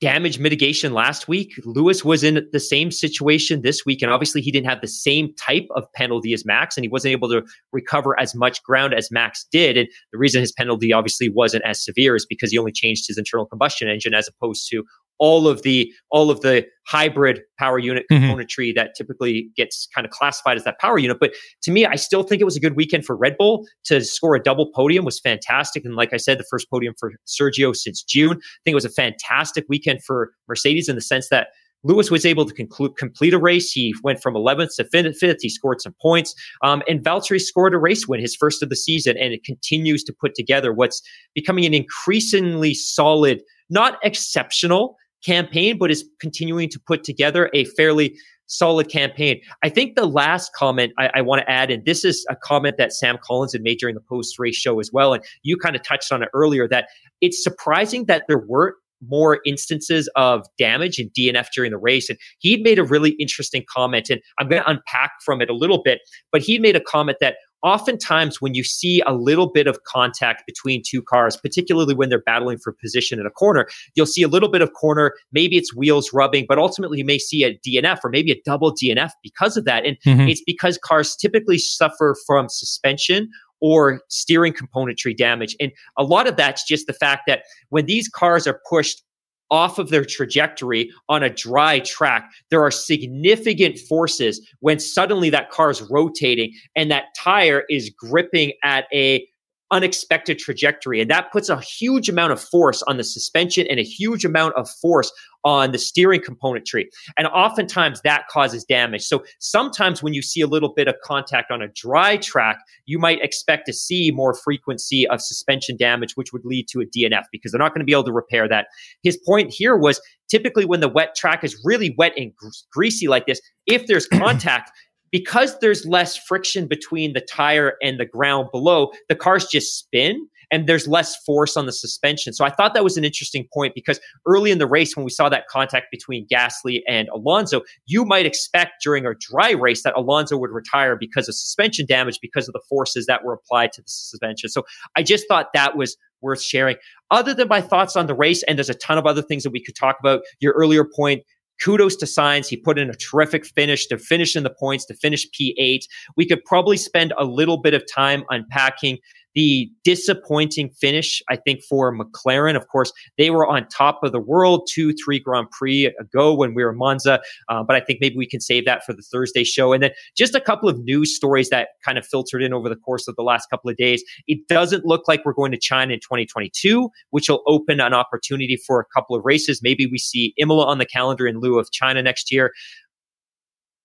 damage 0.00 0.38
mitigation 0.38 0.94
last 0.94 1.28
week. 1.28 1.52
Lewis 1.64 2.04
was 2.04 2.24
in 2.24 2.46
the 2.52 2.60
same 2.60 2.90
situation 2.90 3.60
this 3.62 3.84
week, 3.84 4.00
and 4.00 4.10
obviously 4.10 4.40
he 4.40 4.50
didn't 4.50 4.68
have 4.68 4.80
the 4.80 4.88
same 4.88 5.34
type 5.34 5.66
of 5.76 5.84
penalty 5.92 6.32
as 6.32 6.44
Max, 6.44 6.76
and 6.76 6.84
he 6.84 6.88
wasn't 6.88 7.12
able 7.12 7.28
to 7.28 7.42
recover 7.72 8.18
as 8.18 8.34
much 8.34 8.62
ground 8.62 8.94
as 8.94 9.10
Max 9.10 9.46
did. 9.52 9.76
And 9.76 9.88
the 10.12 10.18
reason 10.18 10.40
his 10.40 10.52
penalty 10.52 10.92
obviously 10.92 11.28
wasn't 11.28 11.64
as 11.64 11.84
severe 11.84 12.16
is 12.16 12.26
because 12.26 12.50
he 12.50 12.58
only 12.58 12.72
changed 12.72 13.06
his 13.06 13.18
internal 13.18 13.46
combustion 13.46 13.88
engine 13.88 14.14
as 14.14 14.26
opposed 14.26 14.68
to 14.70 14.84
all 15.20 15.46
of 15.46 15.62
the 15.62 15.92
all 16.10 16.30
of 16.30 16.40
the 16.40 16.66
hybrid 16.86 17.42
power 17.58 17.78
unit 17.78 18.04
mm-hmm. 18.10 18.24
componentry 18.24 18.74
that 18.74 18.94
typically 18.96 19.48
gets 19.56 19.86
kind 19.94 20.04
of 20.04 20.10
classified 20.10 20.56
as 20.56 20.64
that 20.64 20.80
power 20.80 20.98
unit. 20.98 21.18
But 21.20 21.34
to 21.62 21.70
me, 21.70 21.86
I 21.86 21.94
still 21.94 22.24
think 22.24 22.40
it 22.40 22.44
was 22.44 22.56
a 22.56 22.60
good 22.60 22.74
weekend 22.74 23.04
for 23.04 23.14
Red 23.14 23.36
Bull 23.38 23.66
to 23.84 24.02
score 24.02 24.34
a 24.34 24.42
double 24.42 24.72
podium 24.74 25.04
was 25.04 25.20
fantastic. 25.20 25.84
And 25.84 25.94
like 25.94 26.12
I 26.12 26.16
said, 26.16 26.38
the 26.38 26.44
first 26.50 26.68
podium 26.68 26.94
for 26.98 27.12
Sergio 27.26 27.76
since 27.76 28.02
June. 28.02 28.32
I 28.32 28.60
think 28.64 28.72
it 28.72 28.74
was 28.74 28.84
a 28.84 28.90
fantastic 28.90 29.66
weekend 29.68 30.02
for 30.02 30.32
Mercedes 30.48 30.88
in 30.88 30.96
the 30.96 31.02
sense 31.02 31.28
that 31.28 31.48
Lewis 31.82 32.10
was 32.10 32.26
able 32.26 32.44
to 32.44 32.52
conclude, 32.52 32.96
complete 32.96 33.32
a 33.32 33.38
race. 33.38 33.72
He 33.72 33.94
went 34.02 34.20
from 34.20 34.34
11th 34.34 34.76
to 34.76 34.84
5th. 34.84 35.38
He 35.40 35.48
scored 35.48 35.80
some 35.80 35.94
points. 36.00 36.34
Um, 36.62 36.82
and 36.88 37.02
Valtteri 37.02 37.40
scored 37.40 37.72
a 37.72 37.78
race 37.78 38.06
win, 38.06 38.20
his 38.20 38.36
first 38.36 38.62
of 38.62 38.68
the 38.68 38.76
season, 38.76 39.16
and 39.16 39.32
it 39.32 39.44
continues 39.44 40.04
to 40.04 40.12
put 40.12 40.34
together 40.34 40.72
what's 40.72 41.00
becoming 41.34 41.64
an 41.64 41.72
increasingly 41.72 42.74
solid, 42.74 43.42
not 43.70 43.98
exceptional, 44.02 44.96
campaign, 45.24 45.78
but 45.78 45.90
is 45.90 46.04
continuing 46.20 46.68
to 46.70 46.80
put 46.80 47.04
together 47.04 47.50
a 47.54 47.64
fairly 47.64 48.16
solid 48.46 48.88
campaign. 48.88 49.40
I 49.62 49.68
think 49.68 49.94
the 49.94 50.06
last 50.06 50.52
comment 50.54 50.92
I, 50.98 51.10
I 51.14 51.20
want 51.22 51.40
to 51.40 51.50
add, 51.50 51.70
and 51.70 51.84
this 51.84 52.04
is 52.04 52.26
a 52.28 52.36
comment 52.36 52.76
that 52.78 52.92
Sam 52.92 53.16
Collins 53.22 53.52
had 53.52 53.62
made 53.62 53.78
during 53.78 53.94
the 53.94 54.00
post 54.00 54.38
race 54.38 54.56
show 54.56 54.80
as 54.80 54.90
well, 54.92 55.14
and 55.14 55.22
you 55.42 55.56
kind 55.56 55.76
of 55.76 55.82
touched 55.82 56.12
on 56.12 56.22
it 56.22 56.28
earlier, 56.34 56.68
that 56.68 56.88
it's 57.20 57.42
surprising 57.42 58.06
that 58.06 58.24
there 58.28 58.38
weren't 58.38 58.74
more 59.08 59.40
instances 59.46 60.10
of 60.14 60.46
damage 60.58 60.98
and 60.98 61.10
DNF 61.12 61.46
during 61.54 61.70
the 61.70 61.78
race. 61.78 62.10
And 62.10 62.18
he'd 62.40 62.62
made 62.62 62.78
a 62.78 62.84
really 62.84 63.10
interesting 63.12 63.64
comment, 63.72 64.10
and 64.10 64.20
I'm 64.38 64.48
going 64.48 64.62
to 64.62 64.68
unpack 64.68 65.12
from 65.24 65.40
it 65.40 65.48
a 65.48 65.54
little 65.54 65.82
bit, 65.82 66.00
but 66.32 66.42
he 66.42 66.58
made 66.58 66.76
a 66.76 66.80
comment 66.80 67.18
that 67.20 67.36
oftentimes 67.62 68.40
when 68.40 68.54
you 68.54 68.64
see 68.64 69.02
a 69.06 69.14
little 69.14 69.50
bit 69.50 69.66
of 69.66 69.82
contact 69.84 70.44
between 70.46 70.82
two 70.86 71.02
cars, 71.02 71.36
particularly 71.36 71.94
when 71.94 72.08
they're 72.08 72.22
battling 72.22 72.58
for 72.58 72.72
position 72.72 73.20
in 73.20 73.26
a 73.26 73.30
corner, 73.30 73.66
you'll 73.94 74.06
see 74.06 74.22
a 74.22 74.28
little 74.28 74.48
bit 74.48 74.62
of 74.62 74.72
corner. 74.72 75.14
Maybe 75.32 75.56
it's 75.56 75.74
wheels 75.74 76.12
rubbing, 76.12 76.46
but 76.48 76.58
ultimately 76.58 76.98
you 76.98 77.04
may 77.04 77.18
see 77.18 77.44
a 77.44 77.58
DNF 77.58 77.98
or 78.04 78.10
maybe 78.10 78.32
a 78.32 78.40
double 78.44 78.74
DNF 78.74 79.10
because 79.22 79.56
of 79.56 79.64
that. 79.64 79.84
And 79.84 79.96
mm-hmm. 80.06 80.28
it's 80.28 80.42
because 80.44 80.78
cars 80.78 81.16
typically 81.16 81.58
suffer 81.58 82.16
from 82.26 82.48
suspension 82.48 83.28
or 83.60 84.00
steering 84.08 84.54
componentry 84.54 85.16
damage. 85.16 85.54
And 85.60 85.70
a 85.98 86.02
lot 86.02 86.26
of 86.26 86.36
that's 86.36 86.66
just 86.66 86.86
the 86.86 86.92
fact 86.92 87.24
that 87.26 87.42
when 87.68 87.86
these 87.86 88.08
cars 88.08 88.46
are 88.46 88.60
pushed 88.68 89.02
off 89.50 89.78
of 89.78 89.90
their 89.90 90.04
trajectory 90.04 90.90
on 91.08 91.22
a 91.22 91.30
dry 91.30 91.80
track, 91.80 92.30
there 92.50 92.62
are 92.62 92.70
significant 92.70 93.78
forces 93.78 94.40
when 94.60 94.78
suddenly 94.78 95.30
that 95.30 95.50
car 95.50 95.70
is 95.70 95.82
rotating 95.90 96.52
and 96.76 96.90
that 96.90 97.06
tire 97.16 97.64
is 97.68 97.90
gripping 97.90 98.52
at 98.62 98.86
a 98.92 99.26
unexpected 99.70 100.38
trajectory. 100.38 101.00
And 101.00 101.10
that 101.10 101.30
puts 101.32 101.48
a 101.48 101.60
huge 101.60 102.08
amount 102.08 102.32
of 102.32 102.40
force 102.40 102.82
on 102.82 102.96
the 102.96 103.04
suspension 103.04 103.66
and 103.68 103.78
a 103.78 103.84
huge 103.84 104.24
amount 104.24 104.54
of 104.56 104.68
force 104.68 105.12
on 105.44 105.72
the 105.72 105.78
steering 105.78 106.20
componentry. 106.20 106.84
And 107.16 107.26
oftentimes 107.28 108.02
that 108.02 108.24
causes 108.28 108.64
damage. 108.64 109.02
So 109.02 109.24
sometimes 109.38 110.02
when 110.02 110.12
you 110.12 110.22
see 110.22 110.40
a 110.40 110.46
little 110.46 110.72
bit 110.74 110.88
of 110.88 110.96
contact 111.02 111.50
on 111.50 111.62
a 111.62 111.68
dry 111.68 112.16
track, 112.16 112.58
you 112.86 112.98
might 112.98 113.22
expect 113.22 113.66
to 113.66 113.72
see 113.72 114.10
more 114.10 114.34
frequency 114.34 115.06
of 115.08 115.20
suspension 115.20 115.76
damage, 115.76 116.12
which 116.14 116.32
would 116.32 116.44
lead 116.44 116.68
to 116.68 116.80
a 116.80 116.86
DNF 116.86 117.24
because 117.32 117.52
they're 117.52 117.58
not 117.58 117.72
going 117.72 117.80
to 117.80 117.86
be 117.86 117.92
able 117.92 118.04
to 118.04 118.12
repair 118.12 118.48
that. 118.48 118.66
His 119.02 119.16
point 119.26 119.50
here 119.50 119.76
was 119.76 120.00
typically 120.30 120.64
when 120.64 120.80
the 120.80 120.88
wet 120.88 121.14
track 121.14 121.42
is 121.42 121.60
really 121.64 121.94
wet 121.98 122.12
and 122.16 122.32
greasy 122.72 123.08
like 123.08 123.26
this, 123.26 123.40
if 123.66 123.86
there's 123.86 124.06
contact, 124.12 124.70
because 125.10 125.58
there's 125.60 125.86
less 125.86 126.16
friction 126.16 126.66
between 126.66 127.12
the 127.12 127.20
tire 127.20 127.74
and 127.82 127.98
the 127.98 128.06
ground 128.06 128.48
below, 128.52 128.90
the 129.08 129.16
cars 129.16 129.46
just 129.46 129.78
spin 129.78 130.28
and 130.50 130.66
there's 130.66 130.88
less 130.88 131.16
force 131.24 131.56
on 131.56 131.66
the 131.66 131.72
suspension. 131.72 132.32
So 132.32 132.44
I 132.44 132.50
thought 132.50 132.74
that 132.74 132.84
was 132.84 132.96
an 132.96 133.04
interesting 133.04 133.46
point 133.52 133.74
because 133.74 134.00
early 134.26 134.50
in 134.50 134.58
the 134.58 134.66
race, 134.66 134.96
when 134.96 135.04
we 135.04 135.10
saw 135.10 135.28
that 135.28 135.46
contact 135.48 135.86
between 135.90 136.26
Gasly 136.26 136.80
and 136.88 137.08
Alonso, 137.10 137.62
you 137.86 138.04
might 138.04 138.26
expect 138.26 138.82
during 138.82 139.06
a 139.06 139.14
dry 139.20 139.52
race 139.52 139.82
that 139.84 139.94
Alonso 139.96 140.36
would 140.36 140.50
retire 140.50 140.96
because 140.96 141.28
of 141.28 141.34
suspension 141.34 141.86
damage 141.86 142.18
because 142.20 142.48
of 142.48 142.52
the 142.52 142.62
forces 142.68 143.06
that 143.06 143.24
were 143.24 143.32
applied 143.32 143.72
to 143.72 143.82
the 143.82 143.88
suspension. 143.88 144.48
So 144.48 144.64
I 144.96 145.02
just 145.02 145.26
thought 145.28 145.52
that 145.54 145.76
was 145.76 145.96
worth 146.20 146.42
sharing. 146.42 146.76
Other 147.10 147.32
than 147.32 147.48
my 147.48 147.60
thoughts 147.60 147.96
on 147.96 148.06
the 148.06 148.14
race, 148.14 148.42
and 148.42 148.58
there's 148.58 148.70
a 148.70 148.74
ton 148.74 148.98
of 148.98 149.06
other 149.06 149.22
things 149.22 149.42
that 149.44 149.50
we 149.50 149.62
could 149.62 149.76
talk 149.76 149.96
about. 150.00 150.20
Your 150.40 150.52
earlier 150.52 150.84
point, 150.84 151.22
kudos 151.62 151.96
to 151.96 152.06
Sainz. 152.06 152.48
He 152.48 152.56
put 152.56 152.78
in 152.78 152.90
a 152.90 152.94
terrific 152.94 153.46
finish 153.46 153.86
to 153.86 153.98
finish 153.98 154.36
in 154.36 154.42
the 154.42 154.50
points, 154.50 154.84
to 154.86 154.94
finish 154.94 155.26
P8. 155.30 155.84
We 156.16 156.26
could 156.26 156.44
probably 156.44 156.76
spend 156.76 157.12
a 157.18 157.24
little 157.24 157.58
bit 157.58 157.74
of 157.74 157.84
time 157.92 158.24
unpacking 158.30 158.98
the 159.34 159.70
disappointing 159.84 160.70
finish, 160.70 161.22
I 161.28 161.36
think, 161.36 161.62
for 161.68 161.96
McLaren. 161.96 162.56
Of 162.56 162.68
course, 162.68 162.92
they 163.18 163.30
were 163.30 163.46
on 163.46 163.66
top 163.68 164.02
of 164.02 164.12
the 164.12 164.20
world 164.20 164.68
two, 164.70 164.92
three 164.92 165.18
Grand 165.18 165.50
Prix 165.50 165.86
ago 165.86 166.34
when 166.34 166.54
we 166.54 166.64
were 166.64 166.72
Monza. 166.72 167.20
Uh, 167.48 167.62
but 167.62 167.76
I 167.76 167.80
think 167.80 168.00
maybe 168.00 168.16
we 168.16 168.26
can 168.26 168.40
save 168.40 168.64
that 168.64 168.84
for 168.84 168.92
the 168.92 169.02
Thursday 169.02 169.44
show. 169.44 169.72
And 169.72 169.82
then 169.82 169.90
just 170.16 170.34
a 170.34 170.40
couple 170.40 170.68
of 170.68 170.82
news 170.84 171.14
stories 171.14 171.50
that 171.50 171.68
kind 171.84 171.98
of 171.98 172.06
filtered 172.06 172.42
in 172.42 172.52
over 172.52 172.68
the 172.68 172.76
course 172.76 173.08
of 173.08 173.16
the 173.16 173.22
last 173.22 173.48
couple 173.50 173.70
of 173.70 173.76
days. 173.76 174.02
It 174.26 174.46
doesn't 174.48 174.84
look 174.84 175.06
like 175.08 175.24
we're 175.24 175.32
going 175.32 175.52
to 175.52 175.58
China 175.58 175.94
in 175.94 176.00
2022, 176.00 176.90
which 177.10 177.28
will 177.28 177.42
open 177.46 177.80
an 177.80 177.94
opportunity 177.94 178.56
for 178.56 178.80
a 178.80 178.84
couple 178.94 179.16
of 179.16 179.24
races. 179.24 179.60
Maybe 179.62 179.86
we 179.86 179.98
see 179.98 180.34
Imola 180.36 180.66
on 180.66 180.78
the 180.78 180.86
calendar 180.86 181.26
in 181.26 181.40
lieu 181.40 181.58
of 181.58 181.70
China 181.70 182.02
next 182.02 182.32
year 182.32 182.52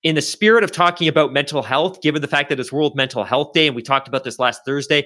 in 0.06 0.14
the 0.14 0.22
spirit 0.22 0.64
of 0.64 0.72
talking 0.72 1.08
about 1.08 1.34
mental 1.34 1.64
health, 1.64 2.00
given 2.00 2.22
the 2.22 2.28
fact 2.28 2.50
that 2.50 2.60
it's 2.60 2.72
World 2.72 2.96
Mental 2.96 3.24
Health 3.24 3.54
Day, 3.54 3.66
and 3.66 3.76
we 3.76 3.82
talked 3.82 4.08
about 4.08 4.24
this 4.24 4.38
last 4.38 4.62
Thursday, 4.64 5.04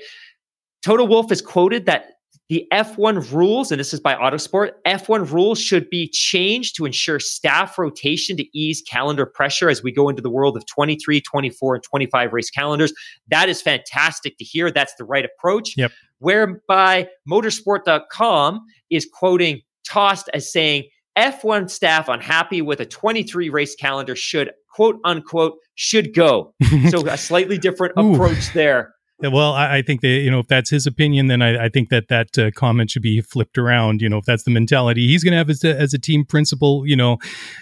Toto 0.82 1.04
Wolff 1.04 1.32
is 1.32 1.42
quoted 1.42 1.86
that 1.86 2.12
the 2.50 2.66
F1 2.74 3.32
rules, 3.32 3.72
and 3.72 3.80
this 3.80 3.94
is 3.94 4.00
by 4.00 4.16
Autosport, 4.16 4.72
F1 4.86 5.32
rules 5.32 5.62
should 5.62 5.88
be 5.90 6.10
changed 6.10 6.76
to 6.76 6.86
ensure 6.86 7.20
staff 7.20 7.78
rotation 7.78 8.36
to 8.38 8.58
ease 8.58 8.82
calendar 8.82 9.28
pressure 9.28 9.70
as 9.70 9.84
we 9.84 9.92
go 9.92 10.10
into 10.10 10.22
the 10.22 10.32
world 10.32 10.58
of 10.58 10.66
23, 10.66 11.22
24, 11.22 11.76
and 11.76 11.84
25 11.84 12.34
race 12.34 12.50
calendars. 12.50 12.92
That 13.28 13.50
is 13.50 13.62
fantastic 13.62 14.38
to 14.40 14.44
hear. 14.44 14.72
That's 14.72 14.96
the 14.96 15.04
right 15.04 15.26
approach. 15.26 15.76
Yep. 15.78 15.92
Whereby 16.18 17.08
motorsport.com 17.30 18.62
is 18.90 19.08
quoting 19.14 19.62
Tost 19.88 20.28
as 20.34 20.52
saying, 20.52 20.86
F1 21.16 21.70
staff 21.70 22.10
unhappy 22.10 22.62
with 22.62 22.80
a 22.80 22.86
23 22.86 23.50
race 23.50 23.76
calendar 23.76 24.16
should, 24.16 24.52
quote 24.74 25.00
unquote, 25.04 25.58
should 25.76 26.16
go. 26.16 26.56
so 26.90 27.06
a 27.08 27.18
slightly 27.18 27.60
different 27.60 27.94
approach 27.96 28.54
there 28.54 28.94
Well, 29.22 29.52
I, 29.52 29.78
I, 29.78 29.82
think 29.82 30.00
that 30.00 30.08
you 30.08 30.32
know 30.32 30.40
if 30.40 30.48
that's 30.48 30.70
his 30.70 30.88
opinion, 30.88 31.28
then 31.28 31.42
I, 31.42 31.66
I 31.66 31.70
think 31.70 31.90
that 31.90 32.08
that 32.08 32.38
uh, 32.38 32.52
comment 32.52 32.92
should 32.92 33.02
be 33.02 33.20
flipped 33.20 33.58
around. 33.58 34.02
You 34.02 34.08
know, 34.08 34.20
if 34.20 34.26
that's 34.26 34.44
the 34.44 34.52
mentality 34.52 35.08
he's 35.08 35.26
going 35.26 35.34
to 35.34 35.38
have 35.38 35.50
as 35.50 35.62
a, 35.66 35.78
as 35.78 35.94
a 35.94 36.00
team 36.00 36.24
principal, 36.24 36.88
you 36.88 36.96
know, 36.96 37.18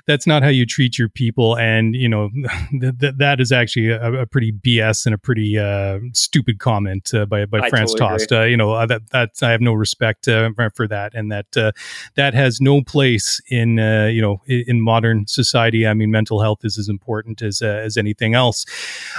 that's 0.06 0.28
not 0.28 0.44
how 0.44 0.50
you 0.50 0.68
treat 0.68 1.00
your 1.00 1.10
people, 1.10 1.58
and 1.58 1.96
you 1.96 2.08
know 2.08 2.30
th- 2.80 3.00
th- 3.00 3.16
that 3.18 3.40
is 3.40 3.52
actually 3.52 3.90
a, 3.90 4.22
a, 4.22 4.26
pretty 4.28 4.52
BS 4.52 5.08
and 5.08 5.16
a 5.16 5.18
pretty 5.18 5.58
uh, 5.58 5.98
stupid 6.14 6.60
comment 6.60 7.12
uh, 7.16 7.26
by 7.26 7.46
by 7.46 7.60
I 7.60 7.70
Franz 7.72 7.92
totally 7.94 8.20
Tost. 8.20 8.32
Uh, 8.32 8.44
you 8.44 8.58
know 8.58 8.74
uh, 8.74 8.86
that 8.86 9.10
that 9.10 9.32
I 9.42 9.50
have 9.50 9.62
no 9.62 9.74
respect 9.74 10.28
uh, 10.28 10.52
for 10.76 10.88
that, 10.88 11.16
and 11.16 11.32
that 11.32 11.74
that 12.14 12.36
has 12.36 12.62
no 12.62 12.84
place 12.84 13.42
in 13.50 13.78
you 13.78 14.22
know 14.22 14.44
in, 14.46 14.64
in, 14.68 14.82
modern 14.82 15.26
society. 15.26 15.88
I 15.88 15.96
mean, 15.96 16.12
mental 16.12 16.40
health 16.40 16.60
is 16.64 16.78
as 16.78 16.88
important 16.88 17.42
as 17.42 17.64
as 17.64 17.98
anything 17.98 18.36
else. 18.36 18.64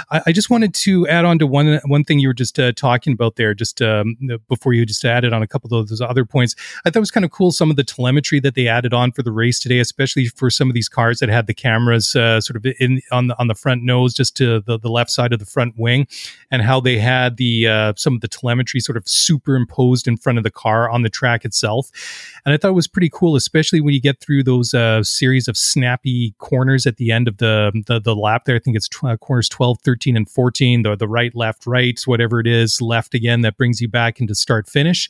I, 0.09 0.21
I 0.27 0.31
just 0.31 0.49
wanted 0.49 0.73
to 0.75 1.05
add 1.09 1.25
on 1.25 1.37
to 1.39 1.45
one 1.45 1.81
one 1.83 2.05
thing 2.05 2.19
you 2.19 2.28
were 2.29 2.33
just 2.33 2.59
uh, 2.59 2.71
talking 2.71 3.11
about 3.11 3.35
there, 3.35 3.53
just 3.53 3.81
um, 3.81 4.15
before 4.47 4.73
you 4.73 4.85
just 4.85 5.03
added 5.03 5.33
on 5.33 5.41
a 5.41 5.47
couple 5.47 5.75
of 5.75 5.87
those 5.87 5.99
other 5.99 6.23
points, 6.25 6.55
I 6.85 6.89
thought 6.89 6.97
it 6.97 6.99
was 7.01 7.11
kind 7.11 7.25
of 7.25 7.31
cool 7.31 7.51
some 7.51 7.69
of 7.69 7.75
the 7.75 7.83
telemetry 7.83 8.39
that 8.39 8.55
they 8.55 8.67
added 8.67 8.93
on 8.93 9.11
for 9.11 9.23
the 9.23 9.31
race 9.31 9.59
today, 9.59 9.79
especially 9.79 10.27
for 10.27 10.49
some 10.49 10.69
of 10.69 10.75
these 10.75 10.87
cars 10.87 11.19
that 11.19 11.29
had 11.29 11.47
the 11.47 11.53
cameras 11.53 12.15
uh, 12.15 12.39
sort 12.39 12.55
of 12.55 12.65
in 12.79 13.01
on 13.11 13.27
the 13.27 13.39
on 13.39 13.47
the 13.47 13.55
front 13.55 13.83
nose, 13.83 14.13
just 14.13 14.37
to 14.37 14.61
the, 14.61 14.77
the 14.79 14.89
left 14.89 15.09
side 15.11 15.33
of 15.33 15.39
the 15.39 15.45
front 15.45 15.73
wing, 15.77 16.07
and 16.51 16.61
how 16.61 16.79
they 16.79 16.97
had 16.99 17.37
the 17.37 17.67
uh, 17.67 17.93
some 17.97 18.13
of 18.13 18.21
the 18.21 18.27
telemetry 18.27 18.79
sort 18.79 18.97
of 18.97 19.07
superimposed 19.07 20.07
in 20.07 20.15
front 20.15 20.37
of 20.37 20.43
the 20.43 20.51
car 20.51 20.89
on 20.89 21.01
the 21.01 21.09
track 21.09 21.43
itself, 21.43 21.89
and 22.45 22.53
I 22.53 22.57
thought 22.57 22.69
it 22.69 22.73
was 22.73 22.87
pretty 22.87 23.09
cool, 23.11 23.35
especially 23.35 23.81
when 23.81 23.93
you 23.93 24.01
get 24.01 24.21
through 24.21 24.43
those 24.43 24.73
uh, 24.73 25.03
series 25.03 25.47
of 25.47 25.57
snappy 25.57 26.35
corners 26.37 26.85
at 26.85 26.97
the 26.97 27.11
end 27.11 27.27
of 27.27 27.37
the 27.37 27.71
the, 27.87 27.99
the 27.99 28.15
lap 28.15 28.45
there. 28.45 28.55
I 28.55 28.59
think 28.59 28.77
it's 28.77 28.87
tw- 28.87 29.19
corners 29.19 29.49
12, 29.49 29.81
13, 29.81 30.15
and 30.15 30.29
14, 30.29 30.83
the 30.83 30.95
the 30.95 31.07
right, 31.07 31.35
left, 31.35 31.65
right, 31.65 31.97
whatever 32.19 32.41
it 32.41 32.47
is 32.47 32.81
left 32.81 33.13
again 33.13 33.39
that 33.39 33.55
brings 33.55 33.79
you 33.79 33.87
back 33.87 34.19
into 34.19 34.35
start 34.35 34.67
finish. 34.67 35.09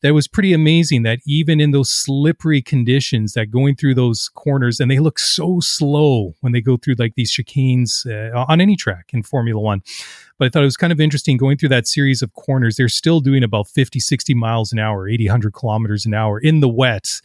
That 0.00 0.14
was 0.14 0.26
pretty 0.26 0.54
amazing 0.54 1.02
that 1.02 1.18
even 1.26 1.60
in 1.60 1.70
those 1.70 1.90
slippery 1.90 2.62
conditions, 2.62 3.34
that 3.34 3.50
going 3.50 3.76
through 3.76 3.94
those 3.94 4.30
corners, 4.34 4.80
and 4.80 4.90
they 4.90 4.98
look 4.98 5.18
so 5.18 5.58
slow 5.60 6.34
when 6.40 6.54
they 6.54 6.62
go 6.62 6.78
through 6.78 6.94
like 6.98 7.12
these 7.14 7.30
chicanes 7.30 8.06
uh, 8.06 8.46
on 8.48 8.62
any 8.62 8.74
track 8.74 9.10
in 9.12 9.22
Formula 9.22 9.60
One 9.60 9.82
but 10.38 10.46
I 10.46 10.48
thought 10.48 10.62
it 10.62 10.66
was 10.66 10.76
kind 10.76 10.92
of 10.92 11.00
interesting 11.00 11.36
going 11.36 11.56
through 11.56 11.70
that 11.70 11.86
series 11.86 12.22
of 12.22 12.34
corners. 12.34 12.76
They're 12.76 12.88
still 12.88 13.20
doing 13.20 13.42
about 13.42 13.68
50, 13.68 14.00
60 14.00 14.34
miles 14.34 14.72
an 14.72 14.78
hour, 14.78 15.08
80, 15.08 15.26
100 15.26 15.54
kilometers 15.54 16.04
an 16.04 16.14
hour 16.14 16.38
in 16.38 16.60
the 16.60 16.68
wet. 16.68 17.20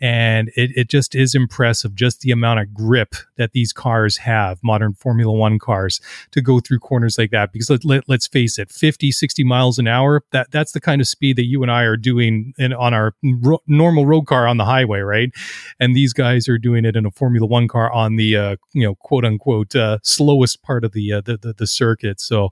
And 0.00 0.50
it, 0.56 0.70
it 0.76 0.88
just 0.88 1.14
is 1.14 1.34
impressive, 1.34 1.94
just 1.94 2.20
the 2.20 2.30
amount 2.30 2.60
of 2.60 2.74
grip 2.74 3.14
that 3.36 3.52
these 3.52 3.72
cars 3.72 4.18
have, 4.18 4.58
modern 4.62 4.92
Formula 4.92 5.32
One 5.32 5.58
cars, 5.58 6.00
to 6.32 6.42
go 6.42 6.60
through 6.60 6.80
corners 6.80 7.16
like 7.16 7.30
that. 7.30 7.52
Because 7.52 7.70
let, 7.70 7.84
let, 7.84 8.08
let's 8.08 8.26
face 8.26 8.58
it, 8.58 8.70
50, 8.70 9.10
60 9.10 9.44
miles 9.44 9.78
an 9.78 9.88
hour, 9.88 10.22
that, 10.32 10.50
that's 10.50 10.72
the 10.72 10.80
kind 10.80 11.00
of 11.00 11.08
speed 11.08 11.36
that 11.36 11.46
you 11.46 11.62
and 11.62 11.70
I 11.70 11.84
are 11.84 11.96
doing 11.96 12.52
in, 12.58 12.72
on 12.74 12.92
our 12.92 13.14
ro- 13.22 13.62
normal 13.66 14.04
road 14.04 14.26
car 14.26 14.46
on 14.46 14.58
the 14.58 14.66
highway, 14.66 15.00
right? 15.00 15.30
And 15.78 15.96
these 15.96 16.12
guys 16.12 16.48
are 16.48 16.58
doing 16.58 16.84
it 16.84 16.94
in 16.94 17.06
a 17.06 17.10
Formula 17.10 17.46
One 17.46 17.68
car 17.68 17.90
on 17.90 18.16
the, 18.16 18.36
uh, 18.36 18.56
you 18.72 18.82
know, 18.82 18.96
quote 18.96 19.24
unquote, 19.24 19.74
uh, 19.74 19.98
slowest 20.02 20.62
part 20.62 20.84
of 20.84 20.92
the, 20.92 21.14
uh, 21.14 21.20
the, 21.22 21.38
the, 21.38 21.54
the 21.54 21.66
circuit. 21.66 22.20
So, 22.20 22.49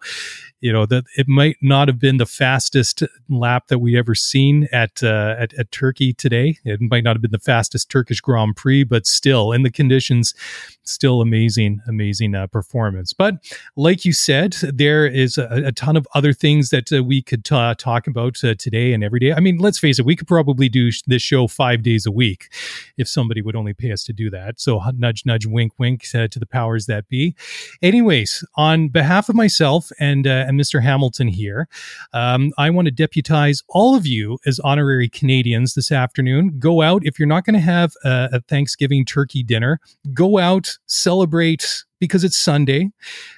you 0.60 0.72
know 0.72 0.86
that 0.86 1.04
it 1.16 1.28
might 1.28 1.56
not 1.62 1.88
have 1.88 1.98
been 1.98 2.16
the 2.16 2.26
fastest 2.26 3.02
lap 3.28 3.68
that 3.68 3.78
we 3.78 3.96
ever 3.96 4.14
seen 4.14 4.66
at, 4.72 5.02
uh, 5.02 5.36
at 5.38 5.54
at 5.54 5.70
Turkey 5.70 6.12
today. 6.12 6.58
It 6.64 6.80
might 6.80 7.04
not 7.04 7.14
have 7.14 7.22
been 7.22 7.30
the 7.30 7.38
fastest 7.38 7.90
Turkish 7.90 8.20
Grand 8.20 8.56
Prix, 8.56 8.84
but 8.84 9.06
still 9.06 9.52
in 9.52 9.62
the 9.62 9.70
conditions, 9.70 10.34
still 10.82 11.20
amazing, 11.20 11.80
amazing 11.86 12.34
uh, 12.34 12.46
performance. 12.48 13.12
But 13.12 13.34
like 13.76 14.04
you 14.04 14.12
said, 14.12 14.54
there 14.62 15.06
is 15.06 15.38
a, 15.38 15.62
a 15.66 15.72
ton 15.72 15.96
of 15.96 16.08
other 16.14 16.32
things 16.32 16.70
that 16.70 16.92
uh, 16.92 17.04
we 17.04 17.22
could 17.22 17.44
t- 17.44 17.74
talk 17.76 18.06
about 18.06 18.42
uh, 18.42 18.54
today 18.54 18.92
and 18.92 19.04
every 19.04 19.20
day. 19.20 19.32
I 19.32 19.40
mean, 19.40 19.58
let's 19.58 19.78
face 19.78 19.98
it, 19.98 20.06
we 20.06 20.16
could 20.16 20.28
probably 20.28 20.68
do 20.68 20.90
sh- 20.90 21.02
this 21.06 21.22
show 21.22 21.46
five 21.46 21.82
days 21.82 22.06
a 22.06 22.10
week 22.10 22.52
if 22.96 23.08
somebody 23.08 23.42
would 23.42 23.56
only 23.56 23.74
pay 23.74 23.92
us 23.92 24.02
to 24.04 24.12
do 24.12 24.30
that. 24.30 24.60
So 24.60 24.82
nudge, 24.96 25.24
nudge, 25.24 25.46
wink, 25.46 25.72
wink 25.78 26.04
uh, 26.14 26.28
to 26.28 26.38
the 26.38 26.46
powers 26.46 26.86
that 26.86 27.08
be. 27.08 27.36
Anyways, 27.80 28.44
on 28.56 28.88
behalf 28.88 29.28
of 29.28 29.36
myself 29.36 29.87
and 29.98 30.26
uh, 30.26 30.44
and 30.46 30.58
Mr. 30.58 30.82
Hamilton 30.82 31.28
here. 31.28 31.68
Um, 32.12 32.52
I 32.58 32.70
want 32.70 32.86
to 32.86 32.92
deputize 32.92 33.62
all 33.68 33.94
of 33.94 34.06
you 34.06 34.38
as 34.46 34.58
honorary 34.60 35.08
Canadians 35.08 35.74
this 35.74 35.92
afternoon. 35.92 36.58
Go 36.58 36.82
out 36.82 37.02
if 37.04 37.18
you're 37.18 37.28
not 37.28 37.44
going 37.44 37.54
to 37.54 37.60
have 37.60 37.92
a, 38.04 38.28
a 38.34 38.40
Thanksgiving 38.40 39.04
turkey 39.04 39.42
dinner. 39.42 39.80
Go 40.12 40.38
out, 40.38 40.78
celebrate 40.86 41.84
because 42.00 42.24
it's 42.24 42.38
Sunday. 42.38 42.90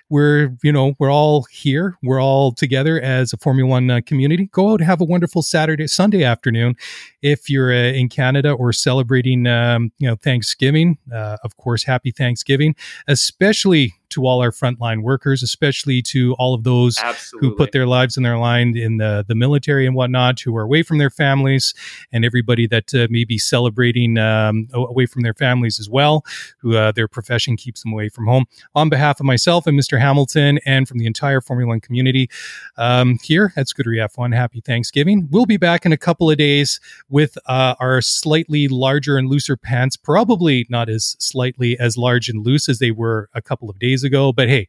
We're, 0.08 0.56
you 0.62 0.72
know, 0.72 0.94
we're 0.98 1.12
all 1.12 1.44
here. 1.44 1.96
We're 2.02 2.20
all 2.20 2.52
together 2.52 3.00
as 3.00 3.32
a 3.32 3.36
Formula 3.36 3.68
One 3.68 3.90
uh, 3.90 4.00
community. 4.04 4.46
Go 4.52 4.72
out, 4.72 4.80
have 4.80 5.00
a 5.00 5.04
wonderful 5.04 5.42
Saturday, 5.42 5.86
Sunday 5.86 6.24
afternoon. 6.24 6.74
If 7.22 7.48
you're 7.48 7.72
uh, 7.72 7.92
in 7.92 8.08
Canada 8.08 8.52
or 8.52 8.72
celebrating, 8.72 9.46
um, 9.46 9.92
you 9.98 10.08
know, 10.08 10.16
Thanksgiving, 10.16 10.98
uh, 11.12 11.36
of 11.44 11.56
course, 11.58 11.84
happy 11.84 12.10
Thanksgiving, 12.10 12.74
especially 13.06 13.94
to 14.10 14.26
all 14.26 14.42
our 14.42 14.50
frontline 14.50 15.02
workers, 15.02 15.42
especially 15.42 16.02
to 16.02 16.34
all 16.34 16.52
of 16.54 16.64
those 16.64 16.98
Absolutely. 16.98 17.48
who 17.48 17.54
put 17.54 17.72
their 17.72 17.86
lives 17.86 18.16
in 18.16 18.22
their 18.24 18.38
line 18.38 18.76
in 18.76 18.96
the, 18.96 19.24
the 19.26 19.34
military 19.34 19.86
and 19.86 19.94
whatnot, 19.94 20.40
who 20.40 20.56
are 20.56 20.62
away 20.62 20.82
from 20.82 20.98
their 20.98 21.10
families, 21.10 21.74
and 22.12 22.24
everybody 22.24 22.66
that 22.66 22.92
uh, 22.94 23.06
may 23.10 23.24
be 23.24 23.38
celebrating 23.38 24.18
um, 24.18 24.68
away 24.72 25.06
from 25.06 25.22
their 25.22 25.34
families 25.34 25.78
as 25.78 25.88
well, 25.88 26.24
who 26.58 26.76
uh, 26.76 26.90
their 26.92 27.08
profession 27.08 27.56
keeps 27.56 27.82
them 27.82 27.92
away 27.92 28.08
from 28.08 28.26
home. 28.26 28.44
On 28.74 28.88
behalf 28.88 29.20
of 29.20 29.26
myself 29.26 29.66
and 29.66 29.78
Mr. 29.78 30.00
Hamilton, 30.00 30.58
and 30.66 30.88
from 30.88 30.98
the 30.98 31.06
entire 31.06 31.40
Formula 31.40 31.68
One 31.68 31.80
community 31.80 32.28
um, 32.76 33.18
here 33.22 33.52
at 33.56 33.66
Scuderia 33.66 34.08
F1, 34.08 34.34
happy 34.34 34.60
Thanksgiving. 34.60 35.28
We'll 35.30 35.46
be 35.46 35.56
back 35.56 35.86
in 35.86 35.92
a 35.92 35.96
couple 35.96 36.30
of 36.30 36.36
days 36.36 36.80
with 37.08 37.36
uh, 37.46 37.74
our 37.80 38.00
slightly 38.00 38.68
larger 38.68 39.16
and 39.16 39.28
looser 39.28 39.56
pants, 39.56 39.96
probably 39.96 40.66
not 40.68 40.88
as 40.88 41.16
slightly 41.18 41.78
as 41.78 41.96
large 41.96 42.28
and 42.28 42.44
loose 42.44 42.68
as 42.68 42.78
they 42.78 42.90
were 42.90 43.28
a 43.34 43.42
couple 43.42 43.70
of 43.70 43.78
days 43.78 44.04
ago. 44.04 44.32
But 44.32 44.48
hey, 44.48 44.68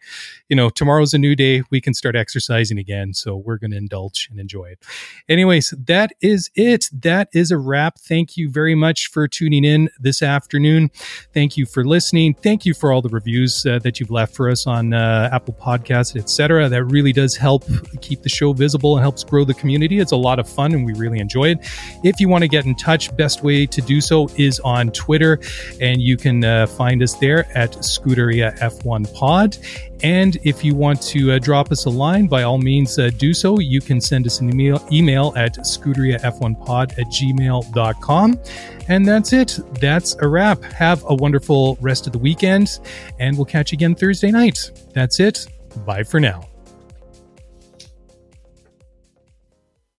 you 0.50 0.56
know, 0.56 0.70
tomorrow's 0.70 1.14
a 1.14 1.18
new 1.18 1.36
day. 1.36 1.64
We 1.70 1.82
can 1.82 1.94
start 1.94 2.16
exercising 2.16 2.78
again. 2.78 3.14
So 3.14 3.36
we're 3.36 3.58
going 3.58 3.72
to 3.72 3.78
indulge 3.78 4.28
and 4.30 4.40
enjoy 4.40 4.66
it. 4.66 4.80
Anyways, 5.30 5.74
that 5.86 6.12
is 6.22 6.50
it. 6.56 6.90
That 6.92 7.30
is 7.34 7.52
a 7.52 7.58
wrap. 7.58 8.00
Thank 8.00 8.38
you 8.38 8.50
very 8.50 8.76
much 8.76 9.08
for 9.08 9.28
tuning 9.28 9.64
in 9.64 9.90
this 10.00 10.22
afternoon. 10.22 10.90
Thank 11.34 11.58
you 11.58 11.66
for 11.66 11.86
listening. 11.86 12.34
Thank 12.36 12.66
you 12.66 12.74
for 12.74 12.92
all 12.92 13.02
the 13.02 13.10
reviews 13.10 13.66
uh, 13.72 13.80
that 13.80 14.00
you've 14.00 14.12
left 14.12 14.36
for 14.36 14.50
us 14.50 14.68
on 14.68 14.94
uh, 14.94 15.30
Apple 15.32 15.54
Podcasts, 15.54 16.16
etc. 16.16 16.70
That 16.70 16.84
really 16.86 17.14
does 17.14 17.36
help 17.36 17.64
keep 18.02 18.22
the 18.22 18.30
show 18.30 18.54
visible 18.54 18.98
and 18.98 19.02
helps 19.02 19.24
grow 19.24 19.44
the 19.46 19.54
community. 19.54 20.00
It's 20.00 20.12
a 20.12 20.18
lot 20.18 20.40
of 20.40 20.48
fun 20.48 20.74
and 20.74 20.86
we 20.86 20.94
really 20.94 21.20
enjoy 21.20 21.50
it. 21.52 21.60
If 22.04 22.20
you 22.20 22.30
want 22.30 22.44
to 22.44 22.48
get 22.48 22.66
in 22.66 22.76
touch, 22.76 23.16
best 23.18 23.44
way 23.44 23.66
to 23.66 23.82
do 23.82 24.02
so 24.02 24.30
is 24.38 24.60
on 24.62 24.92
Twitter, 24.92 25.40
and 25.80 26.02
you 26.02 26.18
can 26.18 26.44
uh, 26.44 26.68
find 26.68 27.02
us 27.02 27.14
there 27.16 27.46
at 27.58 27.72
Scuderia 27.74 28.58
F1 28.60 29.14
pod. 29.14 29.58
And 30.04 30.38
if 30.44 30.64
you 30.64 30.76
want 30.76 31.02
to 31.04 31.34
uh, 31.34 31.40
drop 31.40 31.72
us 31.72 31.86
a 31.86 31.90
line, 31.90 32.28
by 32.28 32.44
all 32.44 32.58
means, 32.58 32.98
uh, 32.98 33.12
do 33.18 33.34
so. 33.34 33.60
You 33.60 33.82
can 33.82 34.02
send 34.02 34.26
us 34.26 34.40
an 34.40 34.50
email, 34.50 34.86
email 34.92 35.34
at 35.36 35.58
scuderiaf1pod 35.58 36.98
at 36.98 37.06
gmail.com. 37.06 38.40
And 38.92 39.08
that's 39.08 39.32
it. 39.32 39.58
That's 39.80 40.18
a 40.20 40.28
wrap. 40.28 40.62
Have 40.64 41.06
a 41.08 41.16
wonderful 41.16 41.78
rest 41.80 42.08
of 42.08 42.12
the 42.12 42.20
weekend, 42.20 42.82
and 43.20 43.38
we'll 43.38 43.46
catch 43.46 43.72
you 43.72 43.78
again 43.78 43.96
Thursday 43.96 44.32
night. 44.32 44.70
That's 44.94 45.22
it. 45.22 45.48
Bye 45.86 46.04
for 46.04 46.20
now. 46.20 46.51